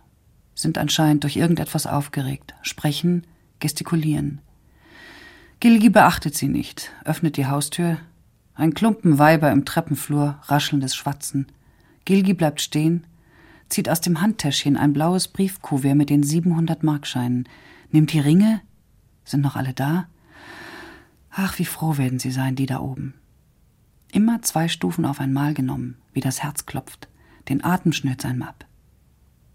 sind 0.55 0.79
anscheinend 0.79 1.25
durch 1.25 1.35
irgendetwas 1.35 1.89
aufgeregt, 1.89 2.55
sprechen, 2.63 3.27
gestikulieren. 3.59 4.41
Gilgi 5.59 5.89
beachtet 5.89 6.37
sie 6.37 6.47
nicht, 6.47 6.93
öffnet 7.05 7.37
die 7.37 7.47
Haustür. 7.47 7.99
Ein 8.55 8.74
Klumpen 8.74 9.18
Weiber 9.18 9.50
im 9.50 9.64
Treppenflur, 9.64 10.38
raschelndes 10.42 10.94
Schwatzen. 10.94 11.46
Gilgi 12.05 12.34
bleibt 12.34 12.61
stehen, 12.61 13.07
zieht 13.70 13.88
aus 13.88 14.03
dem 14.03 14.20
Handtäschchen 14.20 14.76
ein 14.76 14.92
blaues 14.92 15.28
Briefkuvert 15.28 15.96
mit 15.96 16.11
den 16.11 16.22
700 16.22 16.82
Markscheinen, 16.82 17.48
nimmt 17.90 18.12
die 18.12 18.20
Ringe. 18.20 18.61
Sind 19.24 19.40
noch 19.40 19.57
alle 19.57 19.72
da? 19.72 20.07
Ach, 21.30 21.59
wie 21.59 21.64
froh 21.64 21.96
werden 21.96 22.18
sie 22.18 22.30
sein, 22.30 22.55
die 22.55 22.66
da 22.66 22.80
oben. 22.80 23.14
Immer 24.12 24.42
zwei 24.42 24.68
Stufen 24.68 25.07
auf 25.07 25.20
einmal 25.20 25.55
genommen, 25.55 25.96
wie 26.12 26.20
das 26.20 26.42
Herz 26.42 26.66
klopft. 26.66 27.09
Den 27.48 27.64
Atem 27.64 27.94
schnürt 27.94 28.26
einem 28.26 28.42
ab. 28.42 28.66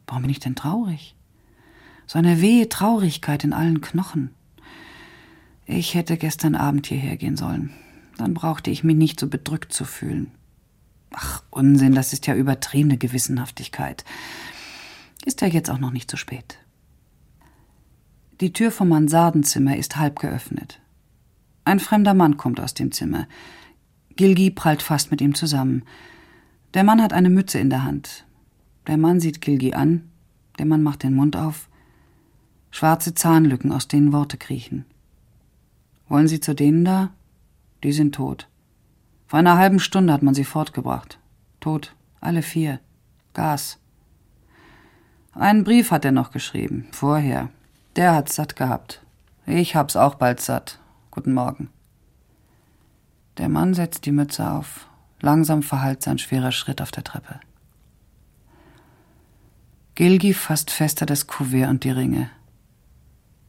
Warum 0.07 0.23
bin 0.23 0.31
ich 0.31 0.39
denn 0.39 0.55
traurig? 0.55 1.15
So 2.07 2.17
eine 2.17 2.41
wehe 2.41 2.67
Traurigkeit 2.67 3.43
in 3.43 3.53
allen 3.53 3.81
Knochen. 3.81 4.31
Ich 5.67 5.93
hätte 5.93 6.17
gestern 6.17 6.55
Abend 6.55 6.87
hierher 6.87 7.17
gehen 7.17 7.37
sollen. 7.37 7.73
Dann 8.17 8.33
brauchte 8.33 8.71
ich 8.71 8.83
mich 8.83 8.95
nicht 8.95 9.19
so 9.19 9.27
bedrückt 9.27 9.71
zu 9.71 9.85
fühlen. 9.85 10.31
Ach, 11.11 11.43
Unsinn, 11.49 11.95
das 11.95 12.13
ist 12.13 12.27
ja 12.27 12.35
übertriebene 12.35 12.97
Gewissenhaftigkeit. 12.97 14.03
Ist 15.25 15.41
ja 15.41 15.47
jetzt 15.47 15.69
auch 15.69 15.79
noch 15.79 15.91
nicht 15.91 16.09
zu 16.09 16.17
spät. 16.17 16.59
Die 18.39 18.53
Tür 18.53 18.71
vom 18.71 18.89
Mansardenzimmer 18.89 19.77
ist 19.77 19.97
halb 19.97 20.19
geöffnet. 20.19 20.79
Ein 21.65 21.79
fremder 21.79 22.13
Mann 22.13 22.37
kommt 22.37 22.59
aus 22.59 22.73
dem 22.73 22.91
Zimmer. 22.91 23.27
Gilgi 24.15 24.51
prallt 24.51 24.81
fast 24.81 25.11
mit 25.11 25.21
ihm 25.21 25.35
zusammen. 25.35 25.83
Der 26.73 26.83
Mann 26.83 27.01
hat 27.01 27.13
eine 27.13 27.29
Mütze 27.29 27.59
in 27.59 27.69
der 27.69 27.83
Hand. 27.83 28.25
Der 28.87 28.97
Mann 28.97 29.19
sieht 29.19 29.41
Gilgi 29.41 29.73
an. 29.73 30.09
Der 30.59 30.65
Mann 30.65 30.83
macht 30.83 31.03
den 31.03 31.13
Mund 31.13 31.35
auf. 31.35 31.67
Schwarze 32.71 33.13
Zahnlücken, 33.13 33.71
aus 33.71 33.87
denen 33.87 34.13
Worte 34.13 34.37
kriechen. 34.37 34.85
Wollen 36.07 36.27
Sie 36.27 36.39
zu 36.39 36.55
denen 36.55 36.85
da? 36.85 37.11
Die 37.83 37.91
sind 37.91 38.15
tot. 38.15 38.47
Vor 39.27 39.39
einer 39.39 39.57
halben 39.57 39.79
Stunde 39.79 40.13
hat 40.13 40.23
man 40.23 40.33
sie 40.33 40.45
fortgebracht. 40.45 41.19
Tot. 41.59 41.95
Alle 42.19 42.41
vier. 42.41 42.79
Gas. 43.33 43.77
Einen 45.33 45.63
Brief 45.63 45.91
hat 45.91 46.05
er 46.05 46.11
noch 46.11 46.31
geschrieben. 46.31 46.87
Vorher. 46.91 47.49
Der 47.95 48.15
hat's 48.15 48.35
satt 48.35 48.55
gehabt. 48.55 49.03
Ich 49.45 49.75
hab's 49.75 49.95
auch 49.95 50.15
bald 50.15 50.41
satt. 50.41 50.79
Guten 51.11 51.33
Morgen. 51.33 51.69
Der 53.37 53.49
Mann 53.49 53.73
setzt 53.73 54.05
die 54.05 54.11
Mütze 54.11 54.49
auf. 54.49 54.87
Langsam 55.19 55.61
verhallt 55.61 56.01
sein 56.03 56.17
schwerer 56.17 56.51
Schritt 56.51 56.81
auf 56.81 56.91
der 56.91 57.03
Treppe. 57.03 57.39
Gilgi 59.95 60.33
fasst 60.33 60.69
fester 60.69 61.05
das 61.05 61.27
Kuvert 61.27 61.69
und 61.69 61.83
die 61.83 61.91
Ringe. 61.91 62.29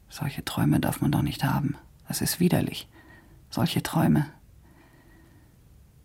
Solche 0.08 0.44
Träume 0.44 0.80
darf 0.80 1.00
man 1.00 1.12
doch 1.12 1.22
nicht 1.22 1.44
haben. 1.44 1.76
Das 2.06 2.22
ist 2.22 2.40
widerlich. 2.40 2.88
Solche 3.50 3.82
Träume. 3.82 4.26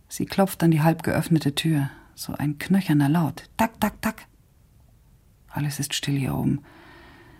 Sie 0.08 0.26
klopft 0.26 0.62
an 0.64 0.72
die 0.72 0.82
halb 0.82 1.04
geöffnete 1.04 1.56
Tür. 1.56 1.90
So 2.16 2.34
ein 2.34 2.60
knöcherner 2.60 3.10
Laut. 3.10 3.50
Tak, 3.58 3.80
tak, 3.80 4.02
tak. 4.02 4.28
Alles 5.50 5.80
ist 5.80 5.94
still 5.94 6.18
hier 6.18 6.36
oben. 6.36 6.62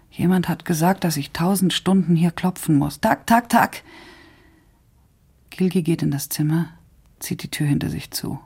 Jemand 0.10 0.48
hat 0.48 0.66
gesagt, 0.66 1.04
dass 1.04 1.18
ich 1.18 1.32
tausend 1.32 1.74
Stunden 1.74 2.16
hier 2.16 2.32
klopfen 2.32 2.78
muss. 2.78 3.00
Tak, 3.00 3.26
tak, 3.26 3.50
tak. 3.50 3.84
Gilgi 5.50 5.84
geht 5.84 6.02
in 6.02 6.12
das 6.12 6.30
Zimmer, 6.30 6.70
zieht 7.20 7.44
die 7.44 7.52
Tür 7.52 7.68
hinter 7.68 7.90
sich 7.90 8.12
zu. 8.12 8.40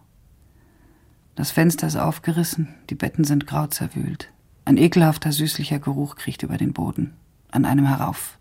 Das 1.35 1.51
Fenster 1.51 1.87
ist 1.87 1.97
aufgerissen, 1.97 2.73
die 2.89 2.95
Betten 2.95 3.23
sind 3.23 3.47
grau 3.47 3.67
zerwühlt. 3.67 4.31
Ein 4.65 4.77
ekelhafter, 4.77 5.31
süßlicher 5.31 5.79
Geruch 5.79 6.15
kriecht 6.15 6.43
über 6.43 6.57
den 6.57 6.73
Boden, 6.73 7.13
an 7.51 7.63
einem 7.63 7.85
herauf. 7.85 8.37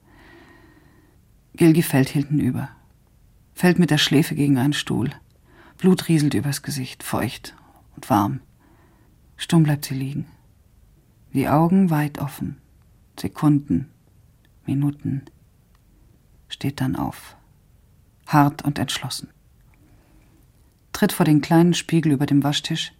Gilgi 1.54 1.82
fällt 1.82 2.08
hinten 2.08 2.40
über, 2.40 2.70
fällt 3.57 3.80
mit 3.80 3.90
der 3.90 3.98
Schläfe 3.98 4.36
gegen 4.36 4.59
einen 4.59 4.74
Stuhl. 4.74 5.11
Blut 5.78 6.07
rieselt 6.07 6.34
übers 6.34 6.62
Gesicht, 6.62 7.02
feucht 7.02 7.57
und 7.96 8.09
warm. 8.09 8.38
Stumm 9.36 9.64
bleibt 9.64 9.86
sie 9.86 9.94
liegen. 9.94 10.26
Die 11.34 11.48
Augen 11.48 11.90
weit 11.90 12.20
offen. 12.20 12.59
Sekunden, 13.18 13.88
Minuten. 14.64 15.22
Steht 16.48 16.80
dann 16.80 16.94
auf 16.94 17.36
hart 18.26 18.62
und 18.62 18.78
entschlossen. 18.78 19.28
Tritt 20.92 21.12
vor 21.12 21.24
den 21.24 21.40
kleinen 21.40 21.74
Spiegel 21.74 22.12
über 22.12 22.26
dem 22.26 22.42
Waschtisch, 22.42 22.92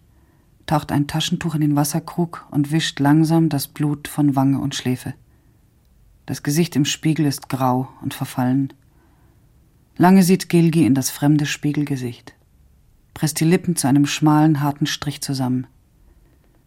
taucht 0.65 0.91
ein 0.91 1.07
Taschentuch 1.07 1.55
in 1.55 1.61
den 1.61 1.75
Wasserkrug 1.75 2.47
und 2.51 2.71
wischt 2.71 2.99
langsam 2.99 3.49
das 3.49 3.67
Blut 3.67 4.07
von 4.07 4.35
Wange 4.35 4.59
und 4.59 4.75
Schläfe. 4.75 5.13
Das 6.25 6.43
Gesicht 6.43 6.75
im 6.75 6.85
Spiegel 6.85 7.25
ist 7.25 7.49
grau 7.49 7.89
und 8.01 8.13
verfallen. 8.13 8.73
Lange 9.99 10.21
sieht 10.21 10.47
Gilgi 10.47 10.85
in 10.85 10.93
das 10.93 11.09
fremde 11.09 11.47
Spiegelgesicht, 11.47 12.35
presst 13.15 13.39
die 13.39 13.45
Lippen 13.45 13.75
zu 13.75 13.87
einem 13.87 14.05
schmalen, 14.05 14.61
harten 14.61 14.85
Strich 14.85 15.21
zusammen. 15.21 15.65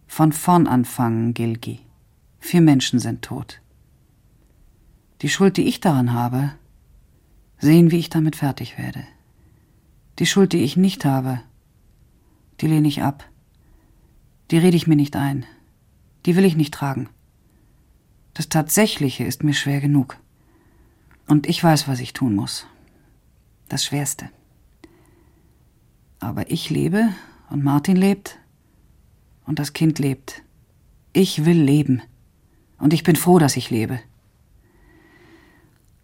Von 0.05 0.33
vorn 0.33 0.67
anfangen, 0.67 1.33
Gilgi. 1.33 1.79
Vier 2.39 2.59
Menschen 2.59 2.99
sind 2.99 3.21
tot. 3.21 3.61
Die 5.21 5.29
Schuld, 5.29 5.55
die 5.55 5.63
ich 5.63 5.79
daran 5.79 6.11
habe, 6.11 6.51
sehen, 7.57 7.91
wie 7.91 7.99
ich 7.99 8.09
damit 8.09 8.35
fertig 8.35 8.77
werde. 8.77 9.03
Die 10.19 10.25
Schuld, 10.25 10.51
die 10.51 10.63
ich 10.63 10.75
nicht 10.75 11.05
habe, 11.05 11.39
die 12.59 12.67
lehne 12.67 12.89
ich 12.89 13.01
ab. 13.01 13.23
Die 14.49 14.57
rede 14.57 14.75
ich 14.75 14.87
mir 14.87 14.97
nicht 14.97 15.15
ein. 15.15 15.45
Die 16.25 16.35
will 16.35 16.43
ich 16.43 16.57
nicht 16.57 16.73
tragen. 16.73 17.07
Das 18.33 18.49
Tatsächliche 18.49 19.23
ist 19.23 19.43
mir 19.43 19.53
schwer 19.53 19.79
genug. 19.79 20.17
Und 21.27 21.47
ich 21.47 21.63
weiß, 21.63 21.87
was 21.87 22.01
ich 22.01 22.11
tun 22.11 22.35
muss. 22.35 22.67
Das 23.71 23.85
Schwerste. 23.85 24.27
Aber 26.19 26.51
ich 26.51 26.69
lebe 26.69 27.07
und 27.49 27.63
Martin 27.63 27.95
lebt 27.95 28.37
und 29.45 29.59
das 29.59 29.71
Kind 29.71 29.97
lebt. 29.97 30.43
Ich 31.13 31.45
will 31.45 31.61
leben. 31.61 32.01
Und 32.79 32.91
ich 32.91 33.03
bin 33.03 33.15
froh, 33.15 33.39
dass 33.39 33.55
ich 33.55 33.69
lebe. 33.69 34.01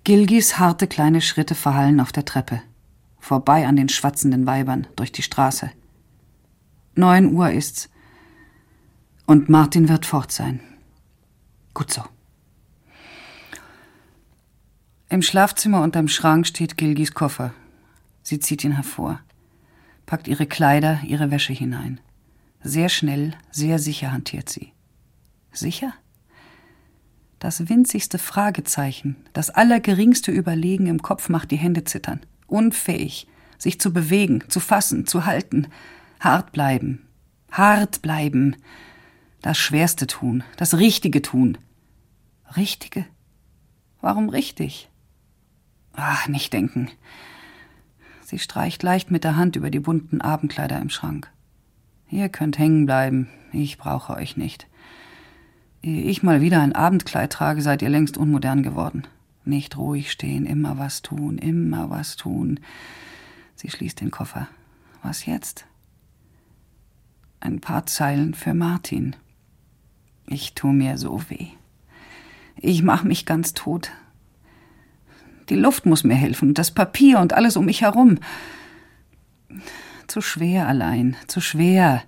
Gilgis 0.06 0.58
harte 0.58 0.88
kleine 0.88 1.20
Schritte 1.20 1.56
verhallen 1.56 2.00
auf 2.00 2.14
der 2.14 2.24
Treppe, 2.24 2.62
vorbei 3.20 3.68
an 3.68 3.76
den 3.76 3.90
schwatzenden 3.90 4.48
Weibern 4.48 4.88
durch 4.96 5.12
die 5.12 5.24
Straße. 5.24 5.70
Neun 6.96 7.34
Uhr 7.34 7.52
ist's. 7.52 7.90
Und 9.26 9.50
Martin 9.50 9.90
wird 9.90 10.06
fort 10.06 10.32
sein. 10.32 10.62
Gut 11.74 11.92
so. 11.92 12.04
Im 15.10 15.22
Schlafzimmer 15.22 15.84
unterm 15.84 16.10
Schrank 16.10 16.46
steht 16.46 16.76
Gilgis 16.76 17.14
Koffer. 17.14 17.54
Sie 18.24 18.40
zieht 18.40 18.66
ihn 18.66 18.74
hervor, 18.74 19.22
packt 20.06 20.28
ihre 20.28 20.46
Kleider, 20.46 21.00
ihre 21.06 21.32
Wäsche 21.32 21.54
hinein. 21.54 22.02
Sehr 22.62 22.90
schnell, 22.90 23.34
sehr 23.50 23.80
sicher 23.80 24.12
hantiert 24.12 24.50
sie. 24.50 24.74
Sicher? 25.54 25.94
Das 27.40 27.70
winzigste 27.70 28.18
Fragezeichen, 28.18 29.16
das 29.32 29.50
allergeringste 29.50 30.32
Überlegen 30.32 30.88
im 30.88 31.02
Kopf 31.02 31.30
macht 31.30 31.52
die 31.52 31.56
Hände 31.56 31.86
zittern. 31.86 32.20
Unfähig, 32.46 33.28
sich 33.58 33.80
zu 33.80 33.94
bewegen, 33.94 34.44
zu 34.50 34.60
fassen, 34.60 35.08
zu 35.08 35.26
halten. 35.26 35.68
Hart 36.20 36.52
bleiben. 36.52 37.08
Hart 37.50 38.02
bleiben. 38.02 38.58
Das 39.42 39.58
Schwerste 39.58 40.06
tun, 40.06 40.44
das 40.58 40.78
Richtige 40.78 41.22
tun. 41.22 41.58
Richtige? 42.58 43.06
Warum 44.02 44.28
richtig? 44.28 44.90
Ach, 45.98 46.28
nicht 46.28 46.54
denken. 46.54 46.90
Sie 48.22 48.38
streicht 48.38 48.84
leicht 48.84 49.10
mit 49.10 49.24
der 49.24 49.36
Hand 49.36 49.56
über 49.56 49.72
die 49.72 49.80
bunten 49.80 50.22
Abendkleider 50.22 50.80
im 50.80 50.92
Schrank. 50.92 51.32
Ihr 52.10 52.30
könnt 52.30 52.60
hängen 52.60 52.86
bleiben, 52.86 53.28
ich 53.52 53.80
brauche 53.80 54.14
euch 54.14 54.38
nicht. 54.38 54.68
Ehe 55.82 56.04
ich 56.04 56.22
mal 56.22 56.40
wieder 56.40 56.62
ein 56.62 56.76
Abendkleid 56.76 57.34
trage, 57.34 57.64
seid 57.64 57.82
ihr 57.82 57.90
längst 57.90 58.16
unmodern 58.16 58.62
geworden. 58.62 59.08
Nicht 59.44 59.76
ruhig 59.78 60.12
stehen, 60.12 60.46
immer 60.46 60.78
was 60.78 61.02
tun, 61.02 61.40
immer 61.40 61.90
was 61.90 62.16
tun. 62.16 62.60
Sie 63.56 63.72
schließt 63.72 64.00
den 64.00 64.12
Koffer. 64.12 64.48
Was 65.02 65.26
jetzt? 65.26 65.66
Ein 67.40 67.60
paar 67.60 67.88
Zeilen 67.88 68.36
für 68.36 68.54
Martin. 68.54 69.16
Ich 70.28 70.54
tu 70.54 70.68
mir 70.68 71.00
so 71.00 71.28
weh. 71.30 71.48
Ich 72.56 72.84
mach 72.84 73.04
mich 73.04 73.26
ganz 73.26 73.54
tot. 73.56 73.92
Die 75.50 75.56
Luft 75.56 75.86
muss 75.86 76.04
mir 76.04 76.16
helfen, 76.16 76.54
das 76.54 76.72
Papier 76.72 77.20
und 77.20 77.34
alles 77.34 77.56
um 77.56 77.66
mich 77.66 77.82
herum. 77.82 78.20
Zu 80.08 80.22
schwer 80.22 80.68
allein, 80.68 81.16
zu 81.28 81.42
schwer. 81.42 82.04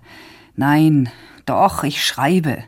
Nein, 0.56 1.10
doch, 1.46 1.84
ich 1.84 2.04
schreibe. 2.04 2.64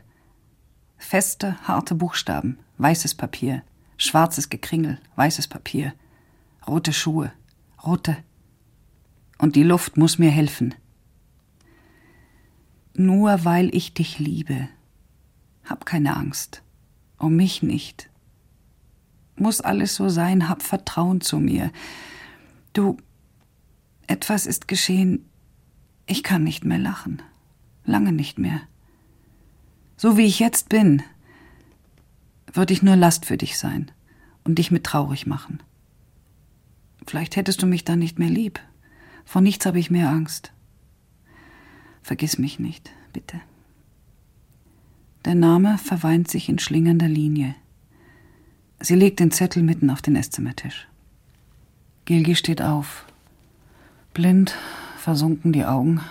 Feste, 0.97 1.57
harte 1.67 1.95
Buchstaben, 1.95 2.57
weißes 2.77 3.15
Papier, 3.15 3.61
schwarzes 3.97 4.49
Gekringel, 4.49 4.99
weißes 5.15 5.47
Papier, 5.47 5.93
rote 6.67 6.93
Schuhe, 6.93 7.31
rote. 7.85 8.17
Und 9.37 9.55
die 9.55 9.63
Luft 9.63 9.97
muss 9.97 10.17
mir 10.17 10.31
helfen. 10.31 10.73
Nur 12.95 13.43
weil 13.45 13.75
ich 13.75 13.93
dich 13.93 14.19
liebe. 14.19 14.69
Hab 15.65 15.85
keine 15.85 16.15
Angst. 16.15 16.63
Um 17.17 17.35
mich 17.35 17.63
nicht. 17.63 18.09
Muss 19.35 19.61
alles 19.61 19.95
so 19.95 20.09
sein, 20.09 20.49
hab 20.49 20.61
Vertrauen 20.61 21.21
zu 21.21 21.39
mir. 21.39 21.71
Du, 22.73 22.97
etwas 24.07 24.45
ist 24.45 24.67
geschehen. 24.67 25.25
Ich 26.05 26.23
kann 26.23 26.43
nicht 26.43 26.65
mehr 26.65 26.77
lachen. 26.77 27.21
Lange 27.85 28.11
nicht 28.11 28.37
mehr. 28.37 28.61
So 29.97 30.17
wie 30.17 30.25
ich 30.25 30.39
jetzt 30.39 30.69
bin, 30.69 31.01
würde 32.51 32.73
ich 32.73 32.83
nur 32.83 32.95
Last 32.95 33.25
für 33.25 33.37
dich 33.37 33.57
sein 33.57 33.91
und 34.43 34.59
dich 34.59 34.71
mit 34.71 34.83
traurig 34.83 35.25
machen. 35.25 35.61
Vielleicht 37.07 37.35
hättest 37.35 37.61
du 37.61 37.65
mich 37.67 37.83
dann 37.83 37.99
nicht 37.99 38.19
mehr 38.19 38.29
lieb. 38.29 38.59
Vor 39.25 39.41
nichts 39.41 39.65
habe 39.65 39.79
ich 39.79 39.89
mehr 39.89 40.09
Angst. 40.09 40.53
Vergiss 42.01 42.37
mich 42.37 42.59
nicht, 42.59 42.91
bitte. 43.13 43.39
Der 45.25 45.35
Name 45.35 45.77
verweint 45.77 46.29
sich 46.29 46.49
in 46.49 46.59
schlingender 46.59 47.07
Linie. 47.07 47.55
Sie 48.85 48.95
legt 48.95 49.21
den 49.21 49.31
Zettel 49.31 49.63
mitten 49.63 49.89
auf 49.89 50.01
den 50.01 50.17
Esszimmertisch. 50.17 50.89
Gilgi 52.03 52.35
steht 52.35 52.61
auf. 52.61 53.05
Blind, 54.13 54.53
versunken 54.97 55.53
die 55.53 55.63
Augen, 55.63 56.01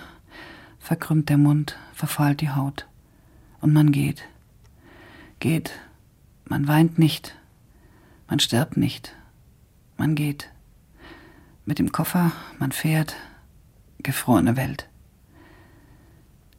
verkrümmt 0.79 1.29
der 1.29 1.37
Mund, 1.37 1.77
verfahlt 1.93 2.41
die 2.41 2.49
Haut. 2.49 2.87
Und 3.61 3.73
man 3.73 3.91
geht. 3.91 4.23
Geht. 5.39 5.79
Man 6.45 6.67
weint 6.67 6.97
nicht. 6.97 7.35
Man 8.27 8.39
stirbt 8.39 8.75
nicht. 8.75 9.15
Man 9.95 10.15
geht. 10.15 10.49
Mit 11.65 11.77
dem 11.77 11.91
Koffer, 11.91 12.31
man 12.57 12.71
fährt. 12.71 13.15
Gefrorene 13.99 14.57
Welt. 14.57 14.89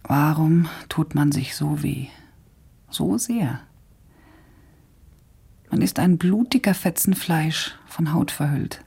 Warum 0.05 0.69
tut 0.89 1.17
man 1.17 1.33
sich 1.33 1.57
so 1.57 1.83
weh? 1.83 2.07
So 2.89 3.19
sehr. 3.19 3.63
Ist 5.85 5.99
ein 5.99 6.17
blutiger 6.17 6.73
Fetzen 6.73 7.15
Fleisch, 7.15 7.75
von 7.87 8.15
Haut 8.15 8.31
verhüllt. 8.31 8.83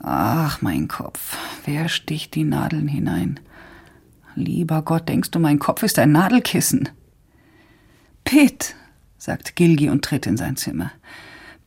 Ach, 0.00 0.62
mein 0.62 0.86
Kopf, 0.86 1.36
wer 1.64 1.88
sticht 1.88 2.36
die 2.36 2.44
Nadeln 2.44 2.86
hinein? 2.86 3.40
Lieber 4.36 4.82
Gott, 4.82 5.08
denkst 5.08 5.32
du, 5.32 5.40
mein 5.40 5.58
Kopf 5.58 5.82
ist 5.82 5.98
ein 5.98 6.12
Nadelkissen? 6.12 6.90
Pitt, 8.22 8.76
sagt 9.16 9.56
Gilgi 9.56 9.90
und 9.90 10.04
tritt 10.04 10.28
in 10.28 10.36
sein 10.36 10.56
Zimmer. 10.56 10.92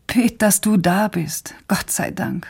Pitt, 0.08 0.42
dass 0.42 0.62
du 0.62 0.78
da 0.78 1.10
bist. 1.10 1.54
Gott 1.68 1.92
sei 1.92 2.12
Dank. 2.12 2.48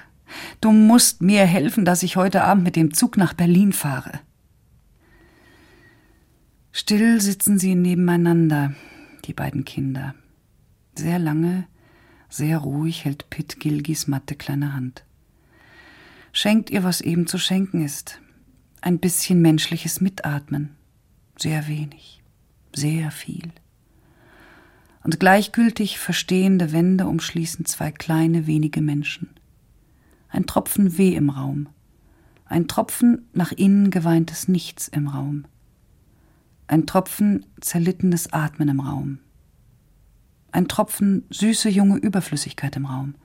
Du 0.62 0.72
musst 0.72 1.24
mir 1.24 1.48
helfen, 1.48 1.86
dass 1.86 2.04
ich 2.04 2.18
heute 2.18 2.44
Abend 2.44 2.66
mit 2.66 2.76
dem 2.76 2.94
Zug 2.94 3.18
nach 3.18 3.34
Berlin 3.34 3.74
fahre. 3.74 4.20
Still 6.72 7.20
sitzen 7.20 7.58
sie 7.58 7.74
nebeneinander, 7.74 8.76
die 9.26 9.34
beiden 9.34 9.66
Kinder. 9.66 10.14
Sehr 11.02 11.18
lange, 11.18 11.66
sehr 12.30 12.60
ruhig 12.60 13.06
hält 13.06 13.32
Pitt 13.32 13.60
Gilgis 13.60 14.06
matte 14.06 14.36
kleine 14.36 14.74
Hand. 14.74 15.04
Schenkt 16.32 16.70
ihr, 16.70 16.84
was 16.84 17.02
eben 17.02 17.26
zu 17.26 17.40
schenken 17.40 17.84
ist 17.84 18.22
ein 18.82 19.00
bisschen 19.00 19.42
menschliches 19.42 20.00
Mitatmen. 20.00 20.76
Sehr 21.40 21.68
wenig, 21.68 22.22
sehr 22.76 23.10
viel. 23.10 23.52
Und 25.04 25.20
gleichgültig 25.20 25.98
verstehende 25.98 26.72
Wände 26.72 27.08
umschließen 27.08 27.66
zwei 27.66 27.92
kleine 27.92 28.46
wenige 28.46 28.82
Menschen. 28.82 29.32
Ein 30.30 30.46
Tropfen 30.46 31.00
Weh 31.00 31.16
im 31.16 31.32
Raum, 31.32 31.68
ein 32.46 32.68
Tropfen 32.68 33.28
nach 33.34 33.52
innen 33.52 33.90
geweintes 33.90 34.48
Nichts 34.48 34.88
im 34.88 35.08
Raum, 35.08 35.46
ein 36.68 36.86
Tropfen 36.86 37.48
zerlittenes 37.60 38.32
Atmen 38.34 38.70
im 38.70 38.82
Raum, 38.82 39.18
ein 40.52 40.68
Tropfen 40.68 41.26
süße 41.30 41.70
junge 41.70 41.98
Überflüssigkeit 41.98 42.76
im 42.76 42.86
Raum. 42.86 43.16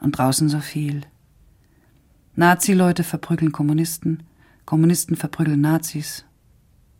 Und 0.00 0.12
draußen 0.12 0.48
so 0.48 0.60
viel. 0.60 1.02
Nazi-Leute 2.36 3.04
verprügeln 3.04 3.52
Kommunisten, 3.52 4.22
Kommunisten 4.64 5.16
verprügeln 5.16 5.60
Nazis. 5.60 6.24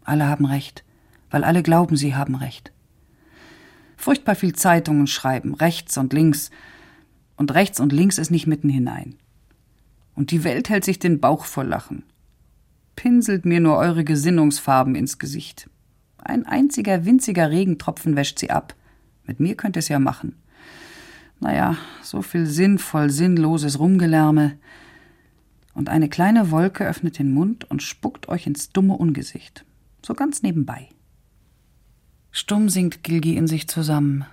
Alle 0.03 0.27
haben 0.27 0.45
Recht, 0.45 0.85
weil 1.31 1.45
alle 1.45 1.63
glauben, 1.63 1.97
sie 1.97 2.15
haben 2.15 2.35
Recht. 2.35 2.73
Furchtbar 3.97 4.35
viel 4.35 4.55
Zeitungen 4.55 5.07
schreiben, 5.07 5.55
rechts 5.55 5.97
und 5.99 6.13
links. 6.13 6.51
Und 7.37 7.55
rechts 7.55 7.79
und 7.79 7.93
links 7.93 8.19
ist 8.19 8.31
nicht 8.31 8.47
mitten 8.47 8.69
hinein. 8.69 9.15
Und 10.15 10.31
die 10.33 10.45
Welt 10.45 10.69
hält 10.69 10.85
sich 10.85 10.99
den 10.99 11.21
Bauch 11.21 11.45
vor 11.45 11.65
Lachen. 11.65 12.05
Pinselt 12.97 13.45
mir 13.45 13.61
nur 13.61 13.77
eure 13.77 14.03
Gesinnungsfarben 14.03 14.97
ins 14.97 15.19
Gesicht. 15.19 15.71
Ein 16.19 16.47
einziger 16.47 17.05
winziger 17.05 17.51
Regentropfen 17.51 18.17
wäscht 18.17 18.41
sie 18.41 18.51
ab. 18.51 18.75
Mit 19.29 19.39
mir 19.39 19.55
könnt 19.55 19.77
es 19.77 19.89
ja 19.89 20.01
machen. 20.01 20.35
Naja, 21.39 21.77
so 22.03 22.23
viel 22.23 22.47
sinnvoll 22.47 23.11
sinnloses 23.11 23.79
Rumgelärme 23.79 24.59
und 25.75 25.89
eine 25.89 26.09
kleine 26.09 26.51
Wolke 26.51 26.85
öffnet 26.85 27.21
den 27.21 27.33
Mund 27.33 27.71
und 27.71 27.83
spuckt 27.83 28.29
euch 28.29 28.49
ins 28.49 28.71
dumme 28.71 28.95
Ungesicht. 28.95 29.65
So 30.05 30.15
ganz 30.15 30.43
nebenbei. 30.43 30.89
Stumm 32.33 32.69
sinkt 32.69 33.05
Gilgi 33.05 33.37
in 33.37 33.47
sich 33.47 33.69
zusammen. 33.69 34.25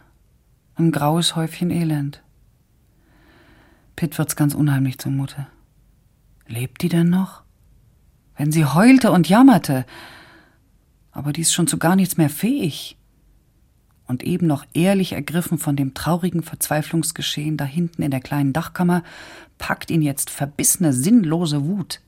Ein 0.75 0.91
graues 0.91 1.35
Häufchen 1.35 1.71
Elend. 1.71 2.23
Pitt 3.95 4.17
wird's 4.17 4.35
ganz 4.35 4.55
unheimlich 4.55 4.97
zumute. 4.97 5.47
Lebt 6.47 6.81
die 6.81 6.89
denn 6.89 7.09
noch? 7.09 7.43
Wenn 8.37 8.51
sie 8.51 8.65
heulte 8.65 9.11
und 9.11 9.27
jammerte. 9.27 9.85
Aber 11.11 11.33
die 11.33 11.41
ist 11.41 11.53
schon 11.53 11.67
zu 11.67 11.77
gar 11.77 11.95
nichts 11.95 12.17
mehr 12.17 12.29
fähig. 12.29 12.97
Und 14.07 14.23
eben 14.23 14.45
noch 14.45 14.65
ehrlich 14.73 15.13
ergriffen 15.13 15.57
von 15.57 15.75
dem 15.75 15.93
traurigen 15.93 16.43
Verzweiflungsgeschehen 16.43 17.57
da 17.57 17.65
hinten 17.65 18.03
in 18.03 18.11
der 18.11 18.19
kleinen 18.19 18.53
Dachkammer, 18.53 19.03
packt 19.57 19.89
ihn 19.89 20.01
jetzt 20.01 20.29
verbissene, 20.29 20.93
sinnlose 20.93 21.65
Wut. 21.65 22.01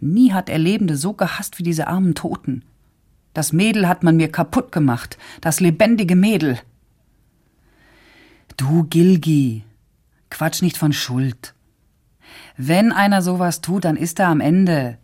Nie 0.00 0.32
hat 0.32 0.48
er 0.48 0.58
Lebende 0.58 0.96
so 0.96 1.12
gehasst 1.14 1.58
wie 1.58 1.62
diese 1.64 1.88
armen 1.88 2.14
Toten. 2.14 2.64
Das 3.34 3.52
Mädel 3.52 3.88
hat 3.88 4.02
man 4.02 4.16
mir 4.16 4.30
kaputt 4.30 4.72
gemacht, 4.72 5.16
das 5.40 5.60
lebendige 5.60 6.16
Mädel. 6.16 6.58
Du 8.56 8.84
Gilgi, 8.84 9.64
quatsch 10.30 10.62
nicht 10.62 10.76
von 10.76 10.92
Schuld. 10.92 11.54
Wenn 12.56 12.92
einer 12.92 13.22
sowas 13.22 13.62
tut, 13.62 13.84
dann 13.84 13.96
ist 13.96 14.18
er 14.20 14.28
am 14.28 14.40
Ende. 14.40 14.98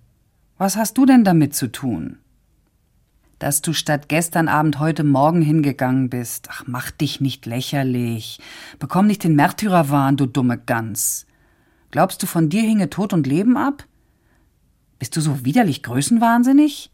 Was 0.58 0.76
hast 0.76 0.98
du 0.98 1.06
denn 1.06 1.24
damit 1.24 1.54
zu 1.54 1.72
tun? 1.72 2.18
Dass 3.38 3.62
du 3.62 3.72
statt 3.72 4.08
gestern 4.08 4.48
Abend 4.48 4.80
heute 4.80 5.04
Morgen 5.04 5.42
hingegangen 5.42 6.10
bist. 6.10 6.48
Ach, 6.50 6.64
mach 6.66 6.90
dich 6.90 7.20
nicht 7.20 7.46
lächerlich. 7.46 8.40
Bekomm 8.78 9.06
nicht 9.06 9.22
den 9.22 9.36
Märtyrerwahn, 9.36 10.16
du 10.16 10.26
dumme 10.26 10.58
Gans. 10.58 11.26
Glaubst 11.90 12.22
du, 12.22 12.26
von 12.26 12.48
dir 12.48 12.62
hinge 12.62 12.90
Tod 12.90 13.12
und 13.12 13.26
Leben 13.26 13.56
ab? 13.56 13.84
Bist 14.98 15.16
du 15.16 15.20
so 15.20 15.44
widerlich 15.44 15.82
größenwahnsinnig? 15.82 16.90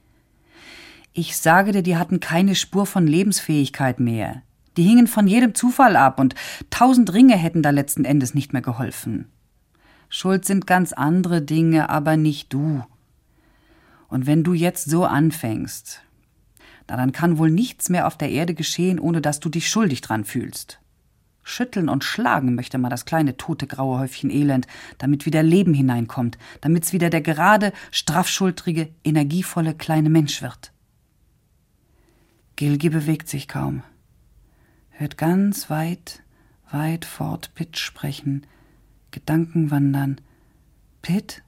Ich 1.15 1.37
sage 1.37 1.73
dir, 1.73 1.83
die 1.83 1.97
hatten 1.97 2.21
keine 2.21 2.55
Spur 2.55 2.87
von 2.87 3.07
Lebensfähigkeit 3.07 3.99
mehr. 3.99 4.43
Die 4.77 4.83
hingen 4.83 5.07
von 5.07 5.27
jedem 5.27 5.55
Zufall 5.55 5.97
ab 5.97 6.21
und 6.21 6.35
tausend 6.71 7.13
Ringe 7.13 7.37
hätten 7.37 7.63
da 7.63 7.71
letzten 7.71 8.05
Endes 8.05 8.35
nicht 8.35 8.53
mehr 8.53 8.63
geholfen. 8.63 9.31
Schuld 10.09 10.45
sind 10.45 10.67
ganz 10.67 10.93
andere 10.93 11.41
Dinge, 11.41 11.89
aber 11.89 12.17
nicht 12.17 12.53
du. 12.53 12.85
Und 14.09 14.27
wenn 14.27 14.45
du 14.45 14.53
jetzt 14.53 14.91
so 14.91 15.05
anfängst, 15.05 16.03
na 16.89 16.97
dann 16.97 17.13
kann 17.13 17.39
wohl 17.39 17.51
nichts 17.51 17.89
mehr 17.89 18.07
auf 18.07 18.17
der 18.19 18.31
Erde 18.31 18.55
geschehen, 18.55 18.99
ohne 18.99 19.21
dass 19.21 19.41
du 19.41 19.49
dich 19.49 19.69
schuldig 19.69 20.01
dran 20.01 20.25
fühlst. 20.25 20.81
Schütteln 21.45 21.91
und 21.91 22.05
schlagen 22.05 22.55
möchte 22.55 22.79
man 22.79 22.91
das 22.91 23.05
kleine 23.05 23.37
tote 23.37 23.67
graue 23.67 23.99
Häufchen 23.99 24.31
Elend, 24.31 24.67
damit 24.99 25.27
wieder 25.27 25.43
Leben 25.43 25.75
hineinkommt, 25.75 26.39
damit's 26.63 26.93
wieder 26.93 27.11
der 27.11 27.21
gerade, 27.21 27.73
straffschultrige, 27.91 28.89
energievolle 29.05 29.75
kleine 29.75 30.09
Mensch 30.09 30.41
wird. 30.43 30.73
Gilgi 32.57 32.89
bewegt 32.89 33.29
sich 33.29 33.47
kaum, 33.47 33.83
hört 34.91 35.19
ganz 35.19 35.69
weit, 35.69 36.23
weit 36.71 37.05
fort 37.05 37.51
Pitt 37.55 37.79
sprechen, 37.79 38.47
Gedanken 39.11 39.71
wandern. 39.71 40.21
Pitt, 41.03 41.43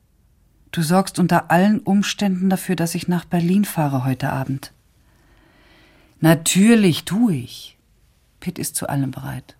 du 0.73 0.83
sorgst 0.83 1.19
unter 1.19 1.51
allen 1.51 1.81
Umständen 1.81 2.51
dafür, 2.51 2.77
dass 2.77 2.95
ich 2.95 3.09
nach 3.09 3.25
Berlin 3.25 3.65
fahre 3.65 4.05
heute 4.05 4.31
Abend. 4.31 4.73
Natürlich 6.21 7.05
tu 7.05 7.31
ich. 7.31 7.77
Pitt 8.41 8.59
ist 8.59 8.77
zu 8.77 8.89
allem 8.89 9.11
bereit. 9.11 9.57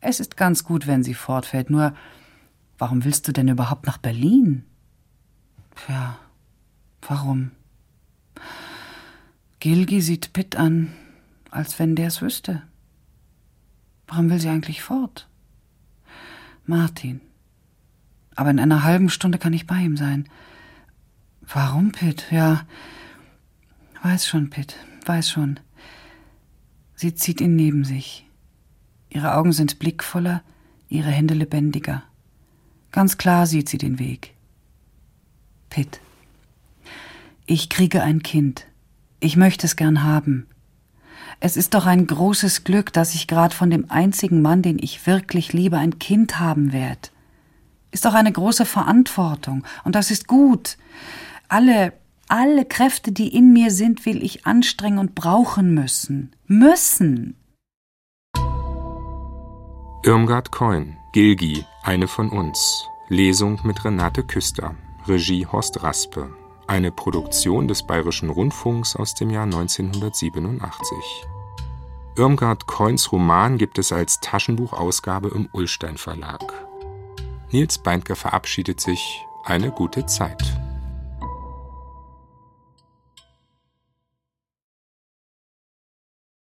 Es 0.00 0.20
ist 0.20 0.36
ganz 0.36 0.64
gut, 0.64 0.86
wenn 0.86 1.02
sie 1.02 1.14
fortfährt, 1.14 1.70
nur 1.70 1.94
warum 2.78 3.04
willst 3.04 3.26
du 3.28 3.32
denn 3.32 3.48
überhaupt 3.48 3.86
nach 3.86 3.98
Berlin? 3.98 4.64
Ja, 5.88 6.18
warum? 7.02 7.50
Gilgi 9.60 10.00
sieht 10.00 10.32
Pitt 10.32 10.56
an, 10.56 10.92
als 11.50 11.78
wenn 11.78 11.96
der 11.96 12.08
es 12.08 12.22
wüsste. 12.22 12.62
Warum 14.06 14.30
will 14.30 14.40
sie 14.40 14.48
eigentlich 14.48 14.82
fort? 14.82 15.28
Martin. 16.64 17.20
Aber 18.34 18.50
in 18.50 18.60
einer 18.60 18.84
halben 18.84 19.08
Stunde 19.08 19.38
kann 19.38 19.52
ich 19.52 19.66
bei 19.66 19.78
ihm 19.78 19.96
sein. 19.96 20.28
Warum, 21.40 21.92
Pitt? 21.92 22.26
Ja, 22.30 22.66
weiß 24.02 24.26
schon, 24.26 24.50
Pitt, 24.50 24.76
weiß 25.06 25.30
schon. 25.30 25.58
Sie 26.96 27.14
zieht 27.14 27.40
ihn 27.40 27.54
neben 27.54 27.84
sich. 27.84 28.26
Ihre 29.10 29.34
Augen 29.34 29.52
sind 29.52 29.78
blickvoller, 29.78 30.42
ihre 30.88 31.10
Hände 31.10 31.34
lebendiger. 31.34 32.02
Ganz 32.90 33.18
klar 33.18 33.46
sieht 33.46 33.68
sie 33.68 33.78
den 33.78 33.98
Weg. 33.98 34.34
Pitt. 35.68 36.00
Ich 37.44 37.68
kriege 37.68 38.02
ein 38.02 38.22
Kind. 38.22 38.66
Ich 39.20 39.36
möchte 39.36 39.66
es 39.66 39.76
gern 39.76 40.02
haben. 40.02 40.46
Es 41.38 41.56
ist 41.56 41.74
doch 41.74 41.84
ein 41.84 42.06
großes 42.06 42.64
Glück, 42.64 42.92
dass 42.92 43.14
ich 43.14 43.26
gerade 43.26 43.54
von 43.54 43.68
dem 43.68 43.90
einzigen 43.90 44.40
Mann, 44.40 44.62
den 44.62 44.78
ich 44.78 45.06
wirklich 45.06 45.52
liebe, 45.52 45.76
ein 45.76 45.98
Kind 45.98 46.40
haben 46.40 46.72
werde. 46.72 47.10
Ist 47.90 48.06
doch 48.06 48.14
eine 48.14 48.32
große 48.32 48.64
Verantwortung. 48.64 49.64
Und 49.84 49.94
das 49.94 50.10
ist 50.10 50.26
gut. 50.26 50.78
Alle, 51.48 51.92
alle 52.28 52.64
Kräfte, 52.64 53.12
die 53.12 53.34
in 53.34 53.52
mir 53.52 53.70
sind, 53.70 54.06
will 54.06 54.22
ich 54.22 54.46
anstrengen 54.46 54.98
und 54.98 55.14
brauchen 55.14 55.74
müssen. 55.74 56.34
Müssen. 56.46 57.36
Irmgard 60.04 60.52
Coin, 60.52 60.96
Gilgi, 61.12 61.64
eine 61.82 62.06
von 62.06 62.30
uns. 62.30 62.84
Lesung 63.08 63.60
mit 63.64 63.84
Renate 63.84 64.22
Küster. 64.22 64.74
Regie 65.06 65.46
Horst 65.46 65.82
Raspe 65.82 66.30
eine 66.66 66.90
Produktion 66.90 67.68
des 67.68 67.84
Bayerischen 67.84 68.30
Rundfunks 68.30 68.96
aus 68.96 69.14
dem 69.14 69.30
Jahr 69.30 69.44
1987. 69.44 70.96
Irmgard 72.16 72.66
Coins 72.66 73.12
Roman 73.12 73.58
gibt 73.58 73.78
es 73.78 73.92
als 73.92 74.20
Taschenbuchausgabe 74.20 75.28
im 75.28 75.48
Ullstein 75.52 75.96
Verlag. 75.96 76.42
Nils 77.50 77.78
Beindker 77.78 78.16
verabschiedet 78.16 78.80
sich. 78.80 79.24
Eine 79.44 79.70
gute 79.70 80.06
Zeit. 80.06 80.42